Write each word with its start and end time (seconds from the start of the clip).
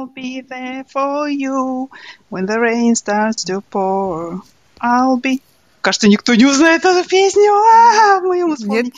I'll 0.00 0.06
be 0.06 0.40
there 0.40 0.84
for 0.84 1.28
you 1.28 1.90
when 2.30 2.46
the 2.46 2.58
rain 2.58 2.94
starts 2.94 3.44
to 3.44 3.60
pour. 3.60 4.42
I'll 4.80 5.18
be... 5.18 5.42
Кажется, 5.82 6.08
никто 6.08 6.34
не 6.34 6.46
узнает 6.46 6.86
эту 6.86 7.06
песню. 7.06 7.52
А, 7.52 8.20
мы 8.20 8.38
ему 8.38 8.56
Нет, 8.58 8.94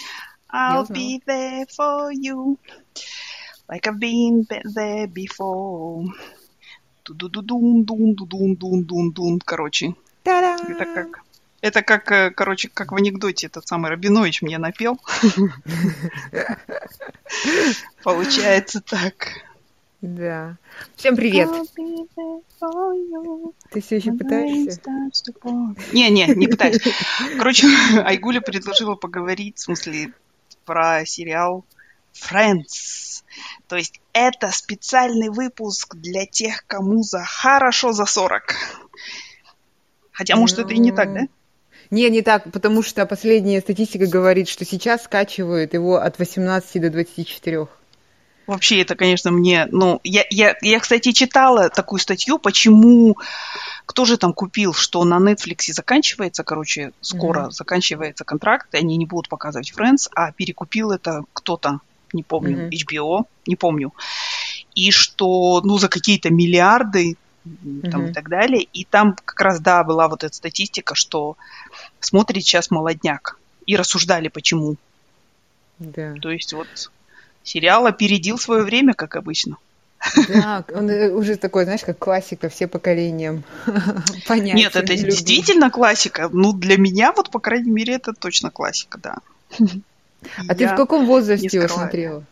I'll 0.49 0.89
be 0.89 1.21
there 1.27 1.67
for 1.67 2.13
you 2.13 2.57
like 3.69 3.89
I've 3.89 3.99
been 3.99 4.45
be- 4.45 4.63
there 4.65 5.09
before. 5.09 6.07
Ту-ду-ду-дун, 7.03 7.83
дун, 7.83 8.15
дун, 8.15 8.55
дун, 8.55 8.85
дун, 8.85 9.11
дун. 9.11 9.41
Короче, 9.45 9.97
это 10.25 10.87
как... 10.95 11.23
Это 11.63 11.83
как, 11.83 12.11
э, 12.11 12.31
короче, 12.31 12.69
как 12.69 12.91
в 12.91 12.97
анекдоте 12.97 13.47
этот 13.47 13.69
самый 13.69 13.91
Рабинович 13.91 14.43
мне 14.43 14.59
напел. 14.59 14.99
Получается 18.03 18.81
так. 18.81 19.29
Да. 20.03 20.57
Всем 20.97 21.15
привет. 21.15 21.49
Ты 23.71 23.81
все 23.81 23.97
еще 23.97 24.13
пытаешься? 24.13 24.81
Не, 25.93 26.11
не, 26.11 26.27
не 26.27 26.49
пытаюсь. 26.49 26.83
Короче, 27.39 27.69
Айгуля 28.05 28.41
предложила 28.41 28.97
поговорить, 28.97 29.59
в 29.59 29.61
смысле, 29.61 30.13
про 30.65 31.07
сериал 31.07 31.65
Friends. 32.15 33.23
То 33.69 33.77
есть 33.77 34.01
это 34.13 34.51
специальный 34.51 35.29
выпуск 35.29 35.95
для 35.95 36.27
тех, 36.27 36.67
кому 36.67 37.05
за 37.05 37.23
хорошо 37.23 37.93
за 37.93 38.05
40. 38.05 38.43
Хотя, 40.11 40.35
может, 40.35 40.59
это 40.59 40.75
и 40.75 40.79
не 40.79 40.91
так, 40.91 41.15
да? 41.15 41.21
Не, 41.93 42.11
не 42.11 42.23
так, 42.23 42.51
потому 42.51 42.83
что 42.83 43.07
последняя 43.07 43.61
статистика 43.61 44.09
говорит, 44.09 44.49
что 44.49 44.65
сейчас 44.65 45.05
скачивают 45.05 45.75
его 45.75 45.99
от 45.99 46.19
18 46.19 46.83
до 46.83 46.91
24. 46.91 47.69
Вообще, 48.47 48.83
это, 48.83 48.95
конечно, 48.95 49.31
мне... 49.31 49.67
Ну, 49.71 50.01
я, 50.05 50.25
я, 50.31 50.57
я, 50.63 50.81
кстати, 50.81 51.13
читала 51.13 51.69
такую 51.69 52.01
статью, 52.01 52.39
почему... 52.39 53.17
Кто 53.87 54.05
же 54.05 54.17
там 54.17 54.33
купил, 54.33 54.73
что 54.73 55.05
на 55.05 55.19
Netflix 55.19 55.73
заканчивается, 55.73 56.45
короче, 56.45 56.93
скоро 57.01 57.43
Мгм. 57.43 57.51
заканчивается 57.51 58.25
контракт, 58.25 58.73
и 58.75 58.79
они 58.79 58.97
не 58.97 59.07
будут 59.07 59.29
показывать 59.29 59.73
Friends, 59.77 60.09
а 60.15 60.33
перекупил 60.33 60.93
это 60.93 61.25
кто-то, 61.33 61.81
не 62.13 62.23
помню, 62.23 62.59
Мгм. 62.59 62.71
HBO, 62.71 63.25
не 63.47 63.57
помню. 63.57 63.93
И 64.75 64.91
что, 64.91 65.61
ну, 65.63 65.79
за 65.79 65.89
какие-то 65.89 66.31
миллиарды 66.31 67.17
там, 67.91 68.03
и 68.03 68.05
Мгм. 68.05 68.13
так 68.13 68.29
далее. 68.29 68.63
И 68.63 68.85
там 68.85 69.17
как 69.25 69.41
раз, 69.41 69.61
да, 69.61 69.83
была 69.85 70.09
вот 70.09 70.25
эта 70.25 70.35
статистика, 70.35 70.95
что 70.95 71.37
смотрит 72.01 72.45
сейчас 72.45 72.71
молодняк. 72.71 73.39
И 73.67 73.77
рассуждали, 73.77 74.29
почему. 74.29 74.77
Да. 75.79 76.15
То 76.21 76.31
есть 76.31 76.53
вот 76.53 76.69
сериал 77.43 77.87
опередил 77.87 78.39
свое 78.39 78.63
время, 78.63 78.95
как 78.95 79.17
обычно. 79.17 79.57
Да, 80.29 80.65
он 80.75 80.91
э, 80.91 81.11
уже 81.11 81.37
такой, 81.37 81.65
знаешь, 81.65 81.83
как 81.85 81.99
классика, 81.99 82.49
все 82.49 82.67
поколениям. 82.67 83.45
Понятен. 84.27 84.57
Нет, 84.57 84.75
это 84.75 84.93
любим. 84.93 85.11
действительно 85.11 85.71
классика. 85.71 86.29
Ну, 86.33 86.53
для 86.53 86.77
меня, 86.77 87.13
вот, 87.13 87.31
по 87.31 87.39
крайней 87.39 87.71
мере, 87.71 87.95
это 87.95 88.13
точно 88.13 88.51
классика, 88.51 88.99
да. 88.99 89.17
А 90.49 90.55
ты 90.55 90.65
Я- 90.65 90.75
в 90.75 90.77
каком 90.77 91.07
возрасте 91.07 91.49
его 91.51 91.67
смотрела? 91.67 92.25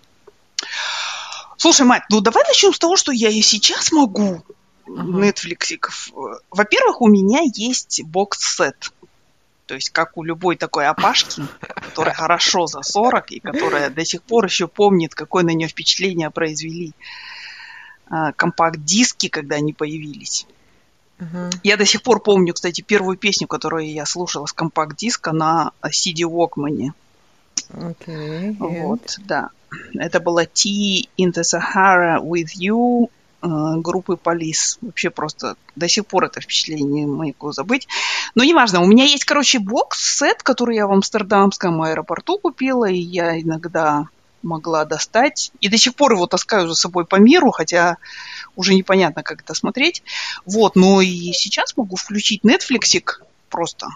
Слушай, 1.57 1.87
мать, 1.87 2.05
ну 2.09 2.21
давай 2.21 2.45
начнем 2.47 2.73
с 2.73 2.79
того, 2.79 2.97
что 2.97 3.13
я 3.13 3.29
и 3.29 3.43
сейчас 3.43 3.93
могу. 3.93 4.43
Ага. 4.87 5.03
Нетфликсиков. 5.27 6.11
Во-первых, 6.51 7.01
у 7.01 7.09
меня 7.09 7.41
есть 7.43 8.03
бокс-сет. 8.05 8.93
То 9.71 9.77
есть, 9.77 9.91
как 9.91 10.19
у 10.19 10.25
любой 10.25 10.57
такой 10.57 10.89
опашки, 10.89 11.45
которая 11.77 12.13
хорошо 12.13 12.67
за 12.67 12.83
40 12.83 13.31
и 13.31 13.39
которая 13.39 13.89
до 13.89 14.05
сих 14.05 14.21
пор 14.21 14.47
еще 14.47 14.67
помнит, 14.67 15.15
какое 15.15 15.45
на 15.45 15.51
нее 15.51 15.69
впечатление 15.69 16.29
произвели 16.31 16.93
а, 18.09 18.33
компакт-диски, 18.33 19.29
когда 19.29 19.55
они 19.55 19.73
появились. 19.73 20.49
Ага. 21.21 21.51
Я 21.63 21.77
до 21.77 21.85
сих 21.85 22.03
пор 22.03 22.19
помню, 22.19 22.53
кстати, 22.53 22.81
первую 22.81 23.17
песню, 23.17 23.47
которую 23.47 23.89
я 23.93 24.07
слушала 24.07 24.47
с 24.47 24.53
компакт-диска 24.53 25.31
на 25.31 25.71
CD 25.85 26.29
Walkman. 26.29 26.91
Окей. 27.73 28.57
Вот, 28.59 29.19
да. 29.21 29.51
Это 29.95 30.19
была 30.19 30.47
Tea 30.47 31.09
in 31.17 31.33
the 31.33 31.45
Sahara 31.45 32.19
with 32.21 32.57
You 32.61 33.09
группы 33.43 34.17
Полис. 34.17 34.79
Вообще 34.81 35.11
просто 35.11 35.57
до 35.77 35.89
сих 35.89 36.07
пор 36.07 36.25
это 36.25 36.41
впечатление 36.41 37.07
могу 37.07 37.53
забыть. 37.53 37.89
Но 38.35 38.45
неважно, 38.45 38.81
у 38.81 38.87
меня 38.87 39.05
есть, 39.05 39.25
короче, 39.25 39.59
бокс-сет, 39.59 40.43
который 40.43 40.77
я 40.77 40.87
в 40.87 40.93
Амстердамском 40.93 41.81
аэропорту 41.83 42.39
купила, 42.39 42.85
и 42.85 42.99
я 42.99 43.41
иногда 43.41 44.07
могла 44.43 44.85
достать. 44.85 45.53
И 45.61 45.69
до 45.69 45.77
сих 45.77 45.95
пор 45.95 46.13
его 46.13 46.27
таскаю 46.27 46.69
за 46.69 46.75
собой 46.75 47.05
по 47.05 47.17
миру, 47.17 47.51
хотя 47.51 47.97
уже 48.57 48.75
непонятно, 48.75 49.23
как 49.23 49.43
это 49.43 49.55
смотреть. 49.55 50.03
Вот, 50.47 50.77
но 50.77 51.01
и 51.01 51.33
сейчас 51.33 51.77
могу 51.77 51.97
включить 51.97 52.43
Netflixик 52.45 53.23
просто 53.49 53.89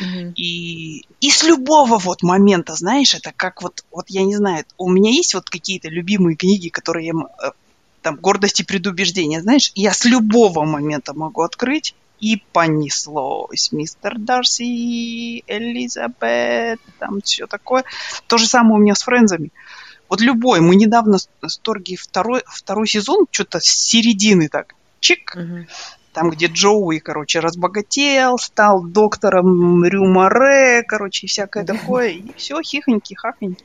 Мгм. 0.00 0.32
и, 0.36 1.04
и 1.20 1.30
с 1.30 1.42
любого 1.42 1.98
вот 1.98 2.22
момента, 2.22 2.74
знаешь, 2.74 3.14
это 3.14 3.32
как 3.34 3.62
вот, 3.62 3.84
вот 3.90 4.06
я 4.08 4.22
не 4.22 4.36
знаю, 4.36 4.64
у 4.78 4.88
меня 4.88 5.10
есть 5.10 5.34
вот 5.34 5.50
какие-то 5.50 5.88
любимые 5.88 6.36
книги, 6.36 6.68
которые 6.68 7.06
я, 7.08 7.12
э, 7.12 7.50
там, 8.02 8.16
гордость 8.16 8.60
и 8.60 8.64
предубеждение, 8.64 9.40
знаешь, 9.40 9.72
я 9.74 9.92
с 9.92 10.04
любого 10.04 10.64
момента 10.64 11.14
могу 11.14 11.42
открыть, 11.42 11.94
и 12.22 12.40
понеслось. 12.52 13.72
Мистер 13.72 14.16
Дарси, 14.16 15.42
Элизабет, 15.48 16.80
там 17.00 17.20
все 17.20 17.48
такое. 17.48 17.84
То 18.28 18.38
же 18.38 18.46
самое 18.46 18.76
у 18.76 18.78
меня 18.78 18.94
с 18.94 19.02
Френзами. 19.02 19.50
Вот 20.08 20.20
любой. 20.20 20.60
Мы 20.60 20.76
недавно 20.76 21.18
с 21.18 21.58
Торги 21.58 21.96
второй, 21.96 22.42
второй 22.46 22.86
сезон, 22.86 23.26
что-то 23.30 23.58
с 23.58 23.64
середины 23.64 24.48
так, 24.48 24.74
чик, 25.00 25.34
Мгм. 25.34 25.66
там, 26.12 26.30
где 26.30 26.46
Джоуи, 26.46 26.98
короче, 26.98 27.40
разбогател, 27.40 28.38
стал 28.38 28.84
доктором 28.84 29.84
Рюмаре, 29.84 30.84
короче, 30.84 31.26
и 31.26 31.28
всякое 31.28 31.64
такое. 31.64 32.10
И 32.10 32.32
все, 32.36 32.62
хихоньки, 32.62 33.14
хахоньки. 33.14 33.64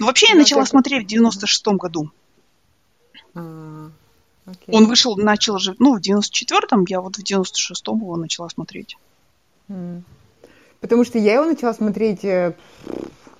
Ну, 0.00 0.06
вообще, 0.06 0.26
я 0.30 0.34
начала 0.34 0.66
смотреть 0.66 1.04
в 1.04 1.14
96-м 1.14 1.78
году. 1.78 2.10
А, 3.36 3.90
окей. 4.46 4.74
Он 4.74 4.86
вышел, 4.86 5.16
начал 5.16 5.58
же, 5.58 5.74
ну, 5.78 5.96
в 5.96 6.00
94-м, 6.00 6.84
я 6.88 7.00
вот 7.00 7.16
в 7.16 7.22
96-м 7.22 7.98
его 8.00 8.16
начала 8.16 8.48
смотреть. 8.48 8.96
М. 9.68 10.04
Потому 10.80 11.04
что 11.04 11.18
я 11.18 11.34
его 11.34 11.44
начала 11.44 11.74
смотреть, 11.74 12.24
э, 12.24 12.54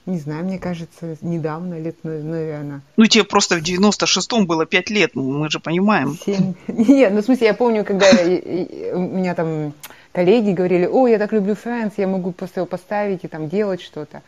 не 0.07 0.19
знаю, 0.19 0.45
мне 0.45 0.59
кажется, 0.59 1.17
недавно, 1.23 1.79
лет, 1.81 1.97
на- 2.05 2.19
наверное, 2.23 2.81
Ну, 2.97 3.07
тебе 3.07 3.25
просто 3.25 3.57
в 3.57 3.63
96-м 3.63 4.47
было 4.47 4.67
5 4.67 4.91
лет, 4.91 5.13
ну, 5.15 5.23
мы 5.39 5.51
же 5.51 5.61
понимаем. 5.61 6.17
семь. 6.25 6.55
Нет, 6.69 7.13
ну 7.13 7.21
в 7.21 7.25
смысле, 7.25 7.47
я 7.49 7.55
помню, 7.55 7.85
когда 7.85 8.09
и- 8.11 8.37
и- 8.37 8.93
у 8.93 9.01
меня 9.01 9.35
там 9.35 9.73
коллеги 10.13 10.53
говорили, 10.53 10.87
о, 10.87 11.07
я 11.09 11.19
так 11.19 11.33
люблю 11.33 11.55
Friends, 11.55 11.93
я 11.97 12.07
могу 12.07 12.33
просто 12.33 12.61
его 12.61 12.67
поставить 12.67 13.25
и 13.25 13.29
там 13.29 13.49
делать 13.49 13.81
что-то. 13.83 14.23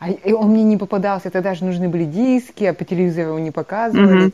А 0.00 0.10
он 0.32 0.50
мне 0.50 0.62
не 0.62 0.76
попадался, 0.76 1.30
тогда 1.30 1.54
же 1.54 1.64
нужны 1.64 1.88
были 1.88 2.04
диски, 2.04 2.64
а 2.64 2.72
по 2.74 2.84
телевизору 2.84 3.28
его 3.30 3.38
не 3.38 3.50
показывали. 3.50 4.32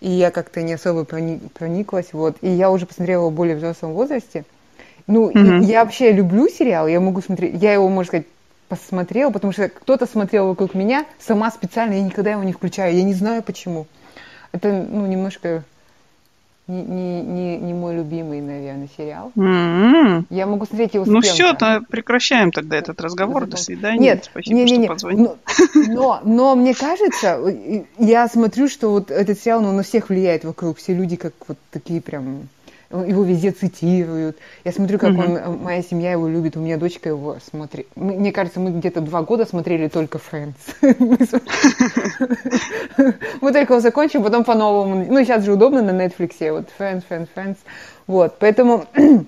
И 0.00 0.10
я 0.10 0.30
как-то 0.30 0.62
не 0.62 0.74
особо 0.74 1.04
прони- 1.04 1.40
прониклась, 1.54 2.12
вот. 2.12 2.36
И 2.42 2.48
я 2.48 2.70
уже 2.70 2.86
посмотрела 2.86 3.22
его 3.22 3.30
в 3.30 3.34
более 3.34 3.56
взрослом 3.56 3.92
возрасте. 3.92 4.44
Ну, 5.06 5.30
Мгм. 5.32 5.60
я 5.60 5.84
вообще 5.84 6.12
люблю 6.12 6.48
сериал, 6.48 6.88
я 6.88 7.00
могу 7.00 7.22
смотреть, 7.22 7.62
я 7.62 7.72
его, 7.72 7.88
можно 7.88 8.08
сказать, 8.08 8.26
посмотрела, 8.68 9.30
потому 9.30 9.52
что 9.52 9.68
кто-то 9.68 10.06
смотрел 10.06 10.48
вокруг 10.48 10.74
меня, 10.74 11.06
сама 11.20 11.50
специально, 11.50 11.94
я 11.94 12.02
никогда 12.02 12.32
его 12.32 12.42
не 12.42 12.52
включаю, 12.52 12.96
я 12.96 13.04
не 13.04 13.14
знаю 13.14 13.42
почему. 13.42 13.86
Это, 14.52 14.72
ну, 14.72 15.06
немножко 15.06 15.62
не, 16.68 16.82
не, 16.82 17.22
не, 17.22 17.56
не 17.58 17.74
мой 17.74 17.94
любимый, 17.94 18.40
наверное, 18.40 18.88
сериал. 18.96 19.30
М-м. 19.36 20.26
Я 20.30 20.46
могу 20.46 20.66
смотреть 20.66 20.94
его 20.94 21.04
с 21.04 21.08
Ну, 21.08 21.20
все, 21.20 21.54
прекращаем 21.88 22.50
тогда 22.50 22.76
этот 22.76 23.00
разговор. 23.00 23.46
До 23.46 23.56
свидания. 23.56 23.98
Нет, 24.00 24.24
Спасибо, 24.24 24.56
не, 24.56 24.62
не, 24.62 24.68
что 24.68 24.76
не. 24.80 24.88
позвонил. 24.88 25.36
Но, 25.74 25.84
но, 25.86 26.20
но 26.24 26.56
мне 26.56 26.74
кажется, 26.74 27.40
я 27.98 28.28
смотрю, 28.28 28.68
что 28.68 28.90
вот 28.90 29.10
этот 29.10 29.38
сериал 29.38 29.60
ну, 29.60 29.72
на 29.72 29.82
всех 29.82 30.08
влияет 30.08 30.44
вокруг. 30.44 30.78
Все 30.78 30.92
люди 30.92 31.16
как 31.16 31.34
вот 31.46 31.58
такие 31.70 32.00
прям 32.00 32.48
его 32.90 33.24
везде 33.24 33.50
цитируют. 33.50 34.36
Я 34.64 34.72
смотрю, 34.72 34.98
как 34.98 35.12
Мгм. 35.12 35.20
он, 35.20 35.36
э, 35.36 35.48
моя 35.48 35.82
семья 35.82 36.12
его 36.12 36.28
любит, 36.28 36.56
у 36.56 36.60
меня 36.60 36.76
дочка 36.76 37.08
его 37.08 37.38
смотрит. 37.50 37.88
Мне 37.96 38.32
кажется, 38.32 38.60
мы 38.60 38.70
где-то 38.70 39.00
два 39.00 39.22
года 39.22 39.44
смотрели 39.44 39.88
только 39.88 40.18
Friends. 40.18 40.54
Мы 43.40 43.52
только 43.52 43.74
его 43.74 43.80
закончим, 43.80 44.22
потом 44.22 44.44
по-новому. 44.44 45.04
Ну, 45.08 45.24
сейчас 45.24 45.44
же 45.44 45.52
удобно 45.52 45.82
на 45.82 45.90
Netflix, 45.90 46.50
вот 46.52 46.68
Friends, 46.78 47.02
Friends, 47.08 47.28
Friends. 47.34 47.56
Вот, 48.06 48.36
поэтому 48.38 48.86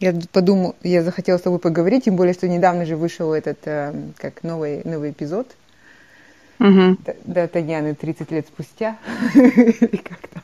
я 0.00 0.14
подумал, 0.32 0.74
я 0.82 1.02
захотела 1.02 1.38
с 1.38 1.42
тобой 1.42 1.58
поговорить, 1.58 2.04
тем 2.04 2.16
более, 2.16 2.34
что 2.34 2.48
недавно 2.48 2.84
же 2.84 2.96
вышел 2.96 3.32
этот, 3.32 3.58
э, 3.64 3.92
как 4.18 4.42
новый, 4.42 4.82
новый 4.84 5.10
эпизод 5.10 5.48
Мгм. 6.58 6.98
Д- 7.04 7.16
Д'Артаньяны 7.24 7.94
30 7.94 8.30
лет 8.30 8.46
спустя. 8.46 8.96
Или 9.34 9.96
как 9.96 10.28
там. 10.28 10.42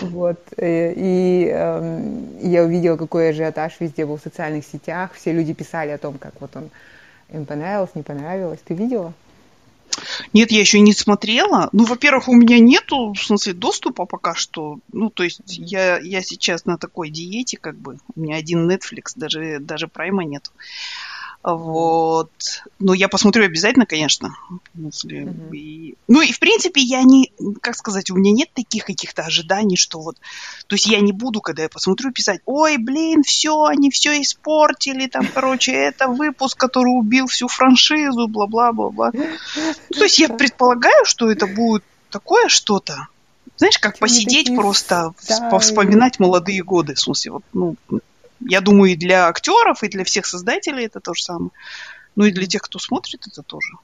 Вот. 0.00 0.38
э, 0.56 0.92
И 0.96 1.48
эм, 1.48 2.38
я 2.40 2.64
увидела, 2.64 2.96
какой 2.96 3.30
ажиотаж 3.30 3.74
везде 3.80 4.06
был 4.06 4.16
в 4.16 4.22
социальных 4.22 4.64
сетях. 4.64 5.12
Все 5.14 5.32
люди 5.32 5.52
писали 5.54 5.90
о 5.90 5.98
том, 5.98 6.18
как 6.18 6.40
вот 6.40 6.54
он 6.56 6.70
им 7.32 7.46
понравилось, 7.46 7.90
не 7.94 8.02
понравилось. 8.02 8.60
Ты 8.64 8.74
видела? 8.74 9.12
Нет, 10.32 10.50
я 10.50 10.60
еще 10.60 10.80
не 10.80 10.92
смотрела. 10.92 11.68
Ну, 11.72 11.84
во-первых, 11.84 12.28
у 12.28 12.34
меня 12.34 12.58
нету, 12.58 13.12
в 13.12 13.22
смысле, 13.22 13.52
доступа 13.52 14.06
пока 14.06 14.34
что. 14.34 14.78
Ну, 14.92 15.10
то 15.10 15.22
есть 15.22 15.40
я, 15.46 15.98
я 15.98 16.22
сейчас 16.22 16.64
на 16.64 16.78
такой 16.78 17.10
диете, 17.10 17.56
как 17.56 17.76
бы. 17.76 17.98
У 18.14 18.20
меня 18.20 18.36
один 18.36 18.68
Netflix, 18.68 19.12
даже, 19.14 19.58
даже 19.60 19.88
прайма 19.88 20.24
нету. 20.24 20.50
Вот. 21.44 22.30
Ну, 22.78 22.94
я 22.94 23.08
посмотрю 23.08 23.44
обязательно, 23.44 23.84
конечно. 23.84 24.34
Если... 24.74 25.24
Mm-hmm. 25.24 25.54
И... 25.54 25.94
Ну, 26.08 26.22
и, 26.22 26.32
в 26.32 26.38
принципе, 26.38 26.80
я 26.80 27.02
не... 27.02 27.30
Как 27.60 27.76
сказать, 27.76 28.10
у 28.10 28.16
меня 28.16 28.32
нет 28.32 28.48
таких 28.54 28.86
каких-то 28.86 29.22
ожиданий, 29.22 29.76
что 29.76 30.00
вот... 30.00 30.16
То 30.68 30.74
есть 30.74 30.86
я 30.86 31.00
не 31.00 31.12
буду, 31.12 31.42
когда 31.42 31.64
я 31.64 31.68
посмотрю, 31.68 32.12
писать, 32.12 32.40
ой, 32.46 32.78
блин, 32.78 33.22
все, 33.22 33.64
они 33.64 33.90
все 33.90 34.22
испортили, 34.22 35.06
там, 35.06 35.26
короче, 35.26 35.72
это 35.72 36.08
выпуск, 36.08 36.58
который 36.58 36.98
убил 36.98 37.26
всю 37.26 37.46
франшизу, 37.48 38.26
бла-бла-бла-бла. 38.26 39.10
Ну, 39.14 39.98
то 39.98 40.04
есть 40.04 40.18
я 40.18 40.30
предполагаю, 40.30 41.04
что 41.04 41.30
это 41.30 41.46
будет 41.46 41.84
такое 42.08 42.48
что-то, 42.48 43.08
знаешь, 43.58 43.78
как 43.78 43.98
посидеть 43.98 44.54
просто, 44.56 45.12
вспоминать 45.60 46.18
молодые 46.18 46.62
годы, 46.62 46.94
в 46.94 47.00
смысле, 47.00 47.32
вот, 47.32 47.44
ну, 47.52 47.76
я 48.40 48.60
думаю, 48.60 48.92
и 48.92 48.96
для 48.96 49.28
актеров, 49.28 49.82
и 49.82 49.88
для 49.88 50.04
всех 50.04 50.26
создателей 50.26 50.86
это 50.86 51.00
то 51.00 51.14
же 51.14 51.22
самое. 51.22 51.50
Ну 52.16 52.24
и 52.24 52.32
для 52.32 52.46
тех, 52.46 52.62
кто 52.62 52.78
смотрит, 52.78 53.26
это 53.26 53.42
тоже. 53.42 53.74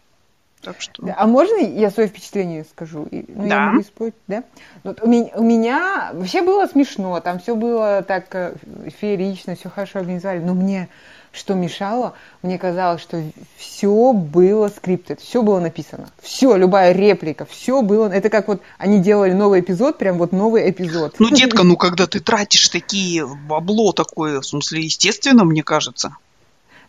Так 0.63 0.81
что... 0.81 1.03
Да, 1.03 1.15
а 1.17 1.27
можно 1.27 1.57
я 1.57 1.91
свое 1.91 2.09
впечатление 2.09 2.65
скажу? 2.65 3.09
Ну, 3.11 3.25
да. 3.29 3.47
Я 3.47 3.61
могу 3.67 3.83
испортить, 3.83 4.21
да? 4.27 4.45
Вот 4.85 5.03
у, 5.03 5.09
меня, 5.09 5.31
у 5.35 5.43
меня 5.43 6.11
вообще 6.13 6.43
было 6.43 6.67
смешно, 6.67 7.19
там 7.21 7.39
все 7.39 7.57
было 7.57 8.03
так 8.03 8.27
э, 8.35 8.55
феерично, 9.01 9.55
все 9.55 9.71
хорошо 9.71 10.01
организовали, 10.01 10.41
но 10.41 10.55
мне 10.55 10.89
что 11.33 11.55
мешало, 11.55 12.15
мне 12.43 12.59
казалось, 12.59 13.01
что 13.01 13.23
все 13.57 14.13
было 14.13 14.69
скриптед, 14.69 15.21
все 15.21 15.43
было 15.43 15.61
написано. 15.61 16.09
Все, 16.21 16.57
любая 16.57 16.93
реплика, 16.93 17.47
все 17.47 17.83
было. 17.83 18.09
Это 18.09 18.29
как 18.31 18.49
вот 18.49 18.63
они 18.79 18.99
делали 18.99 19.33
новый 19.33 19.61
эпизод, 19.61 19.97
прям 19.97 20.19
вот 20.19 20.33
новый 20.33 20.69
эпизод. 20.71 21.17
Ну, 21.21 21.31
детка, 21.31 21.63
ну 21.63 21.77
когда 21.77 22.07
ты 22.07 22.21
тратишь 22.21 22.69
такие 22.69 23.27
бабло 23.27 23.93
такое, 23.93 24.41
в 24.41 24.47
смысле, 24.47 24.83
естественно, 24.83 25.45
мне 25.45 25.63
кажется. 25.63 26.17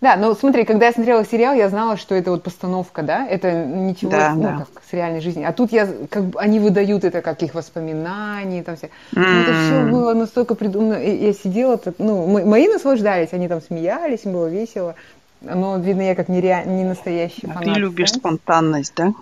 Да, 0.02 0.16
но 0.16 0.34
смотри, 0.34 0.66
когда 0.66 0.88
я 0.88 0.94
смотрела 0.94 1.24
сериал, 1.24 1.54
я 1.54 1.70
знала, 1.70 1.96
что 1.96 2.16
это 2.16 2.32
вот 2.32 2.42
постановка, 2.42 3.04
да, 3.04 3.28
это 3.28 3.54
ничего, 3.54 4.10
да, 4.10 4.34
ну, 4.34 4.42
да. 4.42 4.66
как 4.74 4.84
с 4.90 4.92
реальной 4.94 5.22
жизни. 5.22 5.44
А 5.44 5.54
тут 5.54 5.72
я, 5.72 5.88
как 6.10 6.26
бы, 6.26 6.40
они 6.40 6.60
выдают 6.60 7.04
это 7.04 7.22
как 7.22 7.44
их 7.44 7.54
воспоминания, 7.54 8.64
там 8.64 8.78
все. 8.78 8.90
Mm. 9.14 9.44
Это 9.44 9.54
все 9.54 9.92
было 9.92 10.16
настолько 10.16 10.56
придумано. 10.56 10.96
Я 10.96 11.34
сидела, 11.34 11.78
так, 11.78 11.96
ну, 12.00 12.26
мои 12.26 12.68
наслаждались, 12.68 13.30
они 13.34 13.48
там 13.48 13.62
смеялись, 13.62 14.26
им 14.26 14.34
было 14.34 14.48
весело. 14.48 14.96
Но, 15.42 15.78
видно, 15.78 16.02
я 16.02 16.16
как 16.16 16.30
не, 16.30 16.42
ре... 16.42 16.64
не 16.66 16.84
настоящий 16.84 17.46
а 17.46 17.54
фанат. 17.54 17.76
Ты 17.76 17.80
любишь 17.80 18.12
да? 18.12 18.18
спонтанность, 18.18 18.94
да? 18.96 19.14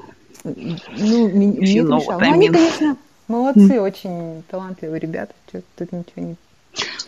Ну, 0.46 1.28
мне, 1.28 1.52
это 1.52 1.62
мешало. 1.62 2.20
Но 2.20 2.32
они, 2.34 2.48
конечно, 2.48 2.98
молодцы, 3.28 3.76
mm. 3.76 3.80
очень 3.82 4.44
талантливые 4.50 5.02
ребята. 5.02 5.34
Что 5.50 5.62
тут 5.76 5.92
ничего 5.92 6.26
не... 6.26 6.36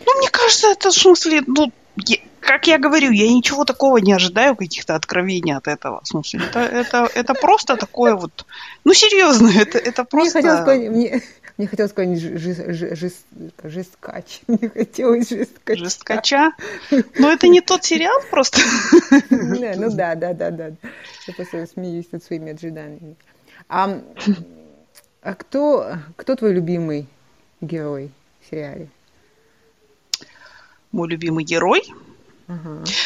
Ну, 0.04 0.18
мне 0.18 0.28
кажется, 0.30 0.68
это 0.68 0.90
в 0.90 0.94
смысле, 0.94 1.40
ну, 1.46 1.72
как 2.42 2.66
я 2.66 2.78
говорю, 2.78 3.10
я 3.10 3.32
ничего 3.32 3.64
такого 3.64 3.98
не 3.98 4.12
ожидаю, 4.12 4.56
каких-то 4.56 4.94
откровений 4.94 5.54
от 5.54 5.68
этого. 5.68 6.00
В 6.02 6.08
смысле, 6.08 6.40
это, 6.44 6.60
это, 6.60 7.08
это 7.14 7.34
просто 7.34 7.76
такое 7.76 8.14
вот... 8.14 8.46
Ну, 8.84 8.92
серьезно, 8.92 9.48
это, 9.48 9.78
это 9.78 10.04
просто... 10.04 10.40
Мне 10.40 10.48
хотелось 10.48 10.62
сказать, 10.62 10.90
мне, 10.90 11.22
мне 11.58 11.66
хотелось 11.66 11.92
сказать 11.92 12.18
жест, 12.18 13.26
жесткач. 13.62 14.40
Мне 14.48 14.68
хотелось 14.68 15.28
жесткача. 15.28 15.84
Жесткача? 15.84 16.52
Но 17.18 17.30
это 17.30 17.48
не 17.48 17.60
тот 17.60 17.84
сериал 17.84 18.20
просто. 18.30 18.58
Ну 19.30 19.90
да, 19.90 20.14
да, 20.14 20.32
да, 20.32 20.50
да. 20.50 20.70
Я 21.26 21.34
просто 21.34 21.66
смеюсь 21.66 22.10
над 22.10 22.24
своими 22.24 22.52
ожиданиями. 22.52 23.16
А, 23.68 24.00
а 25.22 25.34
кто, 25.34 25.96
кто 26.16 26.34
твой 26.34 26.52
любимый 26.52 27.06
герой 27.60 28.10
в 28.40 28.50
сериале? 28.50 28.88
Мой 30.90 31.08
любимый 31.08 31.44
герой? 31.44 31.82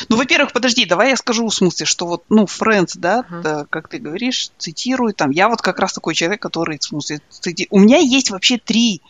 Ну, 0.09 0.17
во-первых, 0.17 0.53
подожди, 0.53 0.85
давай 0.85 1.11
я 1.11 1.17
скажу 1.17 1.47
в 1.47 1.55
смысле, 1.55 1.87
что 1.87 2.07
вот, 2.07 2.25
ну, 2.29 2.45
Friends, 2.45 2.93
да, 2.97 3.25
uh-huh. 3.29 3.43
да 3.43 3.67
как 3.71 3.89
ты 3.89 3.99
говоришь, 3.99 4.51
цитирую 4.59 5.15
там. 5.15 5.31
Я 5.31 5.49
вот 5.49 5.63
как 5.63 5.79
раз 5.79 5.93
такой 5.93 6.15
человек, 6.15 6.41
который, 6.41 6.79
в 6.79 6.85
смысле, 6.85 7.21
цити... 7.31 7.67
у 7.71 7.79
меня 7.79 7.99
есть 7.99 8.31
вообще 8.31 8.59
три 8.59 9.03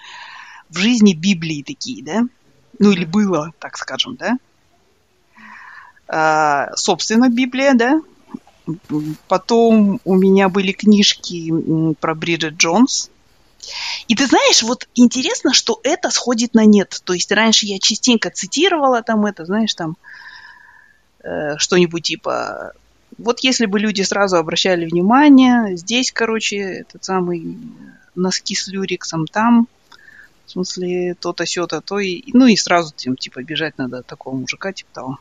в 0.68 0.78
жизни 0.78 1.14
Библии 1.14 1.62
такие, 1.62 2.02
да, 2.02 2.22
ну 2.78 2.90
или 2.90 3.04
было, 3.04 3.52
так 3.58 3.76
скажем, 3.76 4.16
да. 4.16 4.36
А, 6.08 6.74
собственно, 6.76 7.28
Библия, 7.28 7.74
да. 7.74 8.00
Потом 9.28 10.00
у 10.04 10.14
меня 10.16 10.48
были 10.48 10.72
книжки 10.72 11.52
про 12.00 12.14
Бриджит 12.14 12.54
Джонс. 12.54 13.10
И 14.08 14.14
ты 14.14 14.26
знаешь, 14.26 14.62
вот 14.62 14.88
интересно, 14.94 15.52
что 15.52 15.80
это 15.82 16.10
сходит 16.10 16.54
на 16.54 16.64
нет. 16.64 17.00
То 17.04 17.12
есть 17.12 17.30
раньше 17.32 17.66
я 17.66 17.78
частенько 17.78 18.30
цитировала 18.30 19.02
там 19.02 19.26
это, 19.26 19.44
знаешь, 19.44 19.74
там 19.74 19.96
что-нибудь 21.58 22.02
типа 22.02 22.72
вот 23.18 23.40
если 23.40 23.66
бы 23.66 23.78
люди 23.80 24.02
сразу 24.02 24.36
обращали 24.36 24.84
внимание, 24.84 25.76
здесь, 25.76 26.12
короче, 26.12 26.56
этот 26.56 27.04
самый 27.04 27.58
носки 28.14 28.54
с 28.54 28.68
люриксом 28.68 29.26
там, 29.26 29.68
в 30.44 30.50
смысле, 30.50 31.14
то-то, 31.14 31.44
сё-то, 31.44 31.80
то 31.80 31.98
и, 31.98 32.22
ну 32.32 32.46
и 32.46 32.56
сразу 32.56 32.94
типа, 32.94 33.42
бежать 33.42 33.78
надо 33.78 33.98
от 33.98 34.06
такого 34.06 34.36
мужика, 34.36 34.72
типа 34.72 34.90
того. 34.92 35.18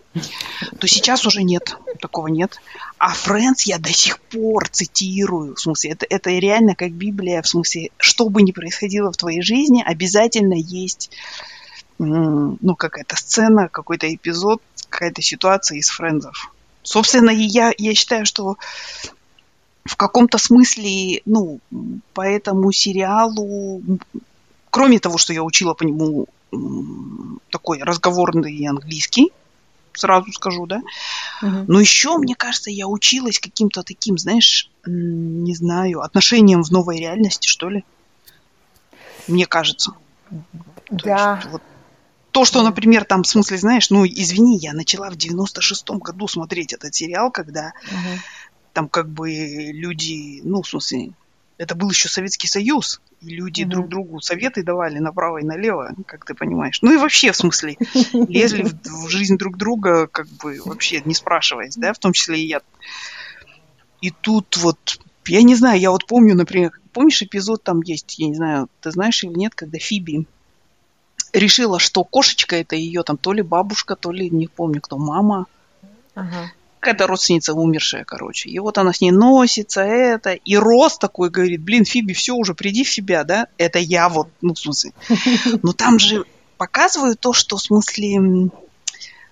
То 0.80 0.88
сейчас 0.88 1.26
уже 1.26 1.44
нет, 1.44 1.76
такого 2.00 2.28
нет. 2.28 2.60
А 2.98 3.14
Фрэнс 3.14 3.64
я 3.64 3.80
до 3.80 3.92
сих 3.92 4.20
пор 4.20 4.68
цитирую, 4.70 5.56
в 5.56 5.60
смысле, 5.60 5.92
это, 5.92 6.06
это 6.10 6.30
реально 6.32 6.76
как 6.76 6.92
Библия, 6.92 7.42
в 7.42 7.48
смысле, 7.48 7.90
что 7.98 8.30
бы 8.30 8.44
ни 8.44 8.52
происходило 8.52 9.12
в 9.12 9.18
твоей 9.18 9.42
жизни, 9.42 9.84
обязательно 9.86 10.56
есть 10.56 11.10
ну, 11.98 12.76
какая-то 12.76 13.16
сцена, 13.16 13.70
какой-то 13.70 14.14
эпизод, 14.14 14.62
какая-то 14.90 15.22
ситуация 15.22 15.78
из 15.78 15.90
френдов. 15.90 16.52
Собственно, 16.84 17.30
я, 17.30 17.74
я 17.78 17.94
считаю, 17.96 18.26
что 18.26 18.58
в 19.86 19.96
каком-то 19.96 20.38
смысле, 20.38 21.22
ну, 21.26 21.60
по 22.14 22.22
этому 22.22 22.72
сериалу, 22.72 23.82
кроме 24.70 25.00
того, 25.00 25.18
что 25.18 25.34
я 25.34 25.44
учила 25.44 25.74
по 25.74 25.84
нему 25.84 26.28
такой 27.50 27.82
разговорный 27.82 28.66
английский, 28.66 29.32
сразу 29.94 30.32
скажу, 30.34 30.66
да, 30.66 30.82
uh 31.42 31.66
но 31.68 31.80
еще, 31.80 32.18
мне 32.18 32.36
кажется, 32.36 32.70
я 32.70 32.88
училась 32.88 33.40
каким-то 33.40 33.84
таким, 33.84 34.18
знаешь, 34.18 34.70
не 34.86 35.56
знаю, 35.56 36.02
отношением 36.02 36.64
в 36.64 36.72
новой 36.72 37.00
реальности, 37.00 37.48
что 37.48 37.70
ли. 37.70 37.84
Мне 39.28 39.46
кажется. 39.46 39.94
Да. 40.90 41.36
есть, 41.36 41.52
вот, 41.52 41.62
то, 42.36 42.44
что, 42.44 42.62
например, 42.64 43.06
там, 43.06 43.24
в 43.24 43.28
смысле, 43.28 43.56
знаешь, 43.56 43.90
ну, 43.90 44.06
извини, 44.06 44.58
я 44.58 44.74
начала 44.74 45.10
в 45.10 45.14
96-м 45.14 46.00
году 46.00 46.28
смотреть 46.28 46.74
этот 46.74 46.94
сериал, 46.94 47.32
когда 47.32 47.72
угу. 47.88 48.20
там 48.74 48.90
как 48.90 49.10
бы 49.10 49.32
люди, 49.32 50.42
ну, 50.44 50.62
в 50.62 50.68
смысле, 50.68 51.14
это 51.58 51.76
был 51.76 51.90
еще 51.90 52.10
Советский 52.10 52.50
Союз, 52.50 53.00
и 53.22 53.30
люди 53.30 53.64
угу. 53.64 53.72
друг 53.72 53.88
другу 53.88 54.20
советы 54.20 54.64
давали 54.64 55.00
направо 55.00 55.38
и 55.38 55.46
налево, 55.46 55.96
как 56.06 56.26
ты 56.26 56.34
понимаешь. 56.34 56.80
Ну 56.82 56.94
и 56.94 56.98
вообще, 56.98 57.32
в 57.32 57.38
смысле, 57.38 57.78
лезли 58.12 58.64
в, 58.64 59.06
в 59.06 59.08
жизнь 59.08 59.38
друг 59.38 59.56
друга, 59.56 60.08
как 60.08 60.28
бы 60.28 60.60
вообще 60.66 61.02
не 61.06 61.14
спрашиваясь, 61.14 61.78
да, 61.78 61.94
в 61.94 62.00
том 62.00 62.12
числе 62.12 62.38
и 62.38 62.48
я. 62.48 62.60
И 64.02 64.12
тут 64.12 64.58
вот, 64.58 65.00
я 65.28 65.42
не 65.42 65.56
знаю, 65.56 65.80
я 65.80 65.90
вот 65.90 66.06
помню, 66.06 66.36
например, 66.36 66.74
помнишь 66.92 67.22
эпизод 67.22 67.64
там 67.64 67.82
есть, 67.82 68.20
я 68.20 68.28
не 68.28 68.36
знаю, 68.36 68.68
ты 68.82 68.92
знаешь 68.92 69.24
или 69.24 69.32
нет, 69.32 69.56
когда 69.56 69.78
Фиби 69.80 70.28
решила, 71.36 71.80
что 71.80 72.04
кошечка 72.04 72.56
это 72.56 72.76
ее 72.76 73.04
там 73.04 73.18
то 73.18 73.34
ли 73.34 73.42
бабушка, 73.42 73.96
то 73.96 74.12
ли 74.12 74.30
не 74.30 74.48
помню 74.48 74.82
кто, 74.82 74.98
мама. 74.98 75.46
Ага. 76.16 76.52
Какая-то 76.80 77.08
родственница 77.08 77.54
умершая, 77.54 78.04
короче. 78.04 78.50
И 78.50 78.60
вот 78.60 78.78
она 78.78 78.94
с 78.94 79.02
ней 79.02 79.12
носится, 79.12 79.82
это. 79.82 80.34
И 80.34 80.56
Рос 80.56 80.98
такой 80.98 81.30
говорит, 81.30 81.62
блин, 81.62 81.84
Фиби, 81.84 82.14
все 82.14 82.34
уже, 82.34 82.54
приди 82.54 82.84
в 82.84 82.92
себя, 82.92 83.24
да? 83.24 83.48
Это 83.58 83.80
я 83.80 84.08
вот, 84.08 84.30
ну, 84.42 84.54
в 84.54 84.60
смысле. 84.60 84.94
Но 85.64 85.74
там 85.74 85.98
же 85.98 86.26
показывают 86.58 87.20
то, 87.20 87.34
что 87.34 87.58
в 87.58 87.62
смысле, 87.62 88.52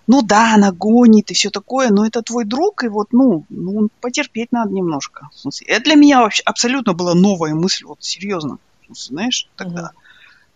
ну 0.07 0.21
да, 0.23 0.55
она 0.55 0.71
гонит 0.71 1.29
и 1.29 1.33
все 1.35 1.51
такое, 1.51 1.89
но 1.89 2.05
это 2.05 2.21
твой 2.21 2.43
друг, 2.43 2.83
и 2.83 2.89
вот, 2.89 3.13
ну, 3.13 3.45
ну 3.49 3.87
потерпеть 4.01 4.51
надо 4.51 4.73
немножко. 4.73 5.29
Это 5.67 5.83
для 5.85 5.95
меня 5.95 6.21
вообще 6.21 6.43
абсолютно 6.43 6.93
была 6.93 7.13
новая 7.13 7.53
мысль, 7.53 7.85
вот 7.85 8.03
серьезно. 8.03 8.57
Знаешь, 8.89 9.47
тогда. 9.55 9.91
Uh-huh 9.93 10.02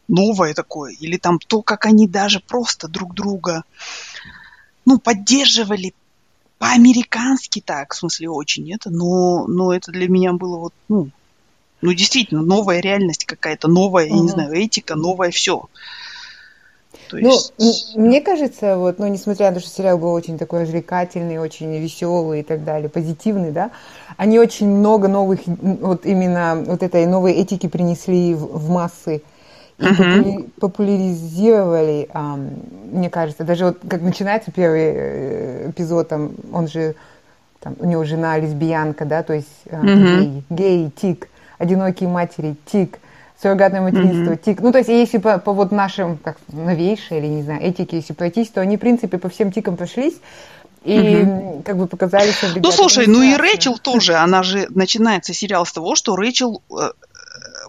новое 0.08 0.54
такое, 0.54 0.94
или 0.94 1.18
там 1.18 1.40
то, 1.40 1.62
как 1.62 1.86
они 1.86 2.08
даже 2.08 2.40
просто 2.40 2.88
друг 2.88 3.14
друга, 3.14 3.64
ну, 4.86 5.00
поддерживали 5.00 5.94
по-американски 6.60 7.62
так, 7.62 7.94
в 7.94 7.98
смысле, 7.98 8.30
очень 8.30 8.74
это, 8.74 8.90
но, 8.90 9.46
но 9.48 9.74
это 9.74 9.92
для 9.92 10.08
меня 10.08 10.34
было 10.34 10.58
вот, 10.58 10.74
ну, 10.90 11.10
ну, 11.82 11.94
действительно, 11.94 12.42
новая 12.42 12.80
реальность 12.80 13.26
какая-то, 13.26 13.68
новая, 13.68 14.06
uh-huh. 14.06 14.16
я 14.16 14.20
не 14.22 14.30
знаю, 14.30 14.54
этика, 14.54 14.96
новое 14.96 15.30
все. 15.30 15.66
То 17.10 17.18
ну, 17.18 17.32
есть... 17.60 17.96
мне 17.96 18.20
кажется, 18.20 18.78
вот, 18.78 19.00
ну, 19.00 19.08
несмотря 19.08 19.50
на 19.50 19.56
то, 19.56 19.60
что 19.62 19.70
сериал 19.70 19.98
был 19.98 20.12
очень 20.12 20.38
такой 20.38 20.64
развлекательный, 20.64 21.38
очень 21.38 21.78
веселый 21.78 22.42
и 22.42 22.44
так 22.44 22.64
далее, 22.64 22.90
позитивный, 22.90 23.52
да, 23.52 23.72
они 24.18 24.40
очень 24.40 24.68
много 24.68 25.08
новых, 25.08 25.42
вот 25.46 26.06
именно 26.06 26.64
вот 26.66 26.84
этой 26.84 27.06
новой 27.06 27.34
этики 27.34 27.68
принесли 27.68 28.34
в, 28.34 28.58
в 28.58 28.70
массы 28.70 29.22
и 29.80 29.84
uh-huh. 29.84 30.50
популяризировали, 30.60 32.10
мне 32.92 33.10
кажется, 33.10 33.44
даже 33.44 33.66
вот 33.66 33.78
как 33.88 34.02
начинается 34.02 34.52
первый 34.52 34.82
э, 34.82 35.70
эпизод, 35.70 36.08
там, 36.08 36.32
он 36.52 36.68
же, 36.68 36.96
там, 37.60 37.76
у 37.80 37.86
него 37.86 38.04
жена 38.04 38.40
лесбиянка, 38.40 39.06
да, 39.06 39.22
то 39.22 39.34
есть 39.34 39.48
uh-huh. 39.66 40.16
гей, 40.20 40.44
гей, 40.50 40.92
тик, 41.00 41.28
одинокие 41.60 42.10
матери, 42.10 42.56
тик, 42.66 42.98
суррогатное 43.40 43.82
материнство, 43.82 44.34
mm-hmm. 44.34 44.44
тик. 44.44 44.62
Ну, 44.62 44.72
то 44.72 44.80
есть, 44.80 44.90
если 44.90 45.20
по, 45.20 45.38
по 45.38 45.54
вот 45.54 45.72
нашим, 45.72 46.18
как 46.18 46.38
новейшей 46.48 47.20
или, 47.20 47.28
не 47.28 47.44
знаю, 47.44 47.62
этике, 47.64 47.98
если 47.98 48.14
пройтись, 48.14 48.50
то 48.50 48.62
они, 48.62 48.78
в 48.78 48.80
принципе, 48.80 49.18
по 49.20 49.30
всем 49.30 49.52
тикам 49.52 49.78
прошлись. 49.78 50.16
И 50.84 51.22
угу. 51.22 51.64
как 51.66 51.78
бы 51.78 51.88
показали, 51.88 52.32
что 52.32 52.48
Ну, 52.56 52.72
слушай, 52.72 53.08
ну 53.08 53.22
и 53.22 53.36
Рэчел 53.36 53.78
тоже, 53.78 54.16
она 54.16 54.42
же, 54.42 54.68
начинается 54.70 55.34
сериал 55.34 55.66
с 55.66 55.74
того, 55.74 55.96
что 55.96 56.16
Рэчел 56.16 56.62
э, 56.72 56.92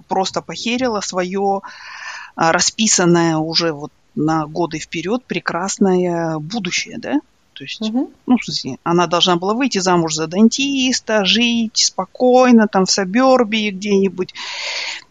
просто 0.07 0.41
похерила 0.41 1.01
свое 1.01 1.63
э, 1.65 1.69
расписанное 2.39 3.37
уже 3.37 3.73
вот 3.73 3.91
на 4.15 4.47
годы 4.47 4.79
вперед 4.79 5.25
прекрасное 5.25 6.39
будущее, 6.39 6.99
да? 6.99 7.21
То 7.53 7.65
есть, 7.65 7.81
угу. 7.83 8.13
ну, 8.27 8.39
в 8.39 8.45
смысле, 8.45 8.79
она 8.85 9.09
должна 9.09 9.35
была 9.35 9.53
выйти 9.53 9.79
замуж 9.79 10.15
за 10.15 10.29
дантиста, 10.29 11.25
жить 11.25 11.77
спокойно 11.77 12.69
там 12.69 12.87
в 12.87 12.91
Сабербии 12.91 13.71
где-нибудь. 13.71 14.33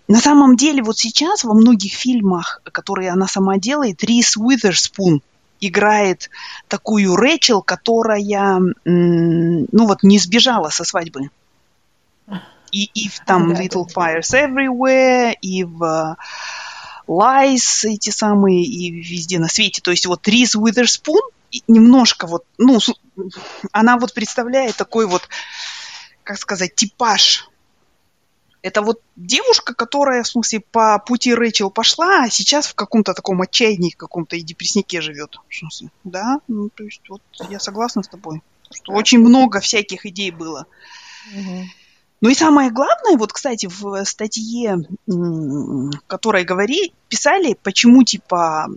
На 0.08 0.20
самом 0.20 0.56
деле, 0.56 0.82
вот 0.82 0.98
сейчас 0.98 1.44
во 1.44 1.54
многих 1.54 1.94
фильмах, 1.94 2.62
которые 2.72 3.12
она 3.12 3.28
сама 3.28 3.58
делает, 3.58 4.02
Рис 4.02 4.38
Уизерспун 4.38 5.22
играет 5.60 6.30
такую 6.70 7.18
Рэчел, 7.18 7.62
которая, 7.62 8.62
ну 8.86 9.86
вот, 9.86 10.04
не 10.04 10.18
сбежала 10.18 10.70
со 10.70 10.86
свадьбы. 10.86 11.30
И, 12.72 12.90
и 12.94 13.10
в 13.10 13.20
там 13.26 13.52
Little 13.52 13.88
Fires 13.94 14.34
Everywhere, 14.34 15.34
и 15.42 15.66
в 15.66 16.16
Lies 17.08 17.84
эти 17.84 18.10
самые, 18.10 18.64
и 18.64 18.92
везде 18.92 19.40
на 19.40 19.48
свете. 19.48 19.82
То 19.82 19.92
есть 19.92 20.06
вот 20.06 20.28
Рис 20.28 20.56
Уизерспун 20.56 21.22
немножко 21.68 22.28
вот, 22.28 22.46
ну, 22.58 22.80
она 23.72 23.98
вот 23.98 24.14
представляет 24.14 24.76
такой 24.76 25.08
вот, 25.08 25.28
как 26.24 26.38
сказать, 26.38 26.76
типаж 26.76 27.50
это 28.62 28.82
вот 28.82 29.02
девушка, 29.16 29.74
которая, 29.74 30.24
в 30.24 30.28
смысле, 30.28 30.60
по 30.60 31.00
пути 31.00 31.34
Рэчел 31.34 31.70
пошла, 31.70 32.24
а 32.24 32.30
сейчас 32.30 32.68
в 32.68 32.76
каком-то 32.76 33.14
таком 33.14 33.42
отчаянии, 33.42 33.92
каком-то 33.92 34.36
и 34.36 34.42
депресснике 34.42 35.00
живет. 35.00 35.38
В 35.48 35.56
смысле, 35.56 35.90
да? 36.04 36.40
Ну, 36.48 36.70
то 36.70 36.84
есть, 36.84 37.02
вот 37.08 37.22
я 37.50 37.60
согласна 37.60 38.04
с 38.04 38.08
тобой. 38.08 38.42
Что 38.74 38.94
очень 38.94 39.20
много 39.20 39.62
всяких 39.62 40.06
идей 40.06 40.32
было. 40.32 40.66
Угу. 41.34 41.64
Ну 42.20 42.30
и 42.30 42.34
самое 42.34 42.72
главное, 42.72 43.16
вот, 43.18 43.32
кстати, 43.32 43.68
в 43.68 44.04
статье, 44.06 44.78
которой 46.08 46.46
говорили, 46.46 46.92
писали, 47.10 47.56
почему, 47.62 48.04
типа, 48.04 48.68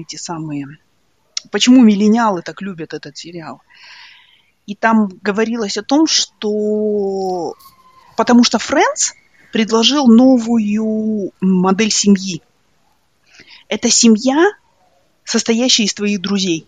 эти 0.00 0.16
самые, 0.16 0.66
почему 1.50 1.82
миллениалы 1.82 2.42
так 2.42 2.62
любят 2.62 2.92
этот 2.92 3.16
сериал. 3.16 3.62
И 4.66 4.74
там 4.74 5.08
говорилось 5.22 5.76
о 5.76 5.82
том, 5.82 6.06
что 6.06 7.54
Потому 8.16 8.44
что 8.44 8.58
Friends 8.58 9.14
предложил 9.52 10.06
новую 10.06 11.32
модель 11.40 11.90
семьи. 11.90 12.42
Это 13.68 13.90
семья, 13.90 14.50
состоящая 15.24 15.84
из 15.84 15.94
твоих 15.94 16.20
друзей. 16.20 16.66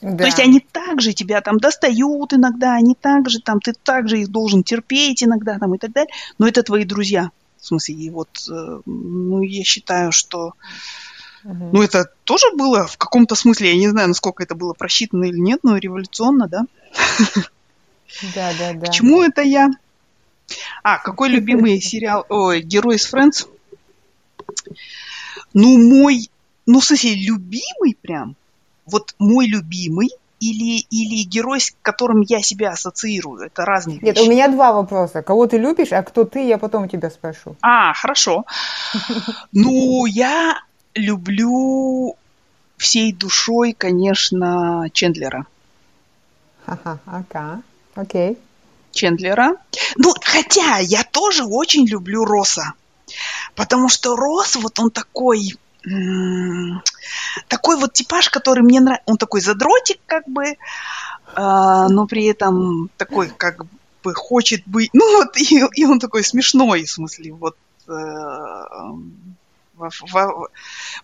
Да. 0.00 0.16
То 0.16 0.24
есть 0.24 0.40
они 0.40 0.60
также 0.60 1.12
тебя 1.12 1.40
там 1.40 1.58
достают 1.58 2.32
иногда, 2.32 2.74
они 2.74 2.94
также 2.94 3.40
там, 3.40 3.60
ты 3.60 3.72
также 3.72 4.20
их 4.20 4.28
должен 4.28 4.62
терпеть 4.62 5.22
иногда 5.22 5.58
там 5.58 5.74
и 5.74 5.78
так 5.78 5.92
далее, 5.92 6.12
но 6.38 6.48
это 6.48 6.62
твои 6.62 6.84
друзья. 6.84 7.30
В 7.60 7.66
смысле, 7.66 7.94
и 7.94 8.08
вот, 8.08 8.28
э, 8.50 8.80
ну, 8.86 9.42
я 9.42 9.62
считаю, 9.64 10.12
что, 10.12 10.54
угу. 11.44 11.70
ну, 11.72 11.82
это 11.82 12.10
тоже 12.24 12.46
было 12.56 12.86
в 12.86 12.96
каком-то 12.96 13.34
смысле, 13.34 13.72
я 13.72 13.76
не 13.76 13.88
знаю, 13.88 14.08
насколько 14.08 14.42
это 14.42 14.54
было 14.54 14.72
просчитано 14.72 15.24
или 15.24 15.36
нет, 15.36 15.60
но 15.62 15.76
революционно, 15.76 16.48
да? 16.48 16.62
Да, 18.34 18.52
да, 18.58 18.72
да. 18.72 18.80
Почему 18.80 19.22
это 19.22 19.42
я? 19.42 19.68
А, 20.82 20.98
какой 20.98 21.28
любимый 21.28 21.80
сериал, 21.82 22.24
ой, 22.30 22.62
герой 22.62 22.96
из 22.96 23.12
Friends? 23.12 23.46
Ну, 25.52 25.76
мой, 25.76 26.30
ну, 26.64 26.80
в 26.80 26.84
смысле, 26.84 27.14
любимый 27.14 27.96
прям, 28.00 28.36
вот 28.90 29.14
мой 29.18 29.46
любимый 29.46 30.10
или, 30.40 30.86
или 30.90 31.22
герой, 31.24 31.60
с 31.60 31.74
которым 31.82 32.22
я 32.22 32.42
себя 32.42 32.70
ассоциирую. 32.70 33.42
Это 33.46 33.64
разные 33.64 33.98
Нет, 34.00 34.16
вещи. 34.16 34.26
у 34.26 34.30
меня 34.30 34.48
два 34.48 34.72
вопроса. 34.72 35.22
Кого 35.22 35.46
ты 35.46 35.58
любишь, 35.58 35.92
а 35.92 36.02
кто 36.02 36.24
ты, 36.24 36.46
я 36.46 36.58
потом 36.58 36.88
тебя 36.88 37.10
спрошу. 37.10 37.56
А, 37.60 37.92
хорошо. 37.92 38.44
Ну, 39.52 40.06
я 40.06 40.62
люблю 40.94 42.16
всей 42.78 43.12
душой, 43.12 43.74
конечно, 43.76 44.88
Чендлера. 44.92 45.46
Ага, 46.66 46.98
ага, 47.04 47.62
окей. 47.94 48.38
Чендлера. 48.92 49.56
Ну, 49.96 50.14
хотя 50.22 50.78
я 50.78 51.04
тоже 51.04 51.44
очень 51.44 51.86
люблю 51.86 52.24
Роса. 52.24 52.72
Потому 53.54 53.88
что 53.88 54.16
Рос, 54.16 54.56
вот 54.56 54.78
он 54.78 54.90
такой, 54.90 55.56
такой 57.48 57.76
вот 57.76 57.92
типаж, 57.92 58.28
который 58.28 58.62
мне 58.62 58.80
нравится. 58.80 59.04
Он 59.06 59.16
такой 59.16 59.40
задротик, 59.40 60.00
как 60.06 60.28
бы, 60.28 60.44
э, 60.44 60.56
но 61.34 62.06
при 62.06 62.26
этом 62.26 62.90
такой, 62.96 63.28
как 63.28 63.64
бы, 64.02 64.14
хочет 64.14 64.62
быть... 64.66 64.90
Ну, 64.92 65.18
вот, 65.18 65.36
и, 65.36 65.62
и 65.74 65.84
он 65.84 65.98
такой 65.98 66.24
смешной, 66.24 66.84
в 66.84 66.90
смысле, 66.90 67.32
вот... 67.32 67.56
Э, 67.88 67.92
во, 69.80 69.88
во, 70.12 70.48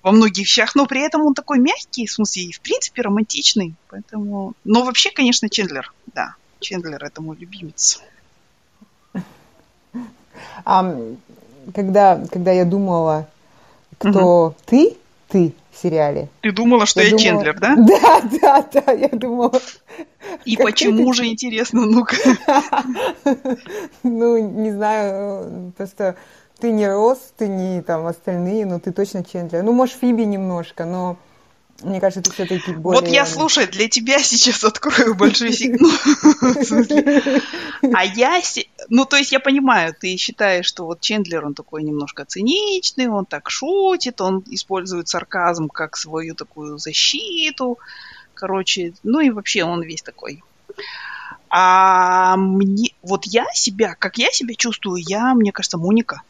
во 0.02 0.12
многих 0.12 0.46
вещах, 0.46 0.74
но 0.74 0.86
при 0.86 1.00
этом 1.00 1.22
он 1.22 1.34
такой 1.34 1.58
мягкий, 1.58 2.06
в 2.06 2.12
смысле, 2.12 2.42
и 2.42 2.52
в 2.52 2.60
принципе 2.60 3.02
романтичный. 3.02 3.74
Поэтому... 3.88 4.52
Но 4.64 4.84
вообще, 4.84 5.10
конечно, 5.10 5.48
Чендлер, 5.48 5.92
да. 6.14 6.34
Чендлер 6.60 7.02
это 7.02 7.22
мой 7.22 7.36
любимец. 7.36 8.02
А, 10.64 10.96
когда, 11.74 12.22
когда 12.30 12.52
я 12.52 12.64
думала, 12.64 13.28
кто 13.98 14.46
угу. 14.46 14.54
ты, 14.66 14.96
ты 15.28 15.54
в 15.70 15.82
сериале. 15.82 16.28
Ты 16.40 16.52
думала, 16.52 16.86
что 16.86 17.00
я, 17.00 17.08
я 17.08 17.10
думала... 17.10 17.24
Чендлер, 17.24 17.58
да? 17.60 17.76
Да, 17.76 18.20
да, 18.40 18.80
да, 18.80 18.92
я 18.92 19.08
думала. 19.08 19.60
И 20.44 20.56
почему 20.56 21.12
же, 21.12 21.26
интересно, 21.26 21.86
ну-ка. 21.86 22.16
Ну, 24.02 24.38
не 24.38 24.72
знаю, 24.72 25.72
просто 25.76 26.16
ты 26.58 26.72
не 26.72 26.88
Рос, 26.88 27.18
ты 27.36 27.48
не 27.48 27.82
там 27.82 28.06
остальные, 28.06 28.66
но 28.66 28.78
ты 28.78 28.92
точно 28.92 29.24
Чендлер. 29.24 29.62
Ну, 29.62 29.72
может, 29.72 29.96
Фиби 29.96 30.22
немножко, 30.22 30.84
но 30.84 31.16
мне 31.82 32.00
кажется, 32.00 32.22
ты 32.22 32.30
все-таки 32.32 32.72
более... 32.72 33.00
Вот 33.00 33.10
я, 33.10 33.26
слушай, 33.26 33.66
для 33.66 33.88
тебя 33.88 34.18
сейчас 34.18 34.64
открою 34.64 35.14
большой 35.14 35.52
сигнал. 35.52 35.90
А 37.94 38.04
я... 38.04 38.40
Ну, 38.88 39.04
то 39.04 39.16
есть 39.16 39.32
я 39.32 39.40
понимаю, 39.40 39.94
ты 39.98 40.16
считаешь, 40.16 40.66
что 40.66 40.86
вот 40.86 41.00
Чендлер, 41.00 41.44
он 41.44 41.54
такой 41.54 41.82
немножко 41.82 42.24
циничный, 42.24 43.08
он 43.08 43.26
так 43.26 43.50
шутит, 43.50 44.20
он 44.20 44.42
использует 44.46 45.08
сарказм 45.08 45.68
как 45.68 45.96
свою 45.96 46.34
такую 46.34 46.78
защиту. 46.78 47.78
Короче, 48.34 48.92
ну 49.02 49.20
и 49.20 49.30
вообще 49.30 49.64
он 49.64 49.82
весь 49.82 50.02
такой. 50.02 50.42
А 51.48 52.36
мне... 52.36 52.94
Вот 53.02 53.24
я 53.26 53.46
себя, 53.52 53.94
как 53.98 54.18
я 54.18 54.30
себя 54.30 54.54
чувствую, 54.54 55.02
я, 55.06 55.34
мне 55.34 55.52
кажется, 55.52 55.78
Моника. 55.78 56.22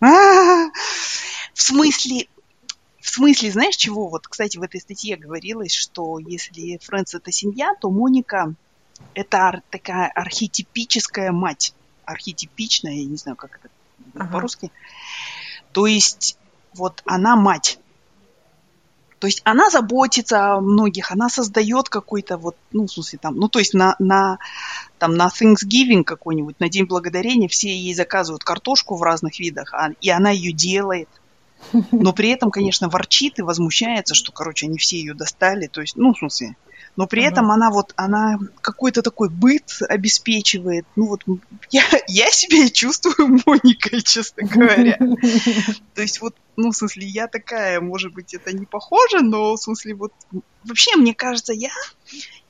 В 0.00 0.70
смысле, 1.54 2.26
в 3.04 3.10
смысле, 3.10 3.50
знаешь 3.52 3.76
чего? 3.76 4.08
Вот, 4.08 4.26
кстати, 4.26 4.56
в 4.56 4.62
этой 4.62 4.80
статье 4.80 5.16
говорилось, 5.16 5.74
что 5.74 6.18
если 6.18 6.80
Фрэнс 6.82 7.14
это 7.14 7.30
семья, 7.30 7.74
то 7.78 7.90
Моника 7.90 8.54
это 9.12 9.60
такая 9.68 10.08
архетипическая 10.08 11.30
мать. 11.30 11.74
Архетипичная, 12.06 12.94
я 12.94 13.04
не 13.04 13.18
знаю, 13.18 13.36
как 13.36 13.60
это 13.60 13.68
ага. 14.14 14.32
по-русски. 14.32 14.72
То 15.72 15.86
есть, 15.86 16.38
вот 16.72 17.02
она 17.04 17.36
мать. 17.36 17.78
То 19.18 19.26
есть 19.26 19.42
она 19.44 19.68
заботится 19.68 20.54
о 20.54 20.60
многих, 20.62 21.12
она 21.12 21.28
создает 21.28 21.90
какой-то 21.90 22.38
вот, 22.38 22.56
ну, 22.72 22.86
в 22.86 22.90
смысле, 22.90 23.18
там, 23.20 23.36
ну, 23.36 23.48
то 23.50 23.58
есть 23.58 23.74
на, 23.74 23.96
на, 23.98 24.38
там, 24.98 25.14
на 25.14 25.28
Thanksgiving 25.28 26.04
какой-нибудь, 26.04 26.58
на 26.58 26.70
День 26.70 26.86
Благодарения 26.86 27.48
все 27.48 27.68
ей 27.68 27.92
заказывают 27.92 28.44
картошку 28.44 28.96
в 28.96 29.02
разных 29.02 29.38
видах, 29.38 29.74
а, 29.74 29.90
и 30.00 30.08
она 30.08 30.30
ее 30.30 30.52
делает– 30.52 31.10
но 31.92 32.12
при 32.12 32.30
этом, 32.30 32.50
конечно, 32.50 32.88
ворчит 32.88 33.38
и 33.38 33.42
возмущается, 33.42 34.14
что, 34.14 34.32
короче, 34.32 34.66
они 34.66 34.78
все 34.78 34.98
ее 34.98 35.14
достали. 35.14 35.66
То 35.66 35.80
есть, 35.80 35.96
ну, 35.96 36.12
в 36.12 36.18
смысле, 36.18 36.56
но 36.96 37.06
при 37.06 37.22
uh-huh. 37.22 37.28
этом 37.28 37.50
она 37.50 37.70
вот, 37.70 37.92
она 37.96 38.38
какой-то 38.60 39.02
такой 39.02 39.28
быт 39.28 39.78
обеспечивает. 39.88 40.86
Ну 40.94 41.06
вот 41.06 41.24
я, 41.70 41.82
я 42.06 42.30
себя 42.30 42.68
чувствую 42.68 43.40
Моникой, 43.46 44.02
честно 44.02 44.46
говоря. 44.46 44.98
То 45.94 46.02
есть 46.02 46.20
вот, 46.20 46.36
ну, 46.56 46.70
в 46.70 46.76
смысле, 46.76 47.06
я 47.06 47.26
такая, 47.26 47.80
может 47.80 48.12
быть, 48.12 48.32
это 48.34 48.52
не 48.52 48.64
похоже, 48.64 49.20
но 49.20 49.54
в 49.54 49.60
смысле 49.60 49.94
вот 49.94 50.12
вообще, 50.64 50.96
мне 50.96 51.14
кажется, 51.14 51.52
я 51.52 51.70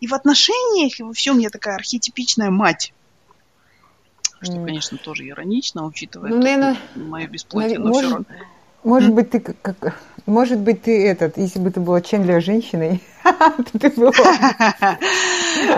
и 0.01 0.07
в 0.07 0.13
отношениях, 0.13 1.01
и 1.01 1.03
во 1.03 1.15
всем 1.15 1.39
я 1.39 1.49
такая 1.49 1.77
архетипичная 1.77 2.51
мать. 2.51 2.93
Что, 4.43 4.63
конечно, 4.63 4.99
тоже 4.99 5.27
иронично, 5.27 5.87
учитывая 5.87 6.29
ну, 6.29 6.39
наверное, 6.39 6.77
мое 6.97 7.27
бесплатие, 7.27 7.79
но 7.79 7.93
все 7.95 8.03
равно. 8.03 8.27
Может 8.85 9.13
быть, 9.13 9.31
ты 9.31 9.41
как, 9.41 9.97
может 10.27 10.59
быть, 10.59 10.83
ты 10.83 11.07
этот, 11.07 11.39
если 11.39 11.59
бы 11.59 11.71
ты 11.71 11.81
была 11.81 12.01
Чендлер 12.01 12.43
женщиной, 12.43 13.03
то 13.23 13.79
ты 13.79 13.91
была. 13.91 14.13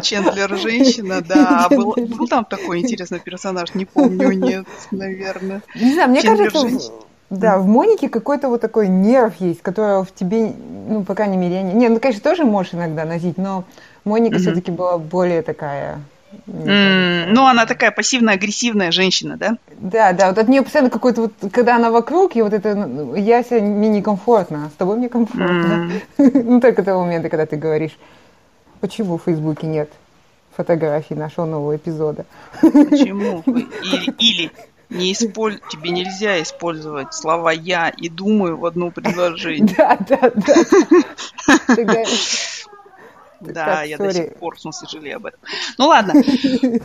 Чендлер 0.02 0.56
женщина, 0.58 1.20
да. 1.20 1.68
Был, 1.70 1.94
был 1.94 2.28
там 2.28 2.44
такой 2.44 2.80
интересный 2.80 3.20
персонаж, 3.20 3.75
не 3.75 3.84
помню, 3.84 4.32
нет, 4.32 4.66
наверное. 4.90 5.62
Не 5.75 5.94
знаю, 5.94 6.10
мне 6.10 6.22
Чендлер 6.22 6.50
кажется. 6.52 6.92
Да, 7.28 7.58
в 7.58 7.66
Монике 7.66 8.08
какой-то 8.08 8.48
вот 8.48 8.60
такой 8.60 8.86
нерв 8.86 9.34
есть, 9.40 9.60
который 9.60 10.04
в 10.04 10.14
тебе, 10.14 10.52
ну, 10.88 11.02
по 11.02 11.14
крайней 11.14 11.36
мере, 11.36 11.62
не... 11.62 11.72
Не, 11.72 11.88
ну, 11.88 11.98
конечно, 11.98 12.22
тоже 12.22 12.44
можешь 12.44 12.75
иногда 12.75 13.04
носить, 13.04 13.36
но 13.36 13.64
Моника 14.04 14.36
mm-hmm. 14.36 14.40
все-таки 14.40 14.70
была 14.70 14.96
более 14.98 15.42
такая... 15.42 16.00
Mm, 16.47 17.26
ну, 17.28 17.47
она 17.47 17.66
такая 17.66 17.90
пассивно-агрессивная 17.90 18.90
женщина, 18.90 19.37
да? 19.37 19.56
Да, 19.78 20.12
да, 20.12 20.28
вот 20.28 20.38
от 20.38 20.49
нее 20.49 20.62
постоянно 20.62 20.90
какой-то 20.90 21.23
вот, 21.23 21.33
когда 21.52 21.76
она 21.76 21.90
вокруг, 21.90 22.37
и 22.37 22.42
вот 22.42 22.52
это, 22.52 22.75
ну, 22.75 23.14
я 23.14 23.42
себя 23.42 23.61
мне 23.61 23.88
некомфортно, 23.88 24.71
с 24.75 24.76
тобой 24.76 24.97
мне 24.97 25.09
комфортно. 25.09 25.90
Mm. 26.18 26.42
ну, 26.45 26.61
только 26.61 26.83
того 26.83 27.04
момента, 27.04 27.28
когда 27.28 27.47
ты 27.47 27.56
говоришь, 27.56 27.97
почему 28.80 29.18
в 29.18 29.23
Фейсбуке 29.25 29.66
нет 29.66 29.90
фотографий 30.56 31.14
нашего 31.14 31.47
нового 31.47 31.76
эпизода? 31.76 32.26
Почему? 32.61 33.42
Или, 33.47 34.14
или 34.18 34.52
не 34.88 35.12
исполь... 35.12 35.61
тебе 35.71 35.90
нельзя 35.90 36.40
использовать 36.42 37.12
слова 37.12 37.50
«я» 37.50 37.88
и 37.88 38.09
«думаю» 38.09 38.56
в 38.56 38.66
одно 38.66 38.90
предложение. 38.95 39.75
Да, 39.76 39.99
да, 40.09 40.30
да. 41.66 42.04
Да, 43.40 43.82
я 43.82 43.98
до 43.98 44.12
сих 44.12 44.36
пор, 44.36 44.56
в 44.56 44.60
смысле, 44.60 44.88
жалею 44.88 45.16
об 45.16 45.26
этом. 45.26 45.40
Ну 45.78 45.86
ладно, 45.88 46.14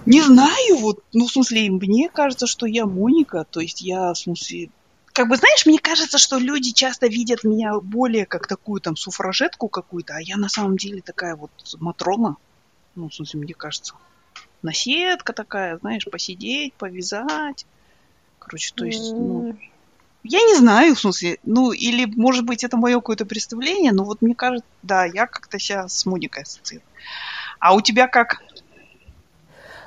не 0.05 0.21
знаю, 0.21 0.77
вот, 0.77 0.99
ну, 1.13 1.27
в 1.27 1.31
смысле, 1.31 1.69
мне 1.71 2.09
кажется, 2.09 2.47
что 2.47 2.65
я 2.65 2.85
Моника, 2.85 3.45
то 3.49 3.61
есть 3.61 3.81
я, 3.81 4.11
в 4.11 4.17
смысле, 4.17 4.69
как 5.13 5.27
бы, 5.27 5.35
знаешь, 5.35 5.65
мне 5.65 5.79
кажется, 5.79 6.17
что 6.17 6.37
люди 6.37 6.71
часто 6.71 7.07
видят 7.07 7.43
меня 7.43 7.79
более 7.79 8.25
как 8.25 8.47
такую 8.47 8.81
там 8.81 8.95
суфражетку 8.95 9.67
какую-то, 9.67 10.15
а 10.15 10.21
я 10.21 10.37
на 10.37 10.49
самом 10.49 10.77
деле 10.77 11.01
такая 11.01 11.35
вот 11.35 11.51
Матрона. 11.79 12.37
Ну, 12.95 13.09
в 13.09 13.13
смысле, 13.13 13.41
мне 13.41 13.53
кажется. 13.53 13.93
Наседка 14.61 15.33
такая, 15.33 15.77
знаешь, 15.79 16.05
посидеть, 16.05 16.73
повязать. 16.73 17.65
Короче, 18.39 18.73
то 18.75 18.85
есть, 18.85 19.11
ну, 19.13 19.55
я 20.23 20.39
не 20.39 20.55
знаю, 20.55 20.95
в 20.95 20.99
смысле, 20.99 21.37
ну, 21.43 21.71
или, 21.71 22.05
может 22.05 22.45
быть, 22.45 22.63
это 22.63 22.77
мое 22.77 22.95
какое-то 22.95 23.25
представление, 23.25 23.91
но 23.91 24.03
вот 24.03 24.21
мне 24.21 24.35
кажется, 24.35 24.67
да, 24.83 25.05
я 25.05 25.25
как-то 25.25 25.57
сейчас 25.57 25.97
с 25.97 26.05
Моникой 26.05 26.43
ассоциирую. 26.43 26.85
А 27.59 27.73
у 27.73 27.81
тебя 27.81 28.07
как? 28.07 28.41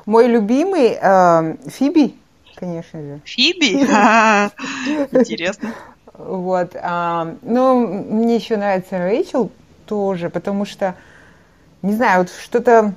Мой 0.07 0.27
любимый 0.29 0.99
э, 1.01 1.57
Фиби, 1.69 2.15
конечно 2.57 3.01
же. 3.01 3.21
Фиби? 3.25 3.75
Интересно. 5.13 5.73
Вот. 6.13 6.77
А, 6.81 7.35
ну, 7.43 7.87
мне 7.87 8.37
еще 8.37 8.57
нравится 8.57 8.99
Рэйчел 8.99 9.51
тоже, 9.87 10.31
потому 10.31 10.65
что, 10.65 10.95
не 11.83 11.95
знаю, 11.95 12.21
вот 12.21 12.31
что-то... 12.31 12.95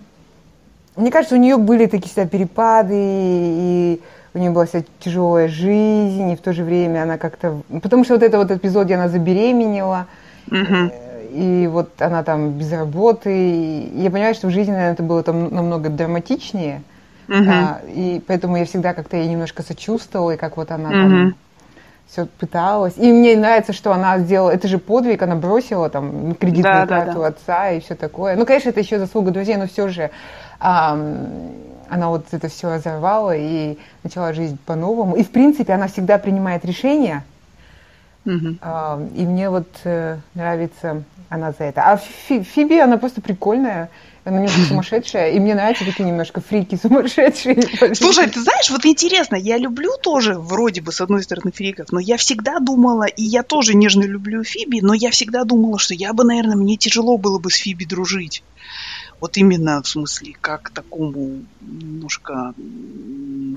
Мне 0.96 1.12
кажется, 1.12 1.36
у 1.36 1.40
нее 1.40 1.58
были 1.58 1.86
такие 1.86 2.08
всегда 2.08 2.28
перепады, 2.28 2.96
и 2.96 4.02
у 4.38 4.40
нее 4.40 4.52
была 4.52 4.66
вся 4.66 4.84
тяжелая 5.00 5.48
жизнь, 5.48 6.32
и 6.32 6.36
в 6.36 6.42
то 6.42 6.54
же 6.54 6.64
время 6.64 7.04
она 7.04 7.18
как-то... 7.18 7.62
Потому 7.82 8.04
что 8.04 8.14
вот 8.14 8.24
это 8.24 8.38
вот 8.38 8.52
эпизод, 8.52 8.86
где 8.86 8.96
она 8.96 9.10
забеременела, 9.10 10.08
угу. 10.50 10.92
и 11.32 11.68
вот 11.72 11.90
она 12.02 12.24
там 12.24 12.52
без 12.52 12.72
работы. 12.72 13.32
И 13.34 14.02
я 14.02 14.12
понимаю, 14.12 14.36
что 14.36 14.48
в 14.48 14.52
жизни, 14.52 14.72
наверное, 14.72 14.94
это 14.94 15.04
было 15.04 15.24
там 15.24 15.54
намного 15.54 15.90
драматичнее. 15.90 16.84
Угу. 17.28 17.50
А, 17.50 17.82
и 17.88 18.22
поэтому 18.26 18.58
я 18.58 18.66
всегда 18.66 18.94
как-то 18.94 19.18
ей 19.18 19.28
немножко 19.28 19.64
сочувствовала, 19.64 20.32
и 20.32 20.38
как 20.38 20.58
вот 20.58 20.72
она 20.72 20.90
угу. 20.90 20.98
там 20.98 21.36
все 22.08 22.26
пыталась. 22.26 22.94
И 22.98 23.12
мне 23.12 23.36
нравится, 23.36 23.74
что 23.74 23.92
она 23.92 24.20
сделала, 24.20 24.52
это 24.52 24.68
же 24.68 24.78
подвиг, 24.78 25.22
она 25.22 25.36
бросила 25.36 25.90
там 25.90 26.36
кредитную 26.36 26.86
да, 26.86 26.88
карту 26.88 27.16
да, 27.16 27.20
да. 27.20 27.28
отца 27.28 27.72
и 27.72 27.80
все 27.82 27.96
такое. 27.96 28.36
Ну, 28.36 28.46
конечно, 28.46 28.70
это 28.70 28.80
еще 28.80 28.98
заслуга 29.00 29.32
друзей, 29.32 29.58
но 29.58 29.68
все 29.68 29.88
же 29.90 30.12
а, 30.60 30.98
она 31.90 32.10
вот 32.10 32.26
это 32.32 32.48
все 32.48 32.74
разорвала 32.74 33.36
и 33.36 33.78
начала 34.04 34.34
жить 34.34 34.60
по-новому. 34.62 35.16
И, 35.16 35.24
в 35.24 35.32
принципе, 35.32 35.74
она 35.74 35.88
всегда 35.88 36.18
принимает 36.18 36.66
решения. 36.66 37.24
Mm-hmm. 38.26 38.58
А, 38.62 39.02
и 39.16 39.26
мне 39.26 39.50
вот 39.50 39.68
э, 39.86 40.18
нравится 40.34 41.04
она 41.30 41.52
за 41.52 41.66
это. 41.66 41.82
А 41.84 41.98
Фиби, 41.98 42.78
она 42.78 42.98
просто 42.98 43.22
прикольная. 43.22 43.90
Она 44.24 44.40
немножко 44.40 44.62
сумасшедшая, 44.68 45.32
и 45.32 45.40
мне 45.40 45.56
нравятся 45.56 45.86
такие 45.86 46.04
немножко 46.04 46.42
фрики 46.42 46.76
сумасшедшие. 46.76 47.62
Слушай, 47.96 48.30
ты 48.30 48.42
знаешь, 48.42 48.70
вот 48.70 48.86
интересно, 48.86 49.36
я 49.36 49.58
люблю 49.58 49.92
тоже, 50.02 50.38
вроде 50.38 50.82
бы, 50.82 50.92
с 50.92 51.00
одной 51.00 51.24
стороны, 51.24 51.52
фриков, 51.54 51.92
но 51.92 52.00
я 52.00 52.18
всегда 52.18 52.60
думала, 52.60 53.06
и 53.06 53.24
я 53.24 53.44
тоже 53.44 53.74
нежно 53.74 54.04
люблю 54.04 54.44
Фиби, 54.44 54.82
но 54.82 54.94
я 54.94 55.12
всегда 55.12 55.46
думала, 55.46 55.80
что 55.80 55.94
я 55.94 56.12
бы, 56.12 56.26
наверное, 56.26 56.58
мне 56.58 56.76
тяжело 56.76 57.18
было 57.18 57.40
бы 57.40 57.50
с 57.50 57.56
Фиби 57.56 57.86
дружить. 57.86 58.44
Вот 59.20 59.38
именно 59.38 59.82
в 59.82 59.88
смысле, 59.88 60.36
как 60.40 60.70
такому 60.70 61.44
немножко, 61.62 62.54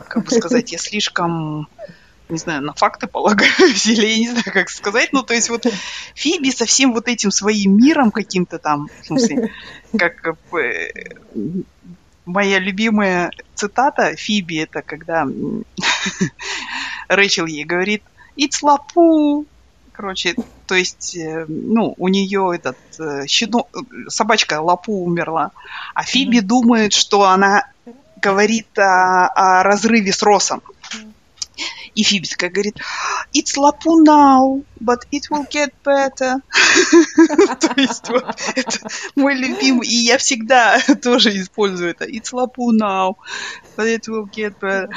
как 0.08 0.24
бы 0.24 0.30
сказать, 0.30 0.72
я 0.72 0.78
слишком 0.78 1.68
не 2.30 2.38
знаю, 2.38 2.62
на 2.62 2.72
факты 2.72 3.06
полагаюсь, 3.06 3.86
или 3.88 4.06
я 4.06 4.18
не 4.18 4.28
знаю, 4.30 4.44
как 4.44 4.70
сказать. 4.70 5.12
Ну, 5.12 5.22
то 5.22 5.34
есть 5.34 5.50
вот 5.50 5.66
Фиби 6.14 6.50
со 6.50 6.64
всем 6.64 6.92
вот 6.92 7.08
этим 7.08 7.30
своим 7.30 7.76
миром 7.76 8.10
каким-то 8.10 8.58
там, 8.58 8.88
в 9.02 9.06
смысле, 9.06 9.50
как 9.98 10.36
э, 10.54 10.92
моя 12.24 12.58
любимая 12.58 13.30
цитата 13.54 14.14
Фиби, 14.16 14.58
это 14.62 14.82
когда 14.82 15.26
Рэчел 17.08 17.46
ей 17.46 17.64
говорит 17.64 18.02
«It's 18.36 18.58
лапу!» 18.62 19.46
Короче, 20.00 20.34
то 20.66 20.74
есть, 20.74 21.14
э, 21.14 21.44
ну, 21.46 21.94
у 21.98 22.08
нее 22.08 22.52
этот 22.54 22.78
э, 22.98 23.26
щенок, 23.26 23.68
собачка 24.08 24.62
Лапу 24.62 25.04
умерла, 25.04 25.50
а 25.94 26.04
Фиби 26.04 26.38
mm-hmm. 26.38 26.40
думает, 26.40 26.92
что 26.94 27.24
она 27.24 27.66
говорит 28.16 28.78
о, 28.78 29.26
о 29.26 29.62
разрыве 29.62 30.10
с 30.14 30.22
Росом. 30.22 30.62
И 31.94 32.02
Фиби 32.02 32.26
такая 32.26 32.48
говорит, 32.48 32.78
it's 33.34 33.58
Лапу 33.58 34.02
now, 34.02 34.64
but 34.80 35.00
it 35.12 35.28
will 35.30 35.46
get 35.50 35.74
better. 35.84 36.40
То 37.60 37.72
есть 37.76 38.08
вот 38.08 38.24
это 38.54 38.78
мой 39.16 39.34
любимый, 39.34 39.86
и 39.86 39.96
я 39.96 40.16
всегда 40.16 40.80
тоже 41.02 41.38
использую 41.38 41.90
это. 41.90 42.06
It's 42.06 42.32
Лапу 42.32 42.72
now, 42.72 43.16
but 43.76 43.86
it 43.86 44.08
will 44.08 44.30
get 44.34 44.58
better. 44.58 44.88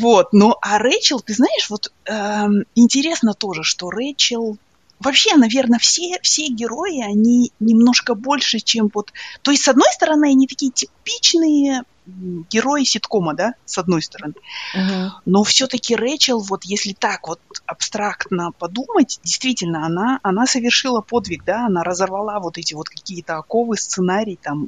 Вот, 0.00 0.32
но 0.32 0.58
а 0.62 0.78
Рэйчел, 0.78 1.20
ты 1.20 1.34
знаешь, 1.34 1.70
вот 1.70 1.92
эм, 2.04 2.64
интересно 2.74 3.34
тоже, 3.34 3.62
что 3.62 3.90
Рэйчел 3.90 4.58
вообще, 5.00 5.36
наверное, 5.36 5.78
все, 5.78 6.18
все 6.22 6.48
герои, 6.48 7.02
они 7.02 7.52
немножко 7.60 8.14
больше, 8.14 8.60
чем 8.60 8.90
вот... 8.92 9.12
То 9.42 9.50
есть, 9.50 9.64
с 9.64 9.68
одной 9.68 9.90
стороны, 9.92 10.30
они 10.30 10.46
такие 10.46 10.72
типичные 10.72 11.82
герои 12.06 12.84
ситкома, 12.84 13.34
да, 13.34 13.54
с 13.64 13.78
одной 13.78 14.00
стороны. 14.00 14.34
Uh-huh. 14.76 15.08
Но 15.24 15.42
все-таки 15.42 15.96
Рэйчел, 15.96 16.38
вот 16.38 16.64
если 16.64 16.92
так 16.92 17.26
вот 17.26 17.40
абстрактно 17.66 18.52
подумать, 18.52 19.18
действительно, 19.24 19.84
она, 19.84 20.20
она 20.22 20.46
совершила 20.46 21.00
подвиг, 21.00 21.44
да, 21.44 21.66
она 21.66 21.82
разорвала 21.82 22.38
вот 22.38 22.58
эти 22.58 22.74
вот 22.74 22.88
какие-то 22.88 23.38
оковы, 23.38 23.76
сценарий 23.76 24.38
там. 24.40 24.66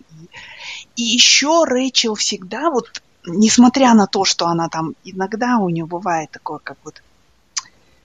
И, 0.97 1.03
и 1.03 1.03
еще 1.05 1.65
Рэйчел 1.65 2.17
всегда 2.17 2.71
вот 2.71 3.03
несмотря 3.29 3.95
на 3.95 4.07
то, 4.07 4.25
что 4.25 4.47
она 4.47 4.69
там 4.69 4.95
иногда 5.05 5.59
у 5.59 5.69
нее 5.69 5.87
бывает 5.87 6.31
такое, 6.31 6.59
как 6.59 6.77
вот, 6.85 7.03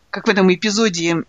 как 0.10 0.28
в 0.28 0.30
этом 0.30 0.54
эпизоде, 0.54 1.24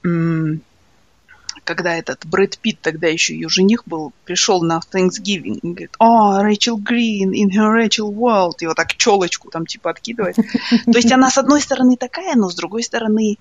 когда 1.65 1.97
этот 1.97 2.27
Брэд 2.27 2.59
Питт, 2.59 2.81
тогда 2.83 3.07
еще 3.09 3.35
ее 3.35 3.49
жених 3.49 3.85
был, 3.87 4.13
пришел 4.25 4.63
на 4.63 4.81
Thanksgiving 4.93 5.61
и 5.63 5.69
говорит, 5.69 5.95
о, 5.99 6.43
Рэйчел 6.43 6.77
Грин, 6.77 7.33
in 7.33 7.51
her 7.51 7.73
Rachel 7.73 8.13
world, 8.13 8.57
и 8.61 8.67
вот 8.67 8.77
так 8.77 8.95
челочку 8.95 9.51
там 9.51 9.65
типа 9.65 9.91
откидывает. 9.91 10.37
То 10.85 10.93
есть 10.93 11.11
она 11.11 11.31
с 11.31 11.39
одной 11.39 11.63
стороны 11.63 11.97
такая, 11.97 12.35
но 12.35 12.51
с 12.51 12.55
другой 12.55 12.83
стороны 12.83 13.39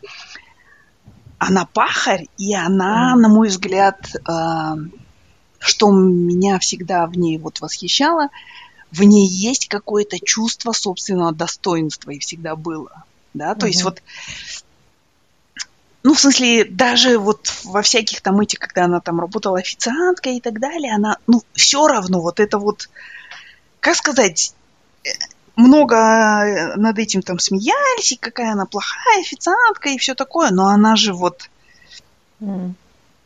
она 1.38 1.66
пахарь, 1.66 2.28
и 2.38 2.56
она, 2.56 3.16
на 3.18 3.28
мой 3.28 3.50
взгляд, 3.50 4.16
э, 4.16 4.76
что 5.60 5.92
меня 5.92 6.60
всегда 6.60 7.06
в 7.08 7.18
ней 7.18 7.38
вот 7.38 7.60
восхищало– 7.60 8.30
в 8.94 9.04
ней 9.04 9.28
есть 9.28 9.68
какое-то 9.68 10.20
чувство 10.24 10.72
собственного 10.72 11.34
достоинства 11.34 12.12
и 12.12 12.20
всегда 12.20 12.56
было. 12.56 13.04
Да, 13.34 13.56
то 13.56 13.66
mm-hmm. 13.66 13.70
есть 13.70 13.84
вот 13.84 14.02
ну, 16.04 16.14
в 16.14 16.20
смысле, 16.20 16.66
даже 16.66 17.18
вот 17.18 17.52
во 17.64 17.82
всяких 17.82 18.22
там 18.22 18.40
этих, 18.42 18.60
когда 18.60 18.86
она 18.86 19.00
там 19.00 19.22
работала 19.22 19.58
официанткой 19.58 20.38
и 20.38 20.42
так 20.42 20.60
далее, 20.60 20.94
она, 20.94 21.18
ну, 21.28 21.42
все 21.54 21.88
равно 21.88 22.20
вот 22.20 22.42
это 22.42 22.60
вот, 22.60 22.90
как 23.80 23.96
сказать, 23.96 24.54
э, 25.06 25.10
много 25.56 26.76
над 26.76 27.00
этим 27.00 27.22
там 27.22 27.40
смеялись, 27.40 28.12
и 28.12 28.18
какая 28.18 28.52
она 28.52 28.66
плохая 28.66 29.22
официантка 29.22 29.90
и 29.90 29.98
все 29.98 30.14
такое, 30.14 30.52
но 30.52 30.68
она 30.68 30.98
же 30.98 31.14
вот, 31.14 31.50
mm. 32.42 32.74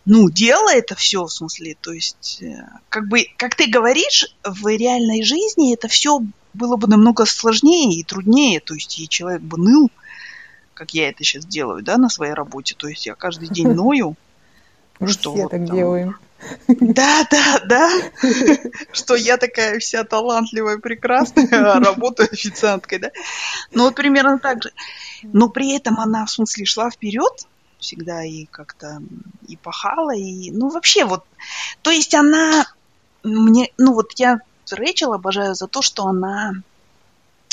Ну, 0.09 0.29
делала 0.29 0.73
это 0.73 0.95
все, 0.95 1.25
в 1.25 1.29
смысле, 1.29 1.75
то 1.81 1.91
есть, 1.91 2.41
э, 2.41 2.63
как 2.87 3.09
бы, 3.09 3.25
как 3.35 3.55
ты 3.55 3.67
говоришь, 3.67 4.25
в 4.45 4.65
реальной 4.65 5.21
жизни 5.21 5.73
это 5.73 5.89
все 5.89 6.21
было 6.53 6.77
бы 6.77 6.87
намного 6.87 7.25
сложнее 7.25 7.99
и 7.99 8.03
труднее, 8.03 8.61
то 8.61 8.73
есть, 8.73 8.97
и 8.99 9.09
человек 9.09 9.41
бы 9.41 9.57
ныл, 9.57 9.91
как 10.73 10.93
я 10.93 11.09
это 11.09 11.25
сейчас 11.25 11.45
делаю, 11.45 11.83
да, 11.83 11.97
на 11.97 12.07
своей 12.07 12.31
работе. 12.31 12.73
То 12.77 12.87
есть 12.87 13.05
я 13.05 13.15
каждый 13.15 13.49
день 13.49 13.67
ною. 13.73 14.15
Мы 14.99 15.09
что 15.09 15.33
все 15.33 15.43
вот 15.43 15.51
так 15.51 15.67
там... 15.67 15.75
делаем. 15.75 16.17
Да, 16.67 17.27
да, 17.29 17.59
да. 17.65 17.91
Что 18.91 19.15
я 19.15 19.37
такая 19.37 19.79
вся 19.79 20.03
талантливая, 20.03 20.77
прекрасная, 20.77 21.47
а 21.51 21.79
работаю 21.79 22.29
официанткой, 22.31 22.99
да. 22.99 23.11
Ну 23.71 23.85
вот 23.85 23.95
примерно 23.95 24.37
так 24.37 24.61
же. 24.61 24.71
Но 25.23 25.49
при 25.49 25.75
этом 25.75 25.99
она, 25.99 26.25
в 26.25 26.31
смысле, 26.31 26.65
шла 26.65 26.91
вперед 26.91 27.47
всегда 27.79 28.23
и 28.23 28.45
как-то 28.45 29.01
и 29.47 29.55
пахала, 29.55 30.15
и, 30.15 30.51
ну, 30.51 30.69
вообще 30.69 31.05
вот, 31.05 31.25
то 31.81 31.91
есть 31.91 32.13
она 32.13 32.65
мне, 33.23 33.71
ну, 33.77 33.93
вот 33.93 34.13
я 34.17 34.39
Рэйчел 34.69 35.13
обожаю 35.13 35.55
за 35.55 35.67
то, 35.67 35.81
что 35.81 36.05
она 36.07 36.53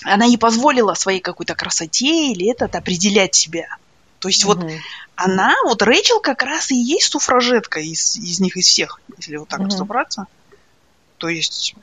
она 0.02 0.26
не 0.26 0.36
позволила 0.36 0.94
своей 0.94 1.20
какой-то 1.20 1.54
красоте 1.54 2.32
или 2.32 2.50
этот 2.50 2.74
определять 2.74 3.34
себя. 3.34 3.66
То 4.18 4.28
есть 4.28 4.44
mm-hmm. 4.44 4.46
вот 4.46 4.70
она, 5.16 5.54
вот 5.64 5.82
Рэйчел 5.82 6.20
как 6.20 6.42
раз 6.42 6.70
и 6.70 6.76
есть 6.76 7.12
суфражетка 7.12 7.80
из, 7.80 8.16
из 8.16 8.40
них, 8.40 8.56
из 8.56 8.66
всех, 8.66 9.00
если 9.16 9.36
вот 9.36 9.48
так 9.48 9.60
mm-hmm. 9.60 9.66
разобраться. 9.66 10.26
То 11.18 11.28
есть, 11.28 11.74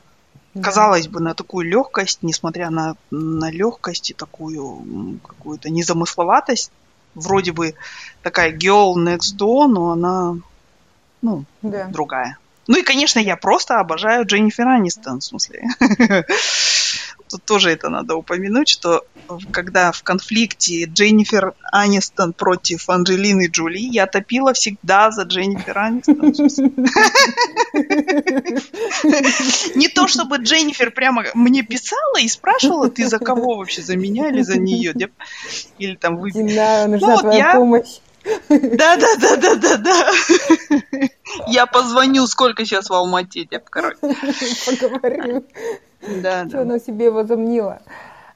казалось 0.61 1.07
бы, 1.07 1.19
на 1.19 1.33
такую 1.33 1.67
легкость, 1.67 2.19
несмотря 2.21 2.69
на, 2.69 2.95
на 3.09 3.49
легкость 3.49 4.11
и 4.11 4.13
такую 4.13 5.19
какую-то 5.25 5.69
незамысловатость, 5.69 6.71
вроде 7.15 7.51
бы 7.51 7.75
такая 8.23 8.51
girl 8.55 8.95
next 8.95 9.37
door, 9.37 9.67
но 9.67 9.91
она, 9.91 10.35
ну, 11.21 11.45
yeah. 11.63 11.89
другая. 11.91 12.37
Ну 12.67 12.79
и, 12.79 12.83
конечно, 12.83 13.19
я 13.19 13.35
просто 13.35 13.79
обожаю 13.79 14.25
Дженнифер 14.25 14.67
Анистон, 14.67 15.19
в 15.19 15.23
смысле. 15.23 15.63
тут 17.29 17.43
тоже 17.45 17.71
это 17.71 17.89
надо 17.89 18.15
упомянуть, 18.15 18.69
что 18.69 19.05
когда 19.51 19.91
в 19.91 20.03
конфликте 20.03 20.85
Дженнифер 20.85 21.53
Анистон 21.71 22.33
против 22.33 22.89
Анджелины 22.89 23.47
Джоли, 23.47 23.79
я 23.79 24.07
топила 24.07 24.53
всегда 24.53 25.11
за 25.11 25.23
Дженнифер 25.23 25.77
Анистон. 25.77 26.33
Не 29.75 29.87
то, 29.89 30.07
чтобы 30.07 30.37
Дженнифер 30.37 30.91
прямо 30.91 31.25
мне 31.33 31.63
писала 31.63 32.19
и 32.19 32.27
спрашивала, 32.27 32.89
ты 32.89 33.07
за 33.07 33.19
кого 33.19 33.57
вообще, 33.57 33.81
за 33.81 33.95
меня 33.95 34.29
или 34.29 34.41
за 34.41 34.59
нее? 34.59 34.93
Или 35.77 35.95
там 35.95 36.17
вы... 36.17 36.31
Нужна 36.33 36.87
ну, 36.87 37.17
твоя 37.19 37.55
помощь. 37.55 37.99
Да, 38.49 38.97
да, 38.97 39.15
да, 39.19 39.35
да, 39.37 39.55
да, 39.55 39.77
да. 39.77 40.11
Я 41.47 41.65
позвоню, 41.65 42.27
сколько 42.27 42.65
сейчас 42.65 42.89
в 42.89 42.93
Алмате, 42.93 43.47
короче. 43.69 43.97
Поговорим. 44.01 45.43
Да, 46.21 46.47
Что 46.47 46.57
да. 46.57 46.61
она 46.61 46.79
себе 46.79 47.09
возомнила. 47.11 47.81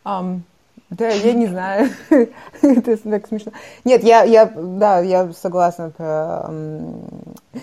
Um, 0.03 0.41
да, 0.89 1.09
я 1.09 1.33
не 1.33 1.47
знаю. 1.47 1.89
Это 2.61 2.97
так 2.97 3.27
смешно. 3.27 3.51
Нет, 3.83 4.03
я, 4.03 4.23
я, 4.23 4.45
да, 4.45 4.99
я 4.99 5.31
согласна. 5.33 5.91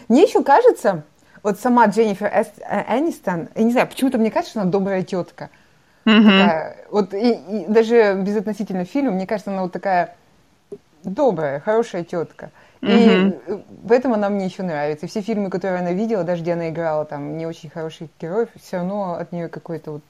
Мне 0.08 0.22
еще 0.22 0.42
кажется, 0.42 1.04
вот 1.42 1.58
сама 1.58 1.86
Дженнифер 1.86 2.30
Эст, 2.32 2.52
Энистон, 2.88 3.48
я 3.54 3.62
не 3.62 3.72
знаю, 3.72 3.88
почему-то 3.88 4.18
мне 4.18 4.30
кажется, 4.30 4.50
что 4.50 4.60
она 4.62 4.70
добрая 4.70 5.02
тетка. 5.02 5.50
Mm-hmm. 6.04 6.22
Такая, 6.22 6.76
вот 6.90 7.14
и, 7.14 7.32
и 7.32 7.66
даже 7.68 8.14
безотносительно 8.14 8.84
фильма, 8.84 9.12
мне 9.12 9.26
кажется, 9.26 9.52
она 9.52 9.62
вот 9.62 9.72
такая 9.72 10.16
добрая, 11.04 11.60
хорошая 11.60 12.04
тетка. 12.04 12.50
И 12.80 12.86
mm-hmm. 12.86 13.64
в 13.84 13.92
этом 13.92 14.12
она 14.12 14.28
мне 14.28 14.46
еще 14.46 14.64
нравится. 14.64 15.06
И 15.06 15.08
все 15.08 15.20
фильмы, 15.20 15.50
которые 15.50 15.80
она 15.80 15.92
видела, 15.92 16.24
даже 16.24 16.42
где 16.42 16.54
она 16.54 16.70
играла 16.70 17.04
там 17.04 17.36
не 17.36 17.46
очень 17.46 17.70
хороших 17.70 18.08
героев, 18.20 18.48
все 18.60 18.78
равно 18.78 19.14
от 19.14 19.32
нее 19.32 19.48
какой-то 19.48 19.92
вот... 19.92 20.02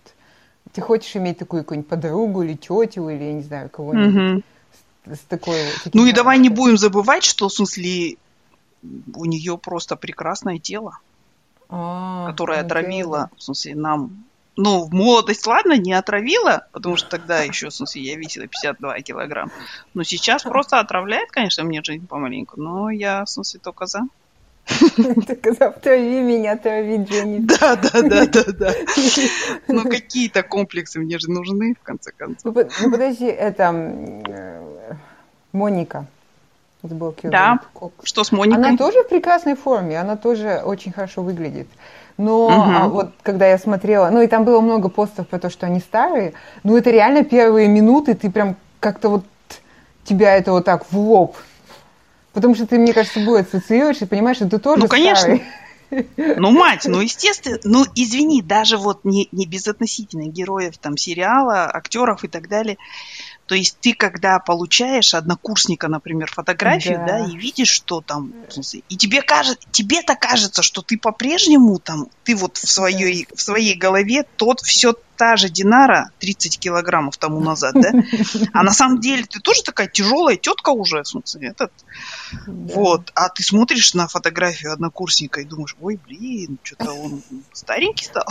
Ты 0.73 0.81
хочешь 0.81 1.15
иметь 1.17 1.39
такую 1.39 1.63
какую-нибудь 1.63 1.89
подругу 1.89 2.43
или 2.43 2.55
тетю, 2.55 3.09
или, 3.09 3.25
я 3.25 3.33
не 3.35 3.43
знаю, 3.43 3.69
кого-нибудь 3.69 4.45
mm-hmm. 5.07 5.15
с, 5.15 5.17
с 5.17 5.21
такой... 5.21 5.59
Ну 5.93 6.07
и 6.07 6.13
давай 6.13 6.39
не 6.39 6.49
будем 6.49 6.79
забывать, 6.79 7.25
что, 7.25 7.49
в 7.49 7.53
смысле, 7.53 8.17
у 9.15 9.25
нее 9.25 9.59
просто 9.59 9.97
прекрасное 9.97 10.59
тело, 10.59 10.99
а, 11.69 12.27
которое 12.31 12.61
отравило, 12.61 13.31
в 13.37 13.43
смысле, 13.43 13.75
нам 13.75 14.25
ну, 14.57 14.85
в 14.85 14.93
молодость, 14.93 15.47
ладно, 15.47 15.79
не 15.79 15.95
отравила, 15.95 16.67
потому 16.73 16.97
что 16.97 17.09
тогда 17.09 17.41
еще, 17.41 17.71
в 17.71 17.75
смысле, 17.75 18.03
я 18.03 18.17
весила 18.17 18.47
52 18.47 19.01
килограмм. 19.01 19.51
Но 19.95 20.03
сейчас 20.03 20.43
просто 20.43 20.79
отравляет, 20.79 21.31
конечно, 21.31 21.65
мне 21.65 21.83
жизнь 21.83 22.07
помаленьку. 22.07 22.61
Но 22.61 22.91
я, 22.91 23.25
в 23.25 23.31
смысле, 23.31 23.61
только 23.61 23.87
за. 23.87 24.03
Только 25.27 25.53
за 25.53 25.69
отрави 25.69 26.21
меня, 26.21 26.53
отрави 26.53 26.97
Дженни. 27.05 27.39
Да, 27.41 27.77
да, 27.77 28.03
да, 28.03 28.27
да, 28.27 28.45
да. 28.53 28.73
Ну, 29.69 29.83
какие-то 29.83 30.43
комплексы 30.43 30.99
мне 30.99 31.19
же 31.19 31.31
нужны, 31.31 31.75
в 31.81 31.83
конце 31.83 32.13
концов. 32.13 32.55
Ну, 32.55 32.69
ну 32.83 32.91
подожди, 32.91 33.27
это 33.27 33.73
э, 34.27 34.95
Моника. 35.53 36.07
Да, 37.31 37.61
что 38.03 38.25
с 38.25 38.33
Моникой? 38.33 38.65
Она 38.65 38.77
тоже 38.77 39.05
в 39.05 39.09
прекрасной 39.09 39.55
форме, 39.55 40.01
она 40.01 40.17
тоже 40.17 40.63
очень 40.65 40.93
хорошо 40.93 41.23
выглядит. 41.23 41.69
Но 42.19 42.47
угу. 42.47 42.55
а, 42.55 42.89
вот 42.89 43.13
когда 43.23 43.47
я 43.47 43.57
смотрела, 43.59 44.11
ну 44.11 44.21
и 44.21 44.27
там 44.27 44.45
было 44.45 44.61
много 44.61 44.89
постов 44.89 45.29
про 45.29 45.39
то, 45.39 45.49
что 45.49 45.67
они 45.67 45.81
старые, 45.81 46.35
ну 46.65 46.77
это 46.77 46.91
реально 46.91 47.25
первые 47.25 47.69
минуты, 47.69 48.15
ты 48.15 48.31
прям 48.31 48.57
как-то 48.81 49.09
вот 49.09 49.25
тебя 50.05 50.37
это 50.37 50.53
вот 50.53 50.65
так 50.65 50.91
в 50.91 50.99
лоб. 50.99 51.37
Потому 52.33 52.55
что 52.55 52.67
ты, 52.67 52.79
мне 52.79 52.93
кажется, 52.93 53.21
будет 53.21 53.47
ассоциируешь 53.47 54.01
и 54.01 54.07
понимаешь, 54.07 54.39
что 54.39 54.49
ты 54.49 54.59
тоже 54.59 54.81
Ну, 54.81 54.89
конечно. 54.89 55.41
Ну, 56.17 56.51
мать, 56.53 56.87
ну, 56.87 57.03
естественно, 57.03 57.59
ну, 57.65 57.85
извини, 57.95 58.41
даже 58.41 58.79
вот 58.79 59.05
не, 59.05 59.29
не 59.31 59.45
безотносительно 59.45 60.27
героев 60.27 60.79
там 60.79 60.97
сериала, 60.97 61.71
актеров 61.71 62.25
и 62.25 62.29
так 62.29 62.49
далее, 62.49 62.79
то 63.47 63.55
есть 63.55 63.77
ты, 63.81 63.93
когда 63.93 64.39
получаешь 64.39 65.13
однокурсника, 65.13 65.89
например, 65.89 66.31
фотографию, 66.33 66.97
да, 67.07 67.19
да. 67.19 67.27
и 67.27 67.37
видишь, 67.37 67.69
что 67.69 68.01
там, 68.01 68.33
и 68.89 68.97
тебе 68.97 69.21
кажется, 69.21 69.69
тебе-то 69.71 70.15
кажется, 70.15 70.63
что 70.63 70.81
ты 70.81 70.97
по-прежнему 70.97 71.79
там, 71.79 72.07
ты 72.25 72.35
вот 72.35 72.57
в 72.57 72.67
своей, 72.67 73.27
в 73.35 73.43
своей 73.43 73.75
голове 73.75 74.25
тот 74.37 74.61
все 74.61 74.95
та 75.23 75.37
же 75.37 75.49
Динара 75.49 76.11
30 76.19 76.59
килограммов 76.59 77.17
тому 77.17 77.39
назад, 77.39 77.75
да? 77.75 77.93
А 78.53 78.65
на 78.65 78.73
самом 78.73 78.99
деле 78.99 79.23
ты 79.23 79.39
тоже 79.39 79.63
такая 79.63 79.87
тяжелая 79.87 80.35
тетка 80.35 80.71
уже, 80.71 81.05
в 81.05 81.07
смысле, 81.07 81.51
этот. 81.51 81.71
Да. 82.33 82.53
Вот. 82.75 83.13
А 83.15 83.29
ты 83.29 83.45
смотришь 83.45 83.95
на 83.95 84.09
фотографию 84.09 84.73
однокурсника 84.73 85.41
и 85.41 85.45
думаешь, 85.45 85.77
ой, 85.81 85.97
блин, 86.09 86.59
что-то 86.65 86.93
он 86.93 87.23
старенький 87.53 88.07
стал. 88.07 88.25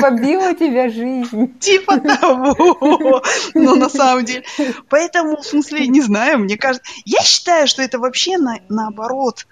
Побила 0.00 0.54
тебя 0.54 0.90
жизнь. 0.90 1.58
Типа 1.58 1.98
того. 1.98 3.24
Но 3.54 3.74
на 3.74 3.88
самом 3.88 4.24
деле. 4.24 4.44
Поэтому, 4.88 5.38
в 5.38 5.44
смысле, 5.44 5.88
не 5.88 6.02
знаю, 6.02 6.38
мне 6.38 6.56
кажется... 6.56 6.88
Я 7.04 7.20
считаю, 7.22 7.66
что 7.66 7.82
это 7.82 7.98
вообще 7.98 8.38
на, 8.38 8.60
наоборот 8.68 9.44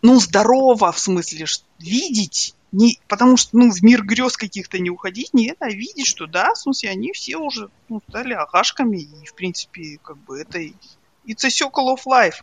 ну, 0.00 0.20
здорово, 0.20 0.92
в 0.92 0.98
смысле, 0.98 1.46
видеть 1.78 2.53
не, 2.74 2.98
потому 3.06 3.36
что, 3.36 3.56
ну, 3.56 3.70
в 3.70 3.82
мир 3.82 4.02
грез 4.02 4.36
каких-то 4.36 4.80
не 4.80 4.90
уходить, 4.90 5.32
нет, 5.32 5.56
а 5.60 5.68
видеть, 5.68 6.06
что 6.06 6.26
да, 6.26 6.52
в 6.54 6.58
смысле, 6.58 6.90
они 6.90 7.12
все 7.12 7.36
уже 7.36 7.70
ну, 7.88 8.02
стали 8.08 8.34
агашками, 8.34 8.98
и, 8.98 9.26
в 9.26 9.34
принципе, 9.34 9.98
как 10.02 10.16
бы 10.18 10.40
это 10.40 10.58
it's 10.58 11.44
a 11.44 11.48
circle 11.48 11.94
of 11.94 12.00
life, 12.06 12.42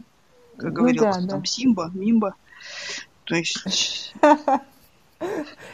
как 0.55 0.69
ну, 0.69 0.73
говорил 0.73 1.03
да, 1.03 1.13
там 1.13 1.27
да. 1.27 1.45
Симба, 1.45 1.91
Мимба. 1.93 2.35
То 3.25 3.35
есть... 3.35 4.13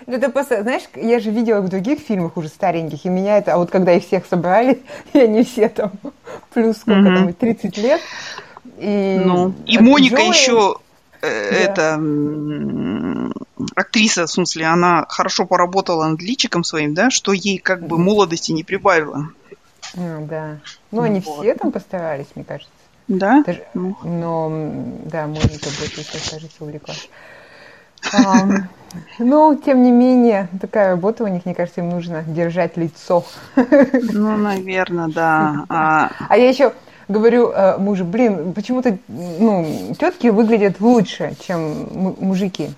Ну, 0.08 0.14
это 0.14 0.30
просто, 0.30 0.62
знаешь, 0.62 0.84
я 0.94 1.22
же 1.22 1.32
видела 1.32 1.62
в 1.62 1.70
других 1.70 2.00
фильмах 2.00 2.36
уже 2.36 2.50
стареньких, 2.50 3.06
и 3.06 3.10
меня 3.10 3.38
это, 3.38 3.54
а 3.54 3.58
вот 3.58 3.72
когда 3.72 3.94
их 3.94 4.06
всех 4.06 4.26
собрали, 4.26 4.84
и 5.14 5.20
они 5.20 5.46
все 5.46 5.70
там 5.70 5.94
плюс 6.54 6.80
сколько 6.80 7.06
там, 7.06 7.34
30 7.34 7.78
лет, 7.78 8.02
и... 8.78 9.22
Ну, 9.24 9.54
и 9.66 9.78
Моника 9.78 10.18
Джои... 10.18 10.28
еще 10.28 10.78
Э, 11.22 11.28
это 11.28 11.98
актриса, 13.76 14.26
в 14.26 14.32
смысле, 14.32 14.66
она 14.66 15.06
хорошо 15.10 15.46
поработала 15.46 16.08
над 16.08 16.22
личиком 16.22 16.64
своим, 16.64 16.94
да, 16.94 17.10
что 17.10 17.34
ей 17.34 17.58
как 17.58 17.86
бы 17.88 17.98
молодости 17.98 18.52
не 18.52 18.64
прибавило. 18.64 19.30
Ну, 19.96 20.28
да. 20.28 20.58
Ну, 20.92 21.02
они 21.02 21.20
вот. 21.22 21.42
все 21.42 21.56
там 21.56 21.72
постарались, 21.72 22.28
мне 22.36 22.44
кажется. 22.44 22.72
Да? 23.08 23.44
Даже, 23.46 23.64
ну. 23.74 23.98
Но, 24.04 24.50
да, 25.06 25.28
Моника 25.28 25.70
больше 25.80 26.04
всех, 26.04 26.32
кажется, 26.32 26.64
увлеклась. 26.64 27.10
Um, 28.14 28.64
ну, 29.20 29.56
тем 29.56 29.84
не 29.84 29.92
менее, 29.92 30.50
такая 30.62 30.90
работа 30.90 31.24
у 31.24 31.28
них, 31.28 31.46
мне 31.46 31.56
кажется, 31.56 31.82
им 31.82 31.90
нужно 31.90 32.24
держать 32.24 32.78
лицо. 32.78 33.26
Ну, 33.56 34.38
наверное, 34.38 35.08
да. 35.08 35.66
А, 35.70 36.12
а 36.30 36.38
я 36.38 36.50
еще 36.50 36.74
говорю 37.08 37.50
э, 37.50 37.78
мужу, 37.78 38.06
блин, 38.06 38.54
почему-то 38.54 38.98
ну, 39.08 39.94
тетки 40.00 40.28
выглядят 40.28 40.80
лучше, 40.80 41.36
чем 41.46 42.16
мужики. 42.20 42.72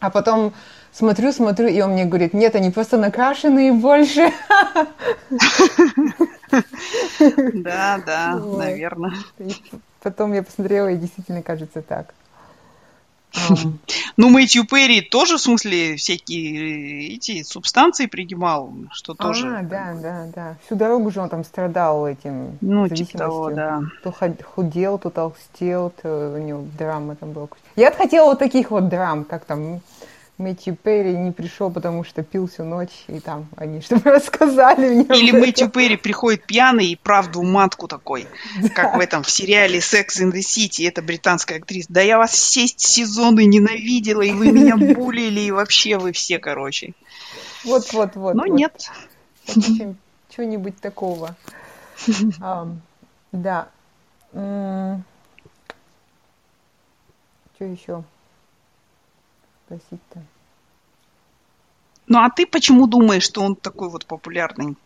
А 0.00 0.10
потом 0.10 0.52
смотрю, 0.92 1.32
смотрю, 1.32 1.68
и 1.68 1.80
он 1.80 1.92
мне 1.92 2.04
говорит, 2.04 2.34
нет, 2.34 2.54
они 2.54 2.70
просто 2.70 2.98
накрашенные 2.98 3.72
больше. 3.72 4.32
Да, 7.18 8.00
да, 8.06 8.36
наверное. 8.36 9.12
Потом 10.00 10.32
я 10.32 10.42
посмотрела, 10.42 10.88
и 10.88 10.96
действительно 10.96 11.42
кажется 11.42 11.82
так. 11.82 12.14
Ну, 14.16 14.30
Мэтью 14.30 14.64
Перри 14.66 15.00
тоже, 15.00 15.36
в 15.36 15.40
смысле, 15.40 15.96
всякие 15.96 17.14
эти 17.14 17.42
субстанции 17.42 18.06
принимал, 18.06 18.72
что 18.92 19.14
тоже... 19.14 19.58
А, 19.58 19.62
да, 19.62 19.94
да, 20.00 20.26
да. 20.34 20.56
Всю 20.64 20.74
дорогу 20.74 21.10
же 21.10 21.20
он 21.20 21.28
там 21.28 21.44
страдал 21.44 22.06
этим 22.06 22.58
Ну, 22.60 22.88
типа 22.88 23.18
того, 23.18 23.50
да. 23.50 23.82
То 24.02 24.14
худел, 24.54 24.98
то 24.98 25.10
толстел, 25.10 25.92
то 26.02 26.34
у 26.36 26.38
него 26.38 26.64
драма 26.78 27.16
там 27.16 27.32
была. 27.32 27.48
Я 27.76 27.92
хотела 27.92 28.26
вот 28.30 28.38
таких 28.38 28.70
вот 28.70 28.88
драм, 28.88 29.24
как 29.24 29.44
там 29.44 29.80
Мэтью 30.38 30.76
Перри 30.76 31.16
не 31.16 31.32
пришел, 31.32 31.70
потому 31.70 32.04
что 32.04 32.22
пил 32.22 32.46
всю 32.46 32.64
ночь, 32.64 33.04
и 33.06 33.20
там 33.20 33.48
они 33.56 33.80
что-то 33.80 34.10
рассказали 34.10 34.90
мне. 34.90 35.04
Или 35.18 35.30
Мэтью 35.30 35.70
Перри 35.70 35.96
приходит 35.96 36.44
пьяный 36.44 36.88
и 36.88 36.96
правду 36.96 37.42
матку 37.42 37.88
такой, 37.88 38.26
да. 38.60 38.68
как 38.74 38.96
в 38.96 39.00
этом 39.00 39.22
в 39.22 39.30
сериале 39.30 39.78
Sex 39.78 40.20
in 40.20 40.32
the 40.32 40.40
City, 40.40 40.86
это 40.86 41.00
британская 41.00 41.56
актриса. 41.56 41.90
Да 41.90 42.02
я 42.02 42.18
вас 42.18 42.32
все 42.32 42.66
сезоны 42.66 43.46
ненавидела, 43.46 44.20
и 44.22 44.32
вы 44.32 44.52
меня 44.52 44.76
булили, 44.94 45.40
и 45.40 45.50
вообще 45.50 45.96
вы 45.96 46.12
все, 46.12 46.38
короче. 46.38 46.92
Вот-вот-вот. 47.64 48.34
Но 48.34 48.42
вот. 48.42 48.52
нет. 48.52 48.90
Чего-нибудь 50.28 50.78
такого. 50.80 51.34
Да. 53.32 53.68
Что 54.32 55.00
еще? 57.64 58.04
Спросить-то? 59.66 60.20
Ну 62.06 62.18
а 62.18 62.30
ты 62.30 62.46
почему 62.46 62.86
думаешь, 62.86 63.24
что 63.24 63.42
он 63.42 63.56
такой 63.56 63.88
вот 63.88 64.06
популярный? 64.06 64.76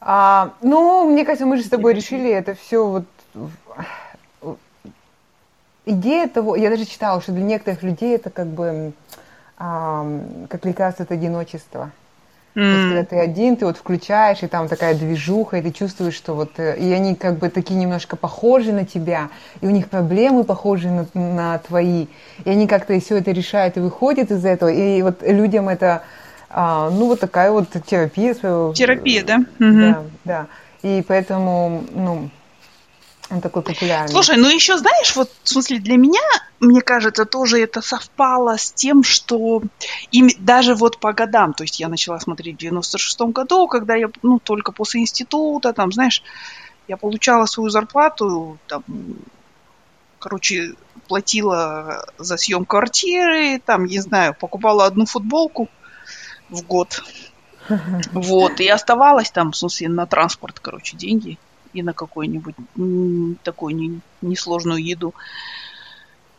А, 0.00 0.54
ну, 0.62 1.10
мне 1.10 1.26
кажется, 1.26 1.44
мы 1.44 1.58
же 1.58 1.62
с 1.62 1.68
тобой 1.68 1.92
решили 1.92 2.30
это 2.30 2.54
все 2.54 2.86
вот 2.86 3.04
идея 5.84 6.28
того, 6.28 6.56
я 6.56 6.70
даже 6.70 6.86
читала, 6.86 7.20
что 7.20 7.32
для 7.32 7.44
некоторых 7.44 7.82
людей 7.82 8.14
это 8.14 8.30
как 8.30 8.46
бы 8.46 8.92
а, 9.58 10.06
как 10.48 10.64
лекарство 10.64 11.04
от 11.04 11.12
одиночества. 11.12 11.90
Mm. 12.54 12.88
Когда 12.88 13.04
ты 13.04 13.16
один, 13.16 13.56
ты 13.56 13.64
вот 13.64 13.76
включаешь, 13.76 14.42
и 14.42 14.48
там 14.48 14.66
такая 14.66 14.94
движуха, 14.94 15.58
и 15.58 15.62
ты 15.62 15.70
чувствуешь, 15.70 16.14
что 16.14 16.34
вот... 16.34 16.58
Э, 16.58 16.76
и 16.76 16.92
они 16.92 17.14
как 17.14 17.38
бы 17.38 17.48
такие 17.48 17.78
немножко 17.78 18.16
похожи 18.16 18.72
на 18.72 18.84
тебя, 18.84 19.30
и 19.60 19.66
у 19.66 19.70
них 19.70 19.88
проблемы 19.88 20.42
похожи 20.42 20.88
на, 20.88 21.06
на 21.14 21.58
твои. 21.58 22.06
И 22.44 22.50
они 22.50 22.66
как-то 22.66 22.98
все 22.98 23.18
это 23.18 23.30
решают 23.30 23.76
и 23.76 23.80
выходят 23.80 24.30
из 24.32 24.44
этого. 24.44 24.68
И 24.68 25.00
вот 25.02 25.22
людям 25.22 25.68
это, 25.68 26.02
а, 26.48 26.90
ну, 26.90 27.06
вот 27.06 27.20
такая 27.20 27.52
вот 27.52 27.68
терапия 27.86 28.34
своего... 28.34 28.72
Терапия, 28.74 29.22
да? 29.22 29.44
Да, 29.58 29.66
mm-hmm. 29.66 30.10
да. 30.24 30.46
И 30.82 31.04
поэтому, 31.06 31.84
ну, 31.94 32.30
он 33.30 33.40
такой 33.40 33.62
популярный. 33.62 34.08
Слушай, 34.08 34.36
ну 34.36 34.48
еще 34.48 34.76
знаешь, 34.76 35.14
вот 35.14 35.30
в 35.42 35.48
смысле 35.48 35.78
для 35.78 35.96
меня, 35.96 36.20
мне 36.58 36.80
кажется, 36.80 37.24
тоже 37.24 37.60
это 37.60 37.80
совпало 37.80 38.58
с 38.58 38.72
тем, 38.72 39.04
что 39.04 39.62
им 40.10 40.28
даже 40.38 40.74
вот 40.74 40.98
по 40.98 41.12
годам, 41.12 41.54
то 41.54 41.62
есть 41.62 41.78
я 41.78 41.88
начала 41.88 42.18
смотреть 42.18 42.60
в 42.60 42.64
96-м 42.64 43.30
году, 43.30 43.68
когда 43.68 43.94
я, 43.94 44.08
ну, 44.22 44.40
только 44.40 44.72
после 44.72 45.02
института, 45.02 45.72
там, 45.72 45.92
знаешь, 45.92 46.22
я 46.88 46.96
получала 46.96 47.46
свою 47.46 47.70
зарплату, 47.70 48.58
там, 48.66 48.82
короче, 50.18 50.74
платила 51.06 52.04
за 52.18 52.36
съем 52.36 52.64
квартиры, 52.64 53.60
там, 53.64 53.84
не 53.84 54.00
знаю, 54.00 54.34
покупала 54.34 54.86
одну 54.86 55.06
футболку 55.06 55.68
в 56.48 56.62
год. 56.66 57.02
Вот, 58.12 58.58
и 58.58 58.66
оставалось 58.66 59.30
там, 59.30 59.52
в 59.52 59.56
смысле, 59.56 59.88
на 59.88 60.06
транспорт, 60.06 60.58
короче, 60.58 60.96
деньги 60.96 61.38
и 61.72 61.82
на 61.82 61.92
какую-нибудь 61.92 62.54
такую 63.42 63.76
не, 63.76 64.00
несложную 64.22 64.82
еду. 64.82 65.14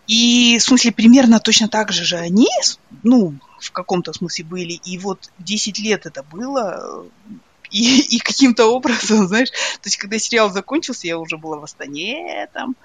И, 0.07 0.57
в 0.59 0.63
смысле, 0.63 0.91
примерно 0.91 1.39
точно 1.39 1.69
так 1.69 1.91
же 1.91 2.03
же 2.03 2.17
они, 2.17 2.49
ну, 3.03 3.33
в 3.59 3.71
каком-то 3.71 4.11
смысле 4.13 4.45
были. 4.45 4.73
И 4.73 4.97
вот 4.97 5.29
10 5.39 5.79
лет 5.79 6.05
это 6.05 6.23
было, 6.23 7.05
и, 7.69 8.01
и 8.01 8.19
каким-то 8.19 8.65
образом, 8.65 9.27
знаешь, 9.27 9.49
то 9.49 9.85
есть, 9.85 9.97
когда 9.97 10.19
сериал 10.19 10.51
закончился, 10.51 11.07
я 11.07 11.17
уже 11.17 11.37
была 11.37 11.57
в 11.57 11.63
Астане, 11.63 12.47
там, 12.53 12.75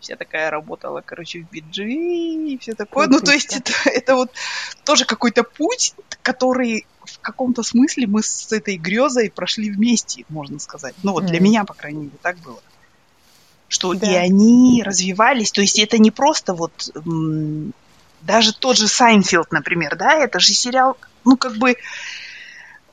вся 0.00 0.16
такая 0.16 0.50
работала, 0.50 1.02
короче, 1.04 1.40
в 1.40 1.50
биджи 1.50 1.90
и 1.90 2.58
все 2.58 2.74
такое. 2.74 3.06
Ну, 3.06 3.20
то 3.20 3.32
есть, 3.32 3.54
это, 3.56 3.72
это 3.84 4.16
вот 4.16 4.32
тоже 4.84 5.04
какой-то 5.04 5.44
путь, 5.44 5.94
который 6.22 6.86
в 7.04 7.18
каком-то 7.20 7.62
смысле 7.62 8.06
мы 8.06 8.22
с 8.22 8.52
этой 8.52 8.76
грезой 8.76 9.30
прошли 9.30 9.70
вместе, 9.70 10.24
можно 10.28 10.58
сказать. 10.58 10.94
Ну 11.02 11.12
вот 11.12 11.26
для 11.26 11.40
меня, 11.40 11.64
по 11.64 11.74
крайней 11.74 12.04
мере, 12.04 12.16
так 12.22 12.38
было. 12.38 12.60
Что 13.68 13.94
да. 13.94 14.10
и 14.10 14.14
они 14.14 14.82
развивались, 14.84 15.52
то 15.52 15.60
есть 15.60 15.78
это 15.78 15.98
не 15.98 16.10
просто 16.10 16.54
вот 16.54 16.90
даже 18.22 18.52
тот 18.52 18.76
же 18.76 18.88
Seinfeld, 18.88 19.52
например, 19.52 19.96
да, 19.96 20.14
это 20.14 20.40
же 20.40 20.52
сериал, 20.52 20.96
ну 21.24 21.36
как 21.36 21.56
бы, 21.56 21.76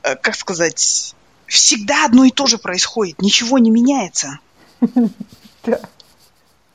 э, 0.04 0.16
как 0.16 0.36
сказать, 0.36 1.16
всегда 1.48 2.06
одно 2.06 2.26
и 2.26 2.32
то 2.32 2.46
же 2.46 2.58
происходит, 2.58 3.22
ничего 3.22 3.58
не 3.58 3.72
меняется. 3.72 4.40
Да. 5.64 5.82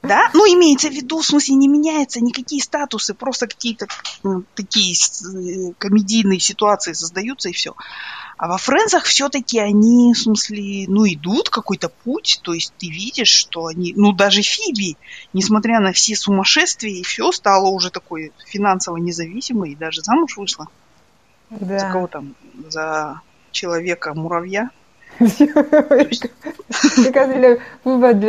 Да? 0.02 0.30
Ну, 0.34 0.44
имеется 0.46 0.88
в 0.88 0.92
виду, 0.92 1.20
в 1.20 1.24
смысле, 1.24 1.54
не 1.54 1.68
меняются 1.68 2.20
никакие 2.20 2.60
статусы, 2.60 3.14
просто 3.14 3.46
какие-то 3.46 3.86
ну, 4.24 4.42
такие 4.54 4.94
э, 4.94 5.72
комедийные 5.78 6.40
ситуации 6.40 6.92
создаются 6.92 7.48
и 7.48 7.52
все. 7.52 7.74
А 8.36 8.48
во 8.48 8.58
Френзах 8.58 9.04
все-таки 9.04 9.60
они, 9.60 10.12
в 10.14 10.18
смысле, 10.18 10.86
ну, 10.88 11.06
идут 11.06 11.50
какой-то 11.50 11.88
путь, 11.88 12.40
то 12.42 12.52
есть 12.52 12.74
ты 12.78 12.88
видишь, 12.88 13.28
что 13.28 13.66
они, 13.66 13.94
ну, 13.96 14.12
даже 14.12 14.42
Фиби, 14.42 14.96
несмотря 15.32 15.78
на 15.78 15.92
все 15.92 16.16
сумасшествия 16.16 16.92
и 16.92 17.04
все, 17.04 17.30
стала 17.30 17.68
уже 17.68 17.90
такой 17.90 18.32
финансово 18.46 18.96
независимой 18.96 19.70
и 19.72 19.76
даже 19.76 20.02
замуж 20.02 20.36
вышла. 20.36 20.66
Да. 21.50 21.78
За 21.78 21.92
кого 21.92 22.08
там? 22.08 22.34
За 22.68 23.20
человека-муравья. 23.52 24.70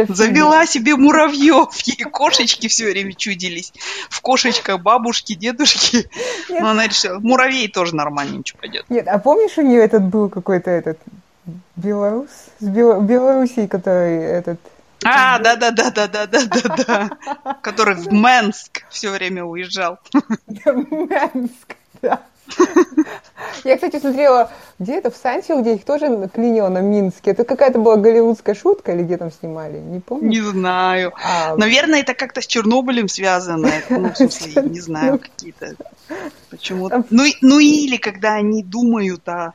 Завела 0.10 0.66
себе 0.66 0.96
муравьев, 0.96 1.76
ей 1.86 2.04
кошечки 2.06 2.68
все 2.68 2.92
время 2.92 3.14
чудились. 3.14 3.74
В 4.10 4.22
кошечках 4.22 4.82
бабушки, 4.82 5.34
дедушки. 5.34 6.10
Но 6.50 6.70
она 6.70 6.88
решила, 6.88 7.20
муравей 7.20 7.68
тоже 7.68 7.96
нормально, 7.96 8.38
ничего 8.38 8.60
пойдет. 8.60 8.86
Нет, 8.90 9.08
а 9.08 9.18
помнишь, 9.20 9.58
у 9.58 9.62
нее 9.62 9.82
этот 9.82 10.04
был 10.04 10.30
какой-то 10.30 10.70
этот 10.70 11.00
белорус? 11.76 12.30
С 12.60 12.66
Белоруссии, 12.66 13.68
который 13.68 14.18
этот... 14.24 14.60
А, 15.06 15.38
да, 15.40 15.58
да, 15.58 15.72
да, 15.72 15.92
да, 15.92 16.08
да, 16.08 16.26
да, 16.28 16.46
да, 16.46 16.76
да. 16.88 17.58
Который 17.62 17.96
в 17.96 18.14
Менск 18.14 18.86
все 18.90 19.10
время 19.10 19.44
уезжал. 19.44 20.00
Менск, 20.66 21.76
да. 22.02 22.22
Я, 23.64 23.76
кстати, 23.76 24.00
смотрела, 24.00 24.52
где 24.80 24.96
это, 24.96 25.10
в 25.10 25.16
Сансио, 25.16 25.62
где 25.62 25.76
их 25.76 25.86
тоже 25.86 26.30
клинило 26.34 26.70
на 26.70 26.80
Минске. 26.80 27.32
Это 27.32 27.44
какая-то 27.44 27.80
была 27.80 27.96
голливудская 27.98 28.56
шутка 28.56 28.94
или 28.94 29.04
где 29.04 29.18
там 29.18 29.32
снимали? 29.32 29.80
Не 29.80 30.00
помню. 30.00 30.30
Не 30.30 30.42
знаю. 30.42 31.14
А... 31.24 31.56
Наверное, 31.56 32.02
это 32.02 32.14
как-то 32.14 32.42
с 32.42 32.48
Чернобылем 32.48 33.08
связано. 33.08 33.72
Ну, 33.90 34.10
в 34.10 34.16
смысле, 34.18 34.64
не 34.64 34.80
знаю, 34.82 35.20
какие-то... 35.20 35.76
Почему? 36.50 36.90
Ну, 37.10 37.26
ну 37.42 37.60
или 37.60 37.98
когда 37.98 38.34
они 38.34 38.64
думают 38.64 39.28
о... 39.30 39.54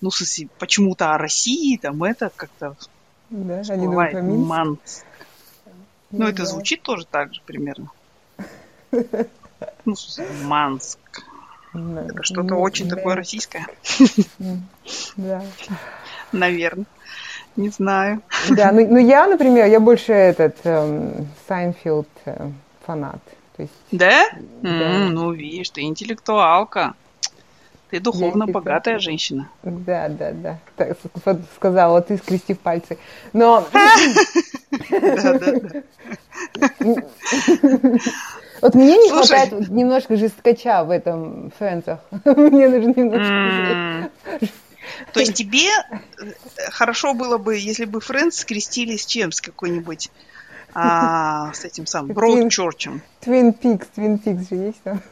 Ну, 0.00 0.10
в 0.10 0.14
смысле, 0.14 0.48
почему-то 0.58 1.14
о 1.14 1.18
России, 1.18 1.76
там 1.76 2.02
это 2.04 2.30
как-то 2.34 2.76
да, 3.30 3.62
они 3.68 3.86
думают 3.86 4.12
про 4.12 4.20
Минск. 4.20 4.48
Манск. 4.48 5.04
Ну, 6.10 6.18
ну, 6.18 6.26
это 6.26 6.46
звучит 6.46 6.82
тоже 6.82 7.06
так 7.06 7.34
же 7.34 7.40
примерно. 7.44 7.90
Ну, 9.86 9.94
Манск. 10.42 10.98
Это 11.74 12.22
что-то 12.22 12.54
очень 12.56 12.88
такое 12.88 13.14
российское. 13.14 13.66
Да. 15.16 15.42
Наверное. 16.32 16.86
Не 17.56 17.70
знаю. 17.70 18.20
Да, 18.50 18.70
ну, 18.70 18.86
ну 18.86 18.98
я, 18.98 19.26
например, 19.26 19.66
я 19.66 19.80
больше 19.80 20.12
этот 20.12 20.56
эм, 20.64 21.26
Seinfeld 21.48 22.08
э, 22.26 22.50
фанат. 22.86 23.20
То 23.56 23.62
есть, 23.62 23.72
да? 23.90 24.28
да. 24.60 24.68
Mm, 24.68 25.08
ну, 25.08 25.32
видишь, 25.32 25.70
ты 25.70 25.80
интеллектуалка. 25.82 26.92
Ты 27.90 28.00
духовно 28.00 28.44
я 28.46 28.52
богатая 28.52 28.98
женщина. 28.98 29.48
Да, 29.62 30.08
да, 30.08 30.32
да. 30.32 30.58
Так 30.76 30.98
сказала 31.54 32.02
ты, 32.02 32.18
скрестив 32.18 32.58
пальцы. 32.58 32.98
Но... 33.32 33.66
Да, 34.90 35.38
да, 35.38 35.52
да. 35.60 35.82
Вот 38.60 38.74
мне 38.74 38.96
не 38.96 39.08
Слушай. 39.10 39.38
хватает 39.38 39.68
немножко 39.68 40.16
жесткача 40.16 40.84
в 40.84 40.90
этом 40.90 41.52
Фрэнсах. 41.58 42.00
Мне 42.24 42.68
нужно 42.68 43.00
немножко... 43.00 44.10
То 45.12 45.20
есть 45.20 45.34
тебе 45.34 45.68
э, 45.68 46.30
хорошо 46.70 47.12
было 47.12 47.38
бы, 47.38 47.56
если 47.56 47.84
бы 47.84 48.00
Френдс 48.00 48.38
скрестили 48.38 48.96
с 48.96 49.04
чем? 49.04 49.32
С 49.32 49.40
какой-нибудь 49.40 50.10
а, 50.74 51.52
с 51.52 51.64
этим 51.64 51.86
самым 51.86 52.12
Броудчорчем. 52.12 53.02
Твин 53.20 53.52
Пикс, 53.52 53.86
Твин 53.94 54.18
Пикс 54.18 54.48
же 54.48 54.56
есть 54.56 54.82
там. 54.82 55.02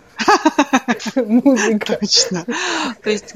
Музыка. 1.16 1.96
Точно. 1.96 2.44
То 3.02 3.10
есть 3.10 3.34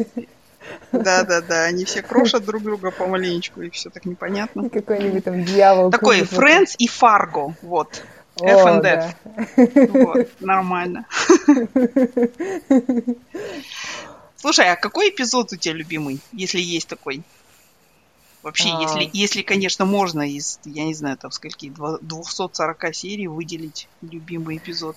да, 0.92 1.25
да, 1.25 1.40
да. 1.40 1.64
Они 1.64 1.85
все 1.85 2.03
крошат 2.03 2.44
друг 2.44 2.62
друга 2.62 2.90
помаленечку, 2.90 3.62
и 3.62 3.71
все 3.71 3.90
так 3.90 4.05
непонятно. 4.05 4.66
И 4.66 4.68
какой-нибудь 4.68 5.25
там 5.25 5.44
дьявол. 5.44 5.90
Такой 5.90 6.21
Friends 6.21 6.75
и 6.79 6.87
Фарго. 6.87 7.55
Вот. 7.62 8.03
F 8.40 8.66
and 8.66 8.85
F. 8.85 9.14
Вот, 9.92 10.29
нормально. 10.40 11.07
Слушай, 14.37 14.70
а 14.70 14.77
какой 14.77 15.11
эпизод 15.11 15.53
у 15.53 15.57
тебя 15.57 15.74
любимый, 15.74 16.20
если 16.33 16.61
есть 16.61 16.88
такой? 16.88 17.22
Вообще, 18.42 18.70
а... 18.72 18.81
если, 18.81 19.11
если, 19.12 19.42
конечно, 19.42 19.85
можно 19.85 20.22
из, 20.22 20.61
я 20.64 20.85
не 20.85 20.94
знаю, 20.94 21.16
там 21.16 21.31
скольки, 21.33 21.72
240 21.77 22.94
серий 22.94 23.27
выделить 23.27 23.88
любимый 24.01 24.59
эпизод. 24.59 24.96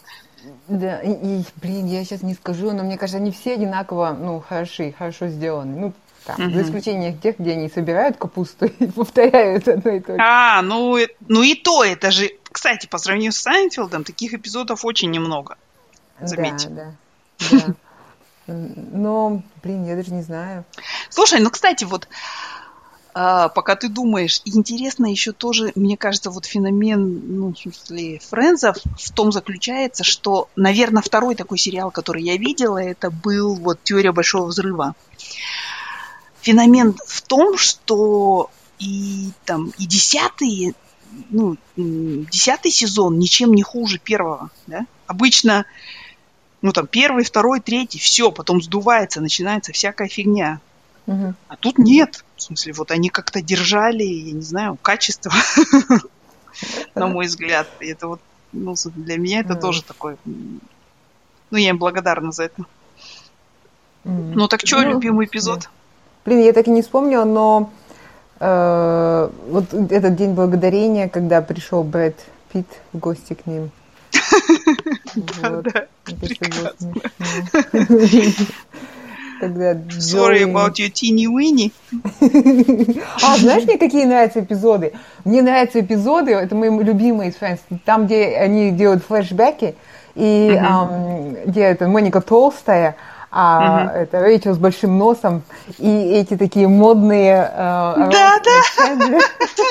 Да, 0.67 1.01
и, 1.01 1.11
и, 1.11 1.43
блин, 1.55 1.87
я 1.87 2.03
сейчас 2.05 2.21
не 2.21 2.35
скажу, 2.35 2.71
но 2.71 2.83
мне 2.83 2.97
кажется, 2.97 3.17
они 3.17 3.31
все 3.31 3.55
одинаково, 3.55 4.15
ну, 4.19 4.39
хороши, 4.39 4.93
хорошо 4.97 5.27
сделаны. 5.27 5.79
Ну, 5.79 5.93
там, 6.25 6.47
угу. 6.47 6.53
за 6.53 6.61
исключением 6.63 7.17
тех, 7.19 7.39
где 7.39 7.51
они 7.51 7.69
собирают 7.69 8.17
капусту 8.17 8.65
и 8.65 8.85
повторяют 8.91 9.67
одно 9.67 9.91
и 9.91 9.99
то 9.99 10.13
же. 10.13 10.19
А, 10.21 10.61
ну, 10.61 10.97
ну 11.27 11.43
и 11.43 11.55
то, 11.55 11.83
это 11.83 12.11
же, 12.11 12.31
кстати, 12.51 12.87
по 12.87 12.97
сравнению 12.97 13.31
с 13.31 13.37
Сайнфилдом, 13.37 14.03
таких 14.03 14.33
эпизодов 14.33 14.85
очень 14.85 15.11
немного. 15.11 15.57
Заметьте. 16.19 16.69
Да, 16.69 16.93
да, 17.39 17.57
да. 17.67 17.75
Но, 18.47 19.43
блин, 19.63 19.85
я 19.85 19.95
даже 19.95 20.11
не 20.11 20.23
знаю. 20.23 20.65
Слушай, 21.09 21.39
ну, 21.39 21.49
кстати, 21.49 21.83
вот 21.85 22.07
а, 23.13 23.49
пока 23.49 23.75
ты 23.75 23.89
думаешь. 23.89 24.41
интересно 24.45 25.05
еще 25.05 25.31
тоже, 25.31 25.71
мне 25.75 25.97
кажется, 25.97 26.29
вот 26.29 26.45
феномен, 26.45 27.21
ну, 27.39 27.53
в 27.53 27.57
смысле, 27.57 28.19
Френзов 28.29 28.77
в 28.97 29.11
том 29.11 29.31
заключается, 29.31 30.03
что, 30.03 30.49
наверное, 30.55 31.01
второй 31.01 31.35
такой 31.35 31.57
сериал, 31.57 31.91
который 31.91 32.23
я 32.23 32.37
видела, 32.37 32.77
это 32.77 33.11
был 33.11 33.55
вот 33.55 33.79
«Теория 33.83 34.11
большого 34.11 34.47
взрыва». 34.47 34.95
Феномен 36.41 36.95
в 37.05 37.21
том, 37.21 37.57
что 37.57 38.49
и 38.79 39.29
там, 39.45 39.71
и 39.77 39.85
десятый, 39.85 40.75
ну, 41.29 41.57
десятый 41.75 42.71
сезон 42.71 43.19
ничем 43.19 43.53
не 43.53 43.61
хуже 43.61 43.99
первого, 43.99 44.49
да? 44.65 44.85
Обычно, 45.05 45.65
ну, 46.61 46.71
там, 46.71 46.87
первый, 46.87 47.23
второй, 47.23 47.59
третий, 47.59 47.99
все, 47.99 48.31
потом 48.31 48.61
сдувается, 48.61 49.21
начинается 49.21 49.71
всякая 49.71 50.07
фигня. 50.07 50.59
Угу. 51.05 51.33
А 51.47 51.55
тут 51.57 51.77
нет. 51.77 52.23
В 52.37 52.41
смысле, 52.41 52.73
вот 52.73 52.91
они 52.91 53.09
как-то 53.09 53.41
держали, 53.41 54.03
я 54.03 54.31
не 54.31 54.41
знаю, 54.41 54.77
качество, 54.81 55.31
на 56.95 57.07
мой 57.07 57.27
взгляд. 57.27 57.67
Это 57.79 58.07
вот, 58.07 58.21
ну, 58.51 58.75
для 58.95 59.17
меня 59.17 59.41
это 59.41 59.55
тоже 59.55 59.83
такой... 59.83 60.17
Ну, 60.25 61.57
я 61.57 61.69
им 61.69 61.77
благодарна 61.77 62.31
за 62.31 62.45
это. 62.45 62.65
Ну, 64.03 64.47
так 64.47 64.65
что, 64.65 64.81
ну, 64.81 64.91
любимый 64.93 65.27
эпизод? 65.27 65.69
Блин, 66.25 66.41
я 66.41 66.53
так 66.53 66.67
и 66.67 66.71
не 66.71 66.81
вспомнила, 66.81 67.25
но 67.25 67.69
э, 68.39 69.29
вот 69.49 69.73
этот 69.73 70.15
день 70.15 70.33
благодарения, 70.33 71.09
когда 71.09 71.41
пришел 71.41 71.83
Брэд 71.83 72.15
Питт 72.51 72.67
в 72.93 72.99
гости 72.99 73.33
к 73.33 73.45
ним. 73.47 73.71
Да, 75.15 75.61
да, 75.61 75.85
прекрасно. 76.05 76.93
Когда 79.39 79.73
Sorry 79.73 80.43
about 80.43 80.75
your 80.75 80.91
teeny 80.91 81.25
weeny. 81.25 81.71
а, 83.23 83.37
знаешь 83.37 83.63
мне, 83.63 83.79
какие 83.79 84.05
нравятся 84.05 84.41
эпизоды? 84.41 84.93
Мне 85.25 85.41
нравятся 85.41 85.79
эпизоды, 85.79 86.33
это 86.33 86.53
мои 86.55 86.69
любимые 86.69 87.31
из 87.31 87.35
Friends, 87.37 87.59
там, 87.83 88.05
где 88.05 88.37
они 88.37 88.69
делают 88.69 89.03
флешбеки, 89.03 89.73
и 90.13 90.51
mm-hmm. 90.51 91.49
где 91.49 91.61
это 91.61 91.87
Моника 91.87 92.21
толстая, 92.21 92.97
а 93.31 93.85
угу. 93.85 93.97
это 93.97 94.19
Рэйчел 94.19 94.53
с 94.53 94.57
большим 94.57 94.97
носом 94.97 95.43
и 95.77 95.89
эти 95.89 96.35
такие 96.35 96.67
модные... 96.67 97.49
Э, 97.49 98.09
да, 98.11 98.39
да, 98.43 99.19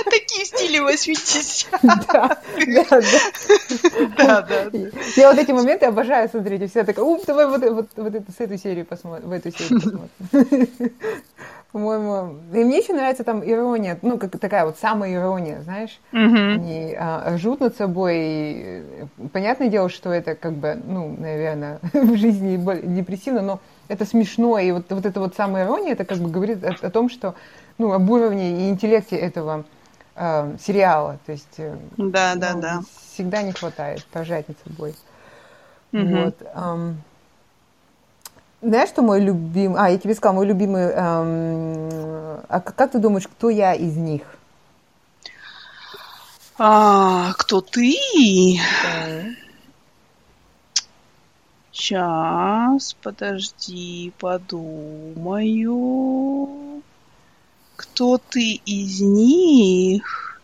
такие 0.11 0.47
стили 0.47 0.79
80 0.79 1.69
Да, 1.83 2.39
да, 2.67 3.01
да. 4.17 4.43
Да, 4.43 4.71
Я 5.17 5.31
вот 5.31 5.39
эти 5.39 5.53
моменты 5.53 5.87
обожаю 5.87 6.29
смотреть, 6.29 6.63
и 6.63 6.67
все 6.69 6.85
такая, 6.85 7.05
уп, 7.05 7.25
давай 7.27 7.47
вот 7.47 7.63
эту, 7.63 8.33
с 8.33 8.41
этой 8.41 8.59
серии 8.59 8.83
посмотрим, 8.83 9.29
в 9.29 9.33
эту 9.33 9.53
серию 9.53 9.81
посмотрим. 9.81 10.93
По-моему, 11.73 12.41
и 12.53 12.65
мне 12.65 12.79
еще 12.79 12.93
нравится 12.93 13.23
там 13.23 13.49
ирония, 13.49 13.97
ну, 14.03 14.19
как 14.19 14.37
такая 14.41 14.65
вот 14.65 14.77
самая 14.79 15.15
ирония, 15.15 15.61
знаешь, 15.63 16.01
mm-hmm. 16.13 16.53
они 16.55 16.97
а, 16.99 17.37
ржут 17.37 17.61
над 17.61 17.77
собой, 17.77 18.17
и 18.19 18.83
э, 19.03 19.07
понятное 19.33 19.69
дело, 19.69 19.89
что 19.89 20.13
это 20.13 20.35
как 20.35 20.55
бы, 20.55 20.81
ну, 20.85 21.15
наверное, 21.17 21.79
в 21.93 22.17
жизни 22.17 22.57
депрессивно, 22.97 23.43
но 23.43 23.61
это 23.87 24.05
смешно, 24.05 24.59
и 24.59 24.73
вот, 24.73 24.91
вот 24.91 25.07
эта 25.07 25.21
вот 25.21 25.37
самая 25.37 25.65
ирония, 25.65 25.93
это 25.93 26.05
как 26.05 26.19
бы 26.19 26.29
говорит 26.29 26.65
о, 26.65 26.75
о 26.85 26.91
том, 26.91 27.09
что, 27.09 27.37
ну, 27.79 27.93
об 27.93 28.11
уровне 28.11 28.67
и 28.67 28.71
интеллекте 28.71 29.15
этого 29.15 29.65
э, 30.17 30.57
сериала, 30.59 31.21
то 31.25 31.31
есть 31.31 31.55
э, 31.59 31.77
да, 31.97 32.33
ну, 32.35 32.41
да, 32.41 32.55
да. 32.55 32.81
всегда 33.13 33.43
не 33.43 33.53
хватает 33.53 34.05
пожать 34.07 34.49
над 34.49 34.59
собой. 34.67 34.95
Mm-hmm. 35.93 36.25
Вот. 36.25 36.43
Um, 36.57 36.95
знаешь, 38.63 38.91
что 38.91 39.03
мой 39.03 39.21
любимый... 39.21 39.81
А, 39.81 39.89
я 39.91 39.99
тебе 39.99 40.15
сказала, 40.15 40.37
мой 40.37 40.47
любимый... 40.47 40.85
Эм... 40.85 42.41
А 42.49 42.61
как 42.61 42.91
ты 42.93 42.99
думаешь, 42.99 43.27
кто 43.29 43.49
я 43.51 43.75
из 43.75 43.97
них? 43.97 44.23
А, 46.59 47.33
кто 47.39 47.61
ты? 47.61 47.97
Сейчас, 51.73 52.95
подожди, 53.03 54.13
подумаю. 54.19 55.63
Кто 57.77 58.19
ты 58.19 58.61
из 58.67 59.01
них? 59.01 60.43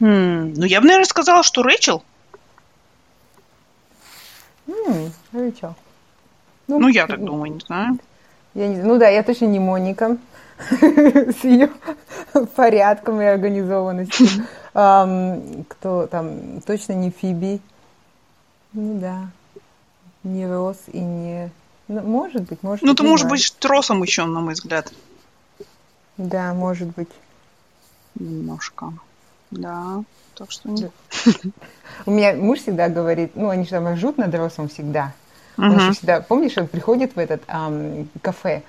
Хм, 0.00 0.54
ну 0.54 0.64
я 0.64 0.80
бы, 0.80 0.86
наверное, 0.86 1.04
сказала, 1.04 1.42
что 1.42 1.62
Рэчел. 1.62 2.02
М-м, 4.66 5.12
Рэйчел. 5.32 5.74
Ну, 6.66 6.78
ну, 6.78 6.88
я 6.88 7.06
так 7.06 7.22
думаю, 7.22 7.52
не 7.52 7.60
знаю. 7.60 7.98
Я 8.54 8.68
не, 8.68 8.82
ну 8.82 8.98
да, 8.98 9.08
я 9.08 9.22
точно 9.22 9.46
не 9.46 9.58
Моника 9.58 10.16
с 10.70 11.44
ее 11.44 11.70
порядком 12.56 13.20
и 13.20 13.24
организованностью. 13.24 14.26
Um, 14.74 15.64
кто 15.68 16.06
там, 16.06 16.60
точно 16.62 16.94
не 16.94 17.10
Фиби. 17.10 17.60
Ну 18.72 18.98
да. 18.98 19.28
Не 20.24 20.46
Рос 20.46 20.78
и 20.92 20.98
не... 20.98 21.50
Ну, 21.86 22.00
может 22.00 22.42
быть, 22.42 22.62
может 22.62 22.82
Ну, 22.82 22.94
ты 22.94 23.02
можешь 23.02 23.28
быть 23.28 23.54
тросом 23.58 24.02
еще, 24.02 24.24
на 24.24 24.40
мой 24.40 24.54
взгляд. 24.54 24.92
Да, 26.16 26.54
может 26.54 26.88
быть. 26.88 27.10
Немножко. 28.14 28.92
Да. 29.50 30.02
Так 30.36 30.50
что 30.50 30.68
нет. 30.68 30.90
У 32.06 32.10
меня 32.10 32.34
муж 32.34 32.60
всегда 32.60 32.88
говорит, 32.88 33.32
ну, 33.34 33.50
они 33.50 33.64
же 33.64 33.70
там 33.70 33.92
ржут 33.94 34.18
над 34.18 34.34
Росом 34.34 34.68
всегда. 34.68 35.12
Он 35.56 35.78
же 35.78 35.92
всегда, 35.92 36.20
помнишь, 36.20 36.56
он 36.56 36.66
приходит 36.66 37.14
в 37.14 37.18
этот 37.18 37.42
кафе, 38.20 38.62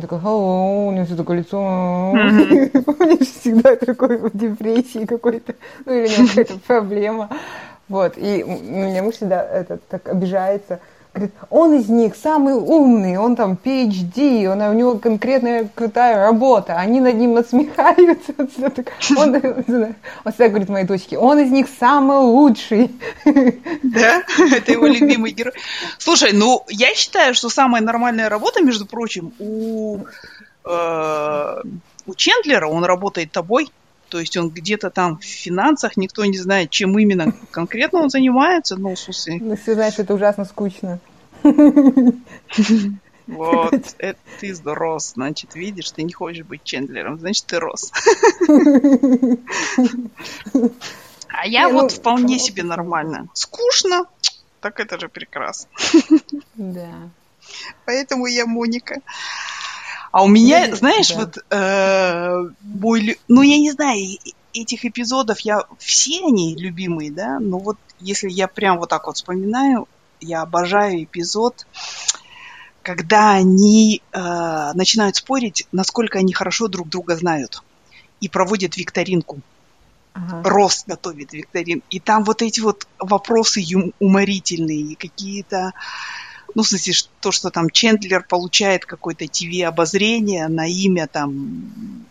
такой, 0.00 0.18
о, 0.24 0.86
у 0.88 0.92
него 0.92 1.04
все 1.04 1.16
такое 1.16 1.38
лицо. 1.38 1.58
Помнишь, 2.84 3.28
всегда 3.28 3.76
такой 3.76 4.16
в 4.18 4.36
депрессии 4.36 5.04
какой-то. 5.04 5.54
Ну, 5.84 5.92
или 5.92 6.06
у 6.06 6.18
него 6.18 6.28
какая-то 6.28 6.58
проблема. 6.66 7.28
Вот. 7.88 8.14
И 8.16 8.42
у 8.42 8.48
меня 8.48 9.02
муж 9.02 9.16
всегда 9.16 9.42
этот, 9.42 9.86
так 9.88 10.08
обижается. 10.08 10.80
Он 11.50 11.74
из 11.74 11.90
них 11.90 12.16
самый 12.16 12.54
умный, 12.54 13.18
он 13.18 13.36
там 13.36 13.58
PhD, 13.62 14.46
он, 14.46 14.62
у 14.62 14.72
него 14.72 14.98
конкретная 14.98 15.68
крутая 15.74 16.16
работа, 16.16 16.76
они 16.76 17.00
над 17.00 17.16
ним 17.16 17.34
насмехаются. 17.34 18.32
Он, 19.16 19.34
он 20.24 20.32
всегда 20.32 20.48
говорит 20.48 20.68
моей 20.68 20.86
дочке, 20.86 21.18
он 21.18 21.38
из 21.38 21.50
них 21.50 21.66
самый 21.78 22.18
лучший. 22.18 22.90
Да, 23.82 24.22
это 24.38 24.72
его 24.72 24.86
любимый 24.86 25.32
герой. 25.32 25.52
Слушай, 25.98 26.32
ну, 26.32 26.64
я 26.68 26.94
считаю, 26.94 27.34
что 27.34 27.48
самая 27.50 27.82
нормальная 27.82 28.28
работа, 28.28 28.62
между 28.62 28.86
прочим, 28.86 29.32
у, 29.38 29.98
э, 30.64 31.62
у 32.06 32.14
Чендлера, 32.14 32.68
он 32.68 32.84
работает 32.84 33.32
тобой, 33.32 33.70
то 34.12 34.20
есть 34.20 34.36
он 34.36 34.50
где-то 34.50 34.90
там 34.90 35.16
в 35.16 35.24
финансах, 35.24 35.96
никто 35.96 36.26
не 36.26 36.36
знает, 36.36 36.68
чем 36.68 36.98
именно 36.98 37.32
конкретно 37.50 38.00
он 38.00 38.10
занимается. 38.10 38.76
В 38.76 38.94
смысле... 38.94 39.38
Ну, 39.40 39.56
все 39.56 39.72
знаешь, 39.72 39.94
это 39.96 40.12
ужасно 40.12 40.44
скучно. 40.44 41.00
Вот, 43.26 43.94
это 43.96 44.18
ты 44.38 44.54
рос, 44.64 45.12
значит, 45.14 45.54
видишь, 45.54 45.92
ты 45.92 46.02
не 46.02 46.12
хочешь 46.12 46.44
быть 46.44 46.62
Чендлером, 46.62 47.20
значит, 47.20 47.46
ты 47.46 47.58
рос. 47.58 47.90
А 51.28 51.46
я 51.46 51.70
вот 51.70 51.82
ну, 51.82 51.88
вполне 51.88 52.38
себе 52.38 52.64
нормально. 52.64 53.28
Скучно, 53.32 54.04
так 54.60 54.78
это 54.78 55.00
же 55.00 55.08
прекрасно. 55.08 55.70
Да. 56.54 57.08
Поэтому 57.86 58.26
я 58.26 58.44
Моника. 58.44 59.00
А 60.12 60.22
у 60.22 60.28
меня, 60.28 60.66
я, 60.66 60.76
знаешь, 60.76 61.08
да. 61.08 61.16
вот 61.16 61.38
э, 61.50 62.50
мой, 62.60 63.18
ну 63.28 63.40
я 63.40 63.58
не 63.58 63.72
знаю, 63.72 63.98
этих 64.52 64.84
эпизодов 64.84 65.40
я 65.40 65.64
все 65.78 66.20
они 66.26 66.54
любимые, 66.54 67.10
да, 67.10 67.38
но 67.40 67.58
вот 67.58 67.78
если 67.98 68.28
я 68.28 68.46
прям 68.46 68.78
вот 68.78 68.90
так 68.90 69.06
вот 69.06 69.16
вспоминаю, 69.16 69.88
я 70.20 70.42
обожаю 70.42 71.02
эпизод, 71.04 71.66
когда 72.82 73.32
они 73.32 74.02
э, 74.12 74.72
начинают 74.74 75.16
спорить, 75.16 75.66
насколько 75.72 76.18
они 76.18 76.34
хорошо 76.34 76.68
друг 76.68 76.90
друга 76.90 77.16
знают, 77.16 77.62
и 78.20 78.28
проводят 78.28 78.76
викторинку. 78.76 79.40
Ага. 80.12 80.42
Рост 80.44 80.86
готовит 80.86 81.32
викторин. 81.32 81.82
И 81.88 81.98
там 81.98 82.24
вот 82.24 82.42
эти 82.42 82.60
вот 82.60 82.86
вопросы 82.98 83.60
юм- 83.60 83.94
уморительные, 83.98 84.94
какие-то 84.96 85.72
ну, 86.54 86.62
в 86.62 86.66
смысле, 86.66 86.94
то, 87.20 87.32
что 87.32 87.50
там 87.50 87.70
Чендлер 87.70 88.24
получает 88.28 88.84
какое-то 88.84 89.26
ТВ-обозрение 89.26 90.48
на 90.48 90.66
имя 90.66 91.06
там 91.06 92.06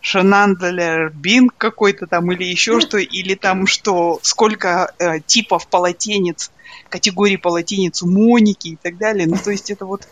Шенанделер 0.00 1.10
Бинг 1.10 1.54
какой-то 1.56 2.06
там 2.06 2.30
или 2.32 2.44
еще 2.44 2.80
что, 2.80 2.98
или 2.98 3.34
там 3.34 3.66
что, 3.66 4.18
сколько 4.22 4.92
э, 4.98 5.20
типов 5.20 5.68
полотенец, 5.68 6.50
категорий 6.88 7.36
полотенец 7.36 8.02
у 8.02 8.10
Моники 8.10 8.68
и 8.68 8.76
так 8.76 8.98
далее. 8.98 9.28
Ну, 9.28 9.36
то 9.36 9.52
есть 9.52 9.70
это 9.70 9.86
вот, 9.86 10.08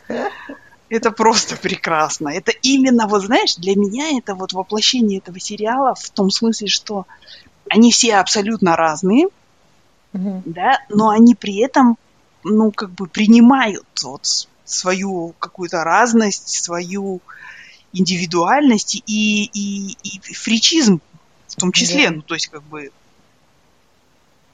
это 0.88 1.10
просто 1.10 1.56
прекрасно. 1.56 2.28
Это 2.28 2.52
именно, 2.62 3.08
вот 3.08 3.24
знаешь, 3.24 3.56
для 3.56 3.74
меня 3.74 4.16
это 4.16 4.36
вот 4.36 4.52
воплощение 4.52 5.18
этого 5.18 5.40
сериала 5.40 5.94
в 5.96 6.08
том 6.10 6.30
смысле, 6.30 6.68
что 6.68 7.06
они 7.68 7.90
все 7.90 8.16
абсолютно 8.16 8.76
разные, 8.76 9.26
mm-hmm. 10.12 10.42
да, 10.44 10.78
но 10.88 11.08
они 11.08 11.34
при 11.34 11.64
этом 11.64 11.96
ну, 12.44 12.72
как 12.72 12.90
бы 12.90 13.06
принимают 13.06 13.86
вот 14.02 14.48
свою 14.64 15.34
какую-то 15.38 15.84
разность, 15.84 16.48
свою 16.48 17.20
индивидуальность 17.92 19.02
и, 19.06 19.44
и, 19.44 19.96
и 20.02 20.20
фричизм 20.32 21.00
в 21.48 21.56
том 21.56 21.72
числе, 21.72 22.08
да. 22.08 22.16
ну, 22.16 22.22
то 22.22 22.34
есть, 22.34 22.48
как 22.48 22.62
бы, 22.64 22.90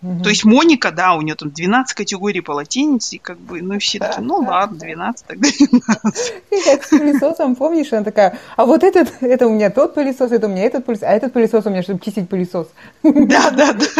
Угу. 0.02 0.24
То 0.24 0.28
есть 0.28 0.44
Моника, 0.44 0.92
да, 0.92 1.14
у 1.14 1.22
нее 1.22 1.36
там 1.36 1.50
12 1.50 1.94
категорий 1.94 2.42
полотенец, 2.42 3.12
и 3.12 3.18
как 3.18 3.38
бы, 3.38 3.62
ну, 3.62 3.78
все 3.78 3.98
такие, 3.98 4.22
ну 4.22 4.36
ладно, 4.36 4.78
12, 4.78 5.26
тогда 5.26 5.48
12. 5.48 6.34
Как 6.64 6.84
с 6.84 6.90
пылесосом, 6.90 7.56
помнишь, 7.56 7.92
она 7.92 8.04
такая, 8.04 8.38
а 8.56 8.66
вот 8.66 8.84
этот, 8.84 9.10
это 9.22 9.46
у 9.46 9.50
меня 9.50 9.70
тот 9.70 9.94
пылесос, 9.94 10.32
это 10.32 10.46
у 10.46 10.50
меня 10.50 10.64
этот 10.64 10.84
пылесос, 10.84 11.04
а 11.04 11.12
этот 11.12 11.32
пылесос 11.32 11.64
у 11.66 11.70
меня, 11.70 11.82
чтобы 11.82 12.00
чистить 12.00 12.28
пылесос. 12.28 12.68
Да, 13.02 13.50
да, 13.50 13.72
да. 13.72 13.86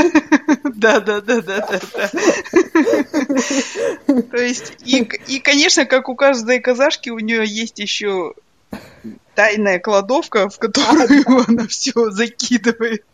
Да, 0.77 1.01
да, 1.01 1.23
да, 1.23 1.41
да, 1.41 1.67
да, 1.67 1.81
да. 1.95 2.09
То 4.31 4.37
есть, 4.37 4.75
и, 4.85 5.09
и, 5.27 5.41
конечно, 5.41 5.87
как 5.87 6.11
у 6.11 6.15
каждой 6.15 6.61
казашки, 6.61 7.09
у 7.09 7.19
нее 7.19 7.47
есть 7.47 7.79
еще 7.79 8.35
тайная 9.35 9.79
кладовка, 9.79 10.49
в 10.49 10.59
которую 10.59 11.45
она 11.49 11.67
все 11.67 12.11
закидывает. 12.11 13.05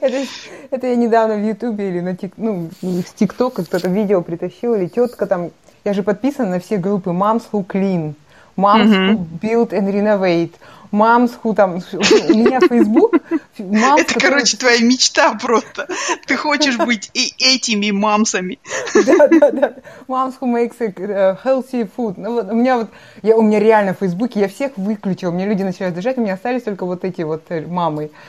Это, 0.00 0.24
это 0.70 0.86
я 0.86 0.96
недавно 0.96 1.36
в 1.36 1.46
Ютубе 1.46 1.90
или 1.90 2.00
на 2.00 2.16
тик, 2.16 2.34
ну, 2.36 2.70
с 2.80 3.12
ТикТока 3.12 3.64
кто-то 3.64 3.88
видео 3.88 4.22
притащил, 4.22 4.74
или 4.74 4.86
тетка 4.86 5.26
там, 5.26 5.50
я 5.84 5.92
же 5.92 6.02
подписана 6.02 6.50
на 6.50 6.60
все 6.60 6.78
группы 6.78 7.10
Moms 7.10 7.44
Who 7.52 7.66
Clean, 7.66 8.14
Moms 8.56 8.86
mm-hmm. 8.86 9.10
Who 9.10 9.26
Build 9.40 9.70
and 9.70 9.92
Renovate, 9.92 10.54
мамсху 10.90 11.54
там, 11.54 11.76
у 11.92 12.34
меня 12.34 12.60
Facebook. 12.60 13.14
Мамс, 13.58 14.02
Это, 14.02 14.14
который... 14.14 14.30
короче, 14.30 14.56
твоя 14.56 14.80
мечта 14.80 15.34
просто. 15.34 15.86
Ты 16.26 16.36
хочешь 16.36 16.76
быть 16.76 17.10
и 17.14 17.32
этими 17.38 17.90
мамсами. 17.90 18.58
Да, 18.94 19.28
да, 19.28 19.50
да. 19.50 19.74
Moms 20.08 20.34
who 20.40 20.46
makes 20.52 20.76
a 20.80 21.38
healthy 21.44 21.88
food. 21.96 22.14
Ну, 22.16 22.34
вот, 22.34 22.50
у 22.50 22.54
меня 22.54 22.78
вот, 22.78 22.90
я, 23.22 23.36
у 23.36 23.42
меня 23.42 23.58
реально 23.58 23.94
в 23.94 23.98
Фейсбуке, 23.98 24.40
я 24.40 24.48
всех 24.48 24.72
выключила, 24.76 25.30
мне 25.30 25.46
люди 25.46 25.62
начинают 25.62 25.94
держать, 25.94 26.18
у 26.18 26.20
меня 26.20 26.34
остались 26.34 26.62
только 26.62 26.84
вот 26.84 27.04
эти 27.04 27.22
вот 27.22 27.44
э, 27.48 27.66
мамы. 27.66 28.10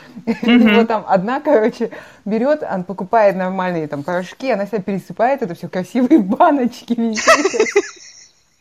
Mm-hmm. 0.47 0.76
вот 0.76 0.88
там 0.88 1.03
одна, 1.08 1.39
короче, 1.39 1.89
берет, 2.26 2.64
она 2.64 2.84
покупает 2.84 3.36
нормальные 3.36 3.88
там 3.88 4.03
порошки, 4.03 4.51
она 4.51 4.66
себя 4.66 4.82
пересыпает, 4.82 5.41
это 5.41 5.55
все 5.55 5.68
красивые 5.68 6.20
баночки 6.20 7.16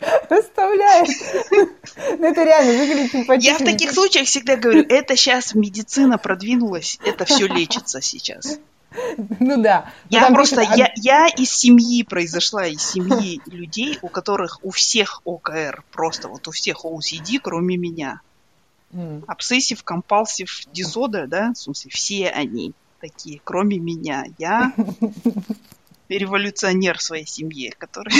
везде. 0.00 0.26
Расставляет. 0.28 1.08
Ну, 2.18 2.26
это 2.26 2.44
реально 2.44 2.72
выглядит 2.78 3.12
симпатично. 3.12 3.50
Я 3.50 3.58
в 3.58 3.64
таких 3.64 3.92
случаях 3.92 4.26
всегда 4.26 4.56
говорю, 4.56 4.84
это 4.88 5.16
сейчас 5.16 5.54
медицина 5.54 6.18
продвинулась, 6.18 6.98
это 7.04 7.24
все 7.24 7.46
лечится 7.46 8.00
сейчас. 8.00 8.58
Ну 9.40 9.62
да. 9.62 9.92
Я 10.08 10.30
просто, 10.30 10.62
пишет, 10.62 10.76
я, 10.76 10.92
я 10.96 11.26
из 11.26 11.50
семьи 11.50 12.02
произошла, 12.02 12.66
из 12.66 12.82
семьи 12.82 13.40
людей, 13.46 13.98
у 14.02 14.08
которых 14.08 14.58
у 14.62 14.70
всех 14.70 15.20
ОКР, 15.24 15.84
просто 15.92 16.28
вот 16.28 16.48
у 16.48 16.50
всех 16.50 16.84
OCD, 16.84 17.38
кроме 17.42 17.76
меня. 17.76 18.20
Обсессив, 19.26 19.82
компалсив, 19.82 20.62
дизодер, 20.72 21.26
да, 21.26 21.52
в 21.52 21.58
смысле, 21.58 21.90
все 21.90 22.28
они 22.30 22.72
такие, 23.00 23.40
кроме 23.44 23.78
меня. 23.78 24.24
Я 24.38 24.72
революционер 26.08 26.98
в 26.98 27.02
своей 27.02 27.26
семье, 27.26 27.72
который... 27.78 28.12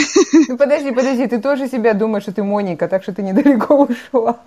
Ну, 0.47 0.57
подожди, 0.57 0.91
подожди, 0.91 1.27
ты 1.27 1.39
тоже 1.39 1.67
себя 1.67 1.93
думаешь, 1.93 2.23
что 2.23 2.33
ты 2.33 2.43
Моника, 2.43 2.87
так 2.87 3.03
что 3.03 3.13
ты 3.13 3.21
недалеко 3.21 3.75
ушла. 3.85 4.39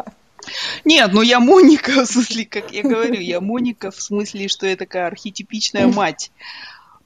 Нет, 0.84 1.10
ну 1.12 1.22
я 1.22 1.40
Моника, 1.40 1.90
в 2.04 2.06
смысле, 2.06 2.44
как 2.44 2.72
я 2.72 2.82
говорю, 2.82 3.20
я 3.20 3.40
Моника 3.40 3.90
в 3.90 4.00
смысле, 4.00 4.48
что 4.48 4.66
я 4.66 4.76
такая 4.76 5.06
архетипичная 5.06 5.86
мать. 5.86 6.30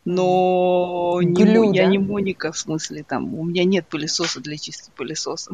Но 0.04 1.20
не, 1.22 1.32
Глю, 1.32 1.72
я 1.72 1.84
да? 1.84 1.90
не 1.90 1.98
Моника, 1.98 2.52
в 2.52 2.58
смысле, 2.58 3.04
там, 3.08 3.34
у 3.34 3.44
меня 3.44 3.64
нет 3.64 3.86
пылесоса 3.86 4.40
для 4.40 4.58
чистки 4.58 4.90
пылесоса. 4.94 5.50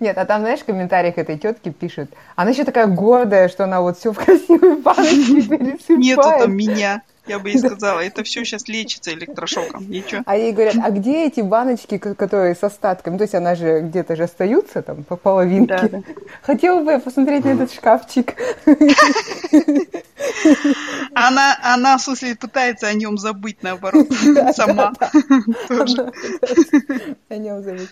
Нет, 0.00 0.18
а 0.18 0.24
там, 0.26 0.40
знаешь, 0.42 0.60
в 0.60 0.64
комментариях 0.64 1.16
этой 1.16 1.38
тетки 1.38 1.70
пишет, 1.70 2.10
она 2.36 2.50
еще 2.50 2.64
такая 2.64 2.86
гордая, 2.86 3.48
что 3.48 3.64
она 3.64 3.80
вот 3.80 3.96
все 3.98 4.12
в 4.12 4.18
красивой 4.18 4.76
баночке 4.76 5.42
пересыпает. 5.42 5.88
Нету 5.88 6.22
там 6.22 6.54
меня. 6.54 7.02
Я 7.28 7.38
бы 7.38 7.50
ей 7.50 7.58
сказала, 7.58 8.00
это 8.00 8.24
все 8.24 8.44
сейчас 8.44 8.68
лечится 8.68 9.12
электрошоком, 9.12 9.88
ничего. 9.88 10.22
А 10.26 10.36
ей 10.36 10.52
говорят, 10.52 10.76
а 10.82 10.90
где 10.90 11.26
эти 11.26 11.40
баночки, 11.40 11.98
которые 11.98 12.54
с 12.54 12.64
остатками? 12.64 13.18
То 13.18 13.24
есть 13.24 13.34
она 13.34 13.54
же 13.54 13.80
где-то 13.80 14.16
же 14.16 14.24
остаются 14.24 14.82
там 14.82 15.04
по 15.04 15.16
половинке. 15.16 15.78
Да, 15.78 15.88
да. 15.88 16.02
Хотела 16.42 16.82
бы 16.82 16.92
я 16.92 16.98
посмотреть 16.98 17.44
на 17.44 17.50
этот 17.50 17.72
шкафчик. 17.72 18.34
Она, 21.14 21.58
она, 21.62 21.98
в 21.98 22.02
смысле, 22.02 22.34
пытается 22.36 22.86
о 22.86 22.94
нем 22.94 23.18
забыть, 23.18 23.62
наоборот, 23.62 24.08
сама. 24.54 24.92
О 27.28 27.36
нем 27.36 27.62
забыть. 27.62 27.90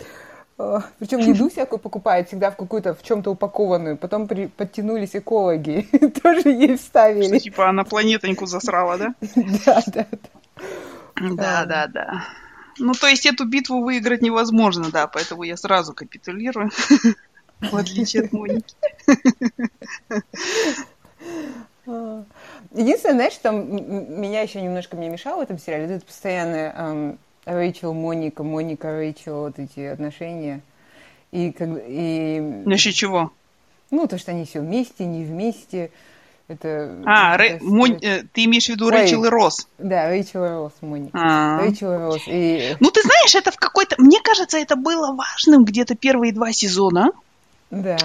Причем 0.98 1.18
еду 1.18 1.48
всякую 1.50 1.78
покупает 1.78 2.28
всегда 2.28 2.50
в 2.50 2.56
какую-то, 2.56 2.94
в 2.94 3.02
чем-то 3.02 3.30
упакованную. 3.30 3.96
Потом 3.96 4.26
при, 4.26 4.46
подтянулись 4.46 5.14
экологи, 5.14 5.88
тоже 6.22 6.48
ей 6.48 6.76
вставили. 6.76 7.26
Что, 7.26 7.40
типа 7.40 7.68
она 7.68 7.84
планетоньку 7.84 8.46
засрала, 8.46 8.96
да? 8.96 9.14
Да, 9.66 9.82
да, 9.86 10.06
да. 10.10 10.18
Да, 11.20 11.64
да, 11.64 11.86
да. 11.86 12.24
Ну, 12.78 12.92
то 12.92 13.06
есть 13.06 13.24
эту 13.26 13.46
битву 13.46 13.82
выиграть 13.82 14.22
невозможно, 14.22 14.90
да, 14.90 15.06
поэтому 15.06 15.44
я 15.44 15.56
сразу 15.56 15.94
капитулирую, 15.94 16.70
в 17.60 17.74
отличие 17.74 18.24
от 18.24 18.32
Моники. 18.32 18.74
Единственное, 21.86 23.14
знаешь, 23.14 23.32
что 23.32 23.52
меня 23.52 24.42
еще 24.42 24.60
немножко 24.60 24.96
мне 24.96 25.08
мешало 25.08 25.40
в 25.40 25.42
этом 25.42 25.58
сериале, 25.58 25.84
это 25.84 26.04
постоянное 26.04 27.16
Рэйчел, 27.46 27.94
Моника, 27.94 28.42
Моника, 28.42 28.90
Рэйчел, 28.90 29.42
вот 29.42 29.58
эти 29.58 29.80
отношения. 29.80 30.60
И 31.30 31.52
как 31.52 31.68
и... 31.86 32.40
Насчет 32.66 32.94
чего? 32.94 33.32
Ну, 33.90 34.06
то, 34.08 34.18
что 34.18 34.32
они 34.32 34.44
все 34.44 34.60
вместе, 34.60 35.04
не 35.04 35.24
вместе. 35.24 35.90
Это, 36.48 36.96
а, 37.06 37.34
это, 37.34 37.42
Рэ... 37.42 37.58
Мон... 37.60 37.98
Э, 38.02 38.24
ты 38.32 38.44
имеешь 38.44 38.66
в 38.66 38.70
виду 38.70 38.90
Рэйчел 38.90 39.24
и 39.24 39.28
Росс? 39.28 39.68
Да, 39.78 40.08
Рэйчел 40.08 40.44
и 40.44 40.48
Росс, 40.48 40.72
Моника. 40.80 41.16
А-а-а. 41.16 41.60
Рэйчел 41.60 41.92
и 41.92 41.96
Росс. 41.96 42.22
И... 42.26 42.76
Ну, 42.80 42.90
ты 42.90 43.02
знаешь, 43.02 43.34
это 43.36 43.52
в 43.52 43.56
какой-то... 43.56 43.94
Мне 43.98 44.20
кажется, 44.20 44.58
это 44.58 44.74
было 44.74 45.14
важным 45.14 45.64
где-то 45.64 45.94
первые 45.94 46.32
два 46.32 46.52
сезона. 46.52 47.12
Да. 47.70 47.98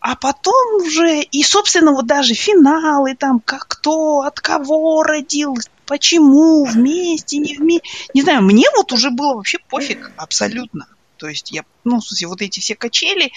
А 0.00 0.14
потом 0.14 0.82
уже, 0.82 1.20
и, 1.20 1.42
собственно, 1.42 1.92
вот 1.92 2.06
даже 2.06 2.34
финалы, 2.34 3.16
там, 3.16 3.40
как 3.44 3.66
кто, 3.66 4.20
от 4.22 4.40
кого 4.40 5.02
родил, 5.02 5.56
почему, 5.88 6.64
вместе, 6.66 7.38
не 7.38 7.56
вместе. 7.56 7.88
Не 8.14 8.22
знаю, 8.22 8.42
мне 8.42 8.66
вот 8.76 8.92
уже 8.92 9.10
было 9.10 9.34
вообще 9.34 9.58
пофиг 9.68 10.12
абсолютно. 10.16 10.86
То 11.16 11.28
есть 11.28 11.50
я, 11.50 11.64
ну, 11.82 11.98
в 11.98 12.04
смысле, 12.04 12.28
вот 12.28 12.42
эти 12.42 12.60
все 12.60 12.76
качели, 12.76 13.32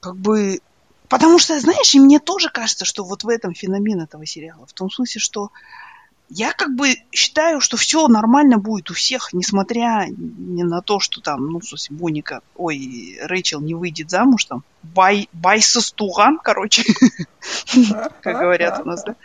как 0.00 0.16
бы... 0.16 0.60
Потому 1.08 1.38
что, 1.38 1.58
знаешь, 1.60 1.94
и 1.94 2.00
мне 2.00 2.18
тоже 2.18 2.50
кажется, 2.50 2.84
что 2.84 3.04
вот 3.04 3.22
в 3.22 3.28
этом 3.28 3.54
феномен 3.54 4.00
этого 4.00 4.26
сериала. 4.26 4.66
В 4.66 4.72
том 4.72 4.90
смысле, 4.90 5.20
что 5.20 5.50
я 6.30 6.52
как 6.52 6.74
бы 6.74 6.96
считаю, 7.12 7.60
что 7.60 7.76
все 7.76 8.08
нормально 8.08 8.58
будет 8.58 8.90
у 8.90 8.94
всех, 8.94 9.32
несмотря 9.32 10.06
не 10.08 10.64
на 10.64 10.80
то, 10.80 10.98
что 10.98 11.20
там, 11.20 11.46
ну, 11.46 11.60
смысле, 11.60 11.96
Моника, 11.96 12.40
ой, 12.56 13.18
Рэйчел 13.22 13.60
не 13.60 13.74
выйдет 13.74 14.10
замуж, 14.10 14.46
там, 14.46 14.64
бай, 14.82 15.28
бай 15.32 15.60
со 15.60 15.80
стуган, 15.80 16.38
короче, 16.42 16.84
как 18.22 18.38
говорят 18.38 18.80
у 18.80 18.88
нас, 18.88 19.04
да? 19.04 19.16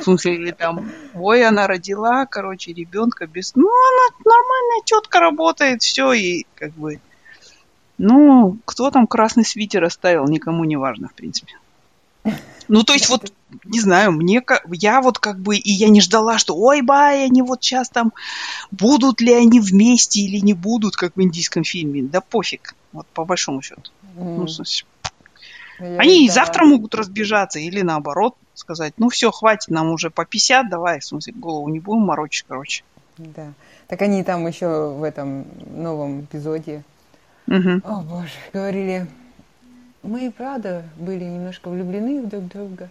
В 0.00 0.04
смысле, 0.04 0.34
или 0.34 0.50
там, 0.52 0.90
ой, 1.14 1.44
она 1.44 1.66
родила, 1.66 2.24
короче, 2.26 2.72
ребенка 2.72 3.26
без... 3.26 3.54
Ну, 3.54 3.68
она 3.68 4.16
нормальная 4.24 4.82
тетка 4.84 5.20
работает, 5.20 5.82
все, 5.82 6.12
и 6.12 6.46
как 6.54 6.72
бы... 6.72 7.00
Ну, 7.98 8.56
кто 8.64 8.90
там 8.90 9.06
красный 9.06 9.44
свитер 9.44 9.84
оставил, 9.84 10.26
никому 10.26 10.64
не 10.64 10.76
важно, 10.76 11.08
в 11.08 11.12
принципе. 11.12 11.52
Ну, 12.68 12.84
то 12.84 12.92
есть 12.92 13.08
вот, 13.08 13.32
не 13.64 13.80
знаю, 13.80 14.12
мне, 14.12 14.42
я 14.70 15.00
вот 15.00 15.18
как 15.18 15.40
бы, 15.40 15.56
и 15.56 15.72
я 15.72 15.88
не 15.88 16.00
ждала, 16.00 16.38
что, 16.38 16.56
ой, 16.56 16.82
бай, 16.82 17.24
они 17.24 17.42
вот 17.42 17.62
сейчас 17.64 17.88
там, 17.88 18.12
будут 18.70 19.20
ли 19.20 19.32
они 19.32 19.58
вместе 19.58 20.20
или 20.20 20.38
не 20.38 20.54
будут, 20.54 20.94
как 20.94 21.16
в 21.16 21.20
индийском 21.20 21.64
фильме. 21.64 22.02
Да 22.02 22.20
пофиг, 22.20 22.76
вот 22.92 23.06
по 23.08 23.24
большому 23.24 23.60
счету. 23.60 23.90
Mm. 24.16 24.36
Ну, 24.36 24.46
смысле, 24.46 24.86
они 25.80 26.26
и 26.26 26.28
завтра 26.28 26.64
могут 26.64 26.94
разбежаться 26.94 27.58
или 27.58 27.80
наоборот 27.80 28.36
сказать, 28.54 28.92
ну 28.98 29.08
все, 29.08 29.30
хватит, 29.30 29.70
нам 29.70 29.90
уже 29.90 30.10
по 30.10 30.24
50, 30.24 30.68
давай, 30.68 31.00
в 31.00 31.04
смысле, 31.04 31.32
голову 31.32 31.68
не 31.68 31.80
будем 31.80 32.02
морочить, 32.02 32.44
короче. 32.46 32.84
Да. 33.16 33.52
Так 33.88 34.02
они 34.02 34.22
там 34.22 34.46
еще 34.46 34.90
в 34.90 35.02
этом 35.02 35.46
новом 35.74 36.22
эпизоде, 36.22 36.84
угу. 37.46 37.80
о 37.84 38.02
боже, 38.02 38.30
говорили, 38.52 39.08
мы 40.02 40.26
и 40.26 40.30
правда 40.30 40.84
были 40.96 41.24
немножко 41.24 41.68
влюблены 41.68 42.22
друг 42.22 42.44
в 42.44 42.48
друга. 42.48 42.88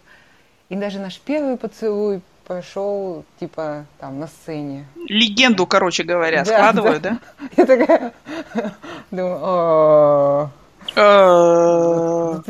И 0.70 0.76
даже 0.76 1.00
наш 1.00 1.20
первый 1.20 1.58
поцелуй 1.58 2.22
прошел, 2.46 3.26
типа, 3.40 3.86
там, 4.00 4.20
на 4.20 4.28
сцене. 4.28 4.86
Легенду, 5.08 5.68
короче 5.68 6.04
говоря, 6.04 6.44
да, 6.44 6.46
складываю, 6.46 7.00
да? 7.00 7.20
Я 7.58 7.66
такая, 7.66 8.14
думаю, 9.12 10.52
а, 10.96 10.96
ну, 10.96 12.42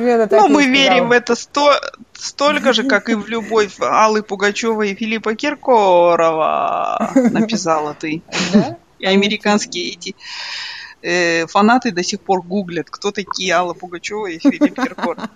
мы 0.47 0.67
верим 0.67 1.09
в 1.09 1.11
это 1.11 1.35
сто, 1.35 1.73
столько 2.13 2.71
же, 2.73 2.83
как 2.83 3.09
и 3.09 3.15
в 3.15 3.27
любовь 3.27 3.75
Аллы 3.79 4.23
Пугачевой 4.23 4.91
и 4.91 4.95
Филиппа 4.95 5.35
Киркорова, 5.35 7.11
написала 7.31 7.93
ты. 7.93 8.21
И 8.99 9.05
американские 9.05 9.91
эти 9.91 10.15
э, 11.01 11.47
фанаты 11.47 11.91
до 11.91 12.03
сих 12.03 12.21
пор 12.21 12.41
гуглят, 12.41 12.89
кто 12.89 13.11
такие 13.11 13.53
Алла 13.53 13.73
Пугачева 13.73 14.27
и 14.27 14.39
Филипп 14.39 14.75
Киркоров. 14.75 15.29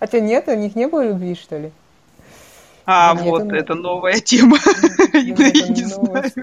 А 0.00 0.06
тебя 0.06 0.20
нет? 0.20 0.48
У 0.48 0.54
них 0.54 0.74
не 0.74 0.86
было 0.86 1.06
любви, 1.06 1.34
что 1.34 1.58
ли? 1.58 1.72
А, 2.88 3.14
Нет, 3.14 3.24
вот 3.24 3.42
это, 3.42 3.56
это 3.56 3.74
новая 3.74 4.20
тема. 4.20 4.58
Я 5.12 5.20
не 5.68 5.84
знаю. 5.84 6.32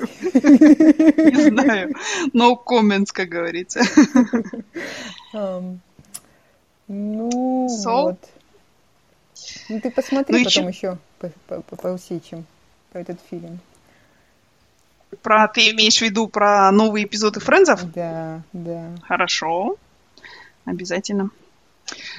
Не 1.24 1.50
знаю. 1.50 1.94
No 2.34 2.58
comments, 2.66 3.12
как 3.14 3.30
говорится. 3.30 3.82
Ну, 6.90 7.68
вот. 7.86 8.18
Ну, 9.70 9.80
ты 9.80 9.90
посмотри 9.90 10.40
ну, 10.40 10.44
потом 10.44 10.68
еще 10.68 10.98
поусечим 11.82 12.46
по 12.92 12.98
этот 12.98 13.20
фильм. 13.30 13.62
Про, 15.22 15.48
ты 15.48 15.72
имеешь 15.72 15.98
в 15.98 16.02
виду 16.02 16.28
про 16.28 16.72
новые 16.72 17.06
эпизоды 17.06 17.40
Френдзов? 17.40 17.92
Да, 17.92 18.42
да. 18.54 18.92
Хорошо. 19.08 19.78
Обязательно. 20.66 21.30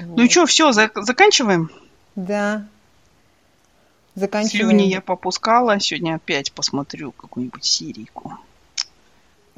Вот. 0.00 0.16
Ну 0.18 0.24
и 0.24 0.28
что, 0.28 0.46
все, 0.46 0.72
заканчиваем? 0.72 1.70
Да. 2.14 2.66
Заканчиваем. 4.14 4.70
Слюни 4.70 4.82
я 4.84 5.00
попускала, 5.00 5.80
сегодня 5.80 6.14
опять 6.14 6.52
посмотрю 6.52 7.12
какую-нибудь 7.12 7.64
серийку. 7.64 8.38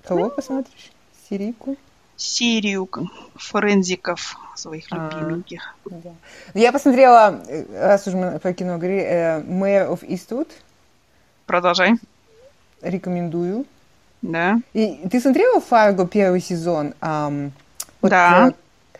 Кого 0.04 0.20
ну, 0.20 0.30
посмотришь? 0.30 0.92
Серийку? 1.28 1.76
Серию 2.16 2.88
форензиков 3.34 4.38
своих 4.54 4.86
а, 4.90 5.10
любименьких. 5.12 5.76
Да. 5.84 6.14
Я 6.54 6.72
посмотрела, 6.72 7.42
раз 7.74 8.06
уже 8.06 8.16
мы 8.16 8.38
про 8.38 8.54
кино 8.54 8.78
говорили, 8.78 9.02
э, 9.02 9.40
Mayor 9.42 9.90
of 9.90 10.08
Eastwood. 10.08 10.48
Продолжай. 11.44 11.96
Рекомендую. 12.82 13.64
Да. 14.22 14.60
И 14.72 15.06
ты 15.10 15.20
смотрела 15.20 15.60
Фарго 15.60 16.06
первый 16.06 16.40
сезон? 16.40 16.94
Um, 17.00 17.50
вот, 18.00 18.10
да. 18.10 18.48
Э, 18.48 18.98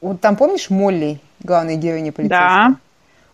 вот 0.00 0.20
там 0.20 0.36
помнишь 0.36 0.70
Молли, 0.70 1.20
главная 1.42 1.76
героиня 1.76 2.12
полицейская? 2.12 2.68
Да. 2.68 2.76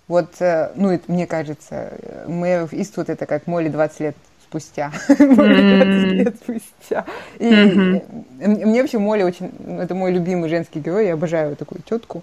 Вот, 0.08 0.40
э, 0.40 0.72
ну, 0.74 0.90
это, 0.90 1.10
мне 1.10 1.26
кажется, 1.26 1.92
Мэр 2.26 2.68
Иствуд 2.72 3.08
это 3.08 3.26
как 3.26 3.46
Молли 3.46 3.68
20 3.68 4.00
лет 4.00 4.16
спустя. 4.42 4.92
Mm-hmm. 5.08 5.84
20 5.84 6.12
лет 6.12 6.36
спустя. 6.36 7.04
И 7.38 7.44
mm-hmm. 7.44 8.66
мне 8.66 8.82
вообще 8.82 8.98
Молли 8.98 9.22
очень... 9.22 9.50
Это 9.80 9.94
мой 9.94 10.12
любимый 10.12 10.50
женский 10.50 10.80
герой, 10.80 11.06
я 11.06 11.14
обожаю 11.14 11.56
такую 11.56 11.80
тетку. 11.82 12.22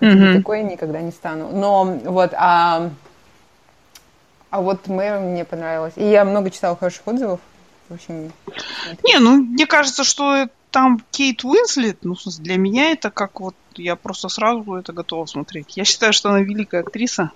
Mm-hmm. 0.00 0.36
Такой 0.38 0.62
никогда 0.62 1.00
не 1.00 1.10
стану. 1.10 1.50
Но 1.52 1.84
вот, 2.04 2.32
а, 2.34 2.90
а 4.50 4.60
вот 4.60 4.88
Мэр 4.88 5.20
мне 5.20 5.44
понравилось. 5.44 5.94
И 5.96 6.04
я 6.04 6.24
много 6.24 6.50
читала 6.50 6.76
хороших 6.76 7.06
отзывов. 7.06 7.40
В 7.88 7.94
общем... 7.94 8.32
Не, 9.04 9.18
ну, 9.18 9.36
мне 9.36 9.66
кажется, 9.66 10.04
что 10.04 10.48
там 10.70 11.02
Кейт 11.10 11.44
Уинслет, 11.44 11.98
ну, 12.04 12.14
в 12.14 12.22
смысле, 12.22 12.44
для 12.44 12.56
меня 12.56 12.90
это 12.90 13.10
как 13.10 13.40
вот, 13.40 13.54
я 13.74 13.96
просто 13.96 14.28
сразу 14.28 14.74
это 14.74 14.92
готова 14.92 15.26
смотреть. 15.26 15.76
Я 15.76 15.84
считаю, 15.84 16.12
что 16.12 16.30
она 16.30 16.40
великая 16.40 16.82
актриса. 16.82 17.30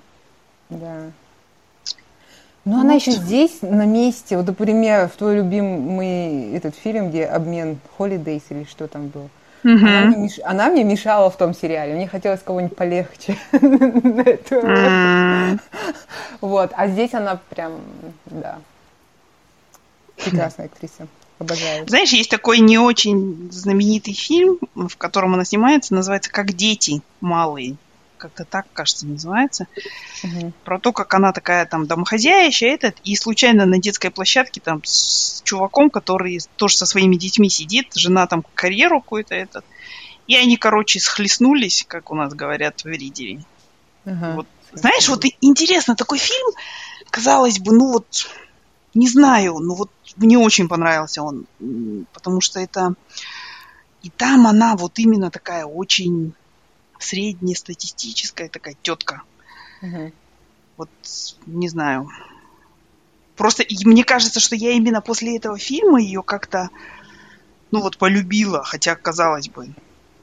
Да. 0.70 1.10
Ну, 2.64 2.76
вот. 2.76 2.80
она 2.80 2.94
еще 2.94 3.10
здесь, 3.10 3.62
на 3.62 3.84
месте. 3.84 4.36
Вот, 4.36 4.46
например, 4.46 5.08
в 5.08 5.16
твой 5.16 5.36
любимый 5.36 6.52
этот 6.52 6.74
фильм, 6.74 7.10
где 7.10 7.26
обмен 7.26 7.78
Holidays 7.98 8.42
или 8.50 8.64
что 8.64 8.88
там 8.88 9.08
было. 9.08 9.28
Угу. 9.64 9.86
Она, 9.86 10.04
мне 10.04 10.16
меш... 10.16 10.40
она 10.44 10.68
мне 10.68 10.84
мешала 10.84 11.30
в 11.30 11.38
том 11.38 11.54
сериале. 11.54 11.94
Мне 11.94 12.06
хотелось 12.06 12.42
кого-нибудь 12.42 12.76
полегче 12.76 13.38
Вот. 16.40 16.72
А 16.76 16.88
здесь 16.88 17.14
она 17.14 17.40
прям, 17.48 17.80
да. 18.26 18.58
Прекрасная 20.16 20.66
актриса. 20.66 21.08
Обожаю. 21.38 21.88
Знаешь, 21.88 22.12
есть 22.12 22.30
такой 22.30 22.60
не 22.60 22.78
очень 22.78 23.48
знаменитый 23.50 24.12
фильм, 24.12 24.58
в 24.74 24.96
котором 24.96 25.34
она 25.34 25.44
снимается, 25.44 25.94
называется 25.94 26.30
«Как 26.30 26.52
дети 26.52 27.02
малые». 27.20 27.76
Как-то 28.18 28.44
так, 28.44 28.66
кажется, 28.72 29.06
называется. 29.06 29.66
Угу. 30.22 30.52
Про 30.64 30.78
то, 30.78 30.92
как 30.92 31.12
она 31.14 31.32
такая 31.32 31.66
там 31.66 31.86
домохозяйща, 31.86 32.66
этот, 32.66 32.96
и 33.02 33.16
случайно 33.16 33.66
на 33.66 33.78
детской 33.78 34.10
площадке 34.10 34.60
там 34.60 34.82
чуваком, 35.44 35.90
который 35.90 36.40
тоже 36.56 36.76
со 36.76 36.86
своими 36.86 37.16
детьми 37.16 37.48
сидит, 37.48 37.94
жена 37.94 38.26
там 38.26 38.44
карьеру 38.54 39.00
какую-то 39.00 39.34
этот. 39.34 39.64
И 40.26 40.36
они, 40.36 40.56
короче, 40.56 41.00
схлестнулись, 41.00 41.84
как 41.86 42.10
у 42.10 42.14
нас 42.14 42.34
говорят 42.34 42.82
в 42.82 42.86
Ридере. 42.86 43.44
Угу. 44.06 44.32
Вот. 44.34 44.46
Знаешь, 44.72 45.08
вот 45.08 45.24
интересно, 45.40 45.94
такой 45.94 46.18
фильм, 46.18 46.50
казалось 47.10 47.58
бы, 47.58 47.72
ну 47.72 47.92
вот 47.92 48.28
не 48.94 49.08
знаю, 49.08 49.58
но 49.58 49.74
вот 49.74 49.90
мне 50.16 50.38
очень 50.38 50.68
понравился 50.68 51.22
он, 51.22 51.46
потому 52.12 52.40
что 52.40 52.60
это... 52.60 52.94
И 54.02 54.10
там 54.10 54.46
она 54.46 54.76
вот 54.76 54.98
именно 54.98 55.30
такая 55.30 55.64
очень 55.64 56.34
среднестатистическая 56.98 58.48
такая 58.48 58.76
тетка. 58.82 59.22
Угу. 59.80 60.12
Вот, 60.76 60.90
не 61.46 61.68
знаю. 61.68 62.10
Просто 63.36 63.64
мне 63.84 64.04
кажется, 64.04 64.40
что 64.40 64.54
я 64.54 64.72
именно 64.72 65.00
после 65.00 65.36
этого 65.36 65.58
фильма 65.58 66.00
ее 66.00 66.22
как-то, 66.22 66.70
ну 67.70 67.80
вот, 67.80 67.98
полюбила, 67.98 68.62
хотя, 68.62 68.94
казалось 68.94 69.48
бы, 69.48 69.64
угу. 69.64 69.74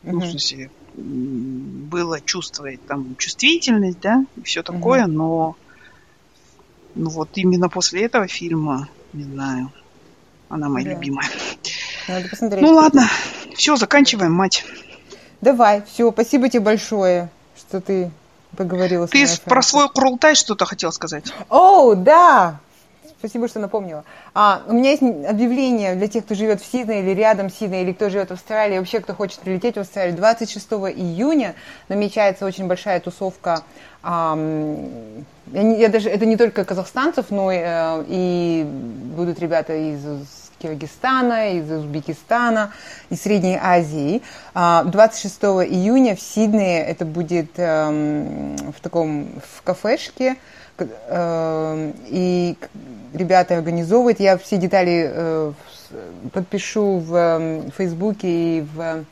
ну, 0.04 0.20
в 0.20 0.30
смысле, 0.30 0.72
было 0.96 2.22
чувствовать 2.22 2.86
там 2.86 3.16
чувствительность, 3.18 4.00
да, 4.00 4.26
и 4.38 4.42
все 4.44 4.64
такое, 4.64 5.04
угу. 5.04 5.12
но 5.12 5.56
ну 6.96 7.10
вот 7.10 7.30
именно 7.36 7.70
после 7.70 8.04
этого 8.04 8.28
фильма, 8.28 8.88
не 9.14 9.24
знаю, 9.24 9.72
она 10.50 10.70
моя 10.70 10.86
да. 10.86 10.92
любимая. 10.94 11.30
Надо 12.08 12.28
посмотреть. 12.30 12.62
Ну 12.62 12.74
ладно, 12.74 13.08
все, 13.56 13.76
заканчиваем, 13.76 14.34
мать. 14.34 14.66
Давай, 15.40 15.84
все, 15.92 16.12
спасибо 16.12 16.50
тебе 16.50 16.62
большое, 16.62 17.30
что 17.58 17.82
ты 17.82 18.12
поговорила 18.56 19.08
ты 19.08 19.26
с 19.26 19.40
Ты 19.40 19.50
про 19.50 19.62
свой 19.62 19.90
Курултай 19.90 20.36
что-то 20.36 20.66
хотел 20.66 20.92
сказать? 20.92 21.34
О, 21.50 21.96
да! 21.96 22.60
Спасибо, 23.22 23.48
что 23.48 23.60
напомнила. 23.60 24.04
А, 24.34 24.64
у 24.66 24.74
меня 24.74 24.90
есть 24.90 25.04
объявление 25.04 25.94
для 25.94 26.08
тех, 26.08 26.26
кто 26.26 26.34
живет 26.34 26.60
в 26.60 26.66
Сиднее 26.66 27.04
или 27.04 27.12
рядом 27.12 27.52
с 27.52 27.54
Сидней, 27.54 27.84
или 27.84 27.92
кто 27.92 28.10
живет 28.10 28.30
в 28.30 28.34
Австралии, 28.34 28.80
вообще, 28.80 29.00
кто 29.00 29.14
хочет 29.14 29.42
прилететь 29.42 29.76
в 29.76 29.82
Австралию. 29.82 30.16
26 30.16 30.66
июня 30.72 31.54
намечается 31.88 32.48
очень 32.48 32.66
большая 32.66 33.00
тусовка. 33.00 33.62
А, 34.02 34.36
я, 35.54 35.62
я 35.62 35.90
даже, 35.90 36.10
это 36.10 36.26
не 36.26 36.36
только 36.36 36.66
казахстанцев, 36.66 37.28
но 37.30 37.52
и, 37.52 37.60
э, 37.62 38.06
и 38.08 38.66
будут 38.66 39.40
ребята 39.40 39.76
из 39.76 40.04
Киргизстана, 40.58 41.58
из 41.58 41.72
Узбекистана, 41.72 42.72
из 43.12 43.22
Средней 43.22 43.60
Азии. 43.62 44.24
26 44.56 45.44
а, 45.44 45.48
июня 45.64 46.16
в 46.16 46.22
Сиднее 46.22 46.84
это 46.84 47.06
будет 47.06 47.52
эм, 47.58 48.58
в 48.76 48.82
таком 48.82 49.28
в 49.46 49.62
кафешке, 49.62 50.38
и 50.80 52.56
ребята 53.14 53.58
организовывают. 53.58 54.20
Я 54.20 54.38
все 54.38 54.58
детали 54.58 55.12
э, 55.14 55.54
подпишу 56.34 56.98
в 56.98 57.16
эм, 57.16 57.72
Фейсбуке 57.72 58.28
и 58.28 58.62
в 58.62 59.06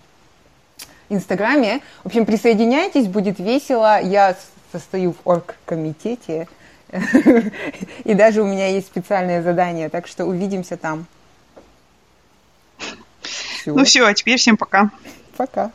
Инстаграме. 1.10 1.82
В 2.04 2.08
общем, 2.08 2.26
присоединяйтесь, 2.26 3.08
будет 3.08 3.40
весело. 3.40 4.02
Я 4.02 4.36
состою 4.72 5.14
в 5.14 5.28
оргкомитете. 5.28 6.48
И 8.04 8.14
даже 8.14 8.42
у 8.42 8.46
меня 8.46 8.68
есть 8.68 8.88
специальное 8.88 9.44
задание, 9.44 9.90
так 9.90 10.08
что 10.08 10.26
увидимся 10.26 10.78
там. 10.78 11.06
Ну 13.66 13.84
все, 13.84 14.06
а 14.06 14.14
теперь 14.14 14.38
всем 14.38 14.58
пока. 14.58 14.90
Пока. 15.38 15.72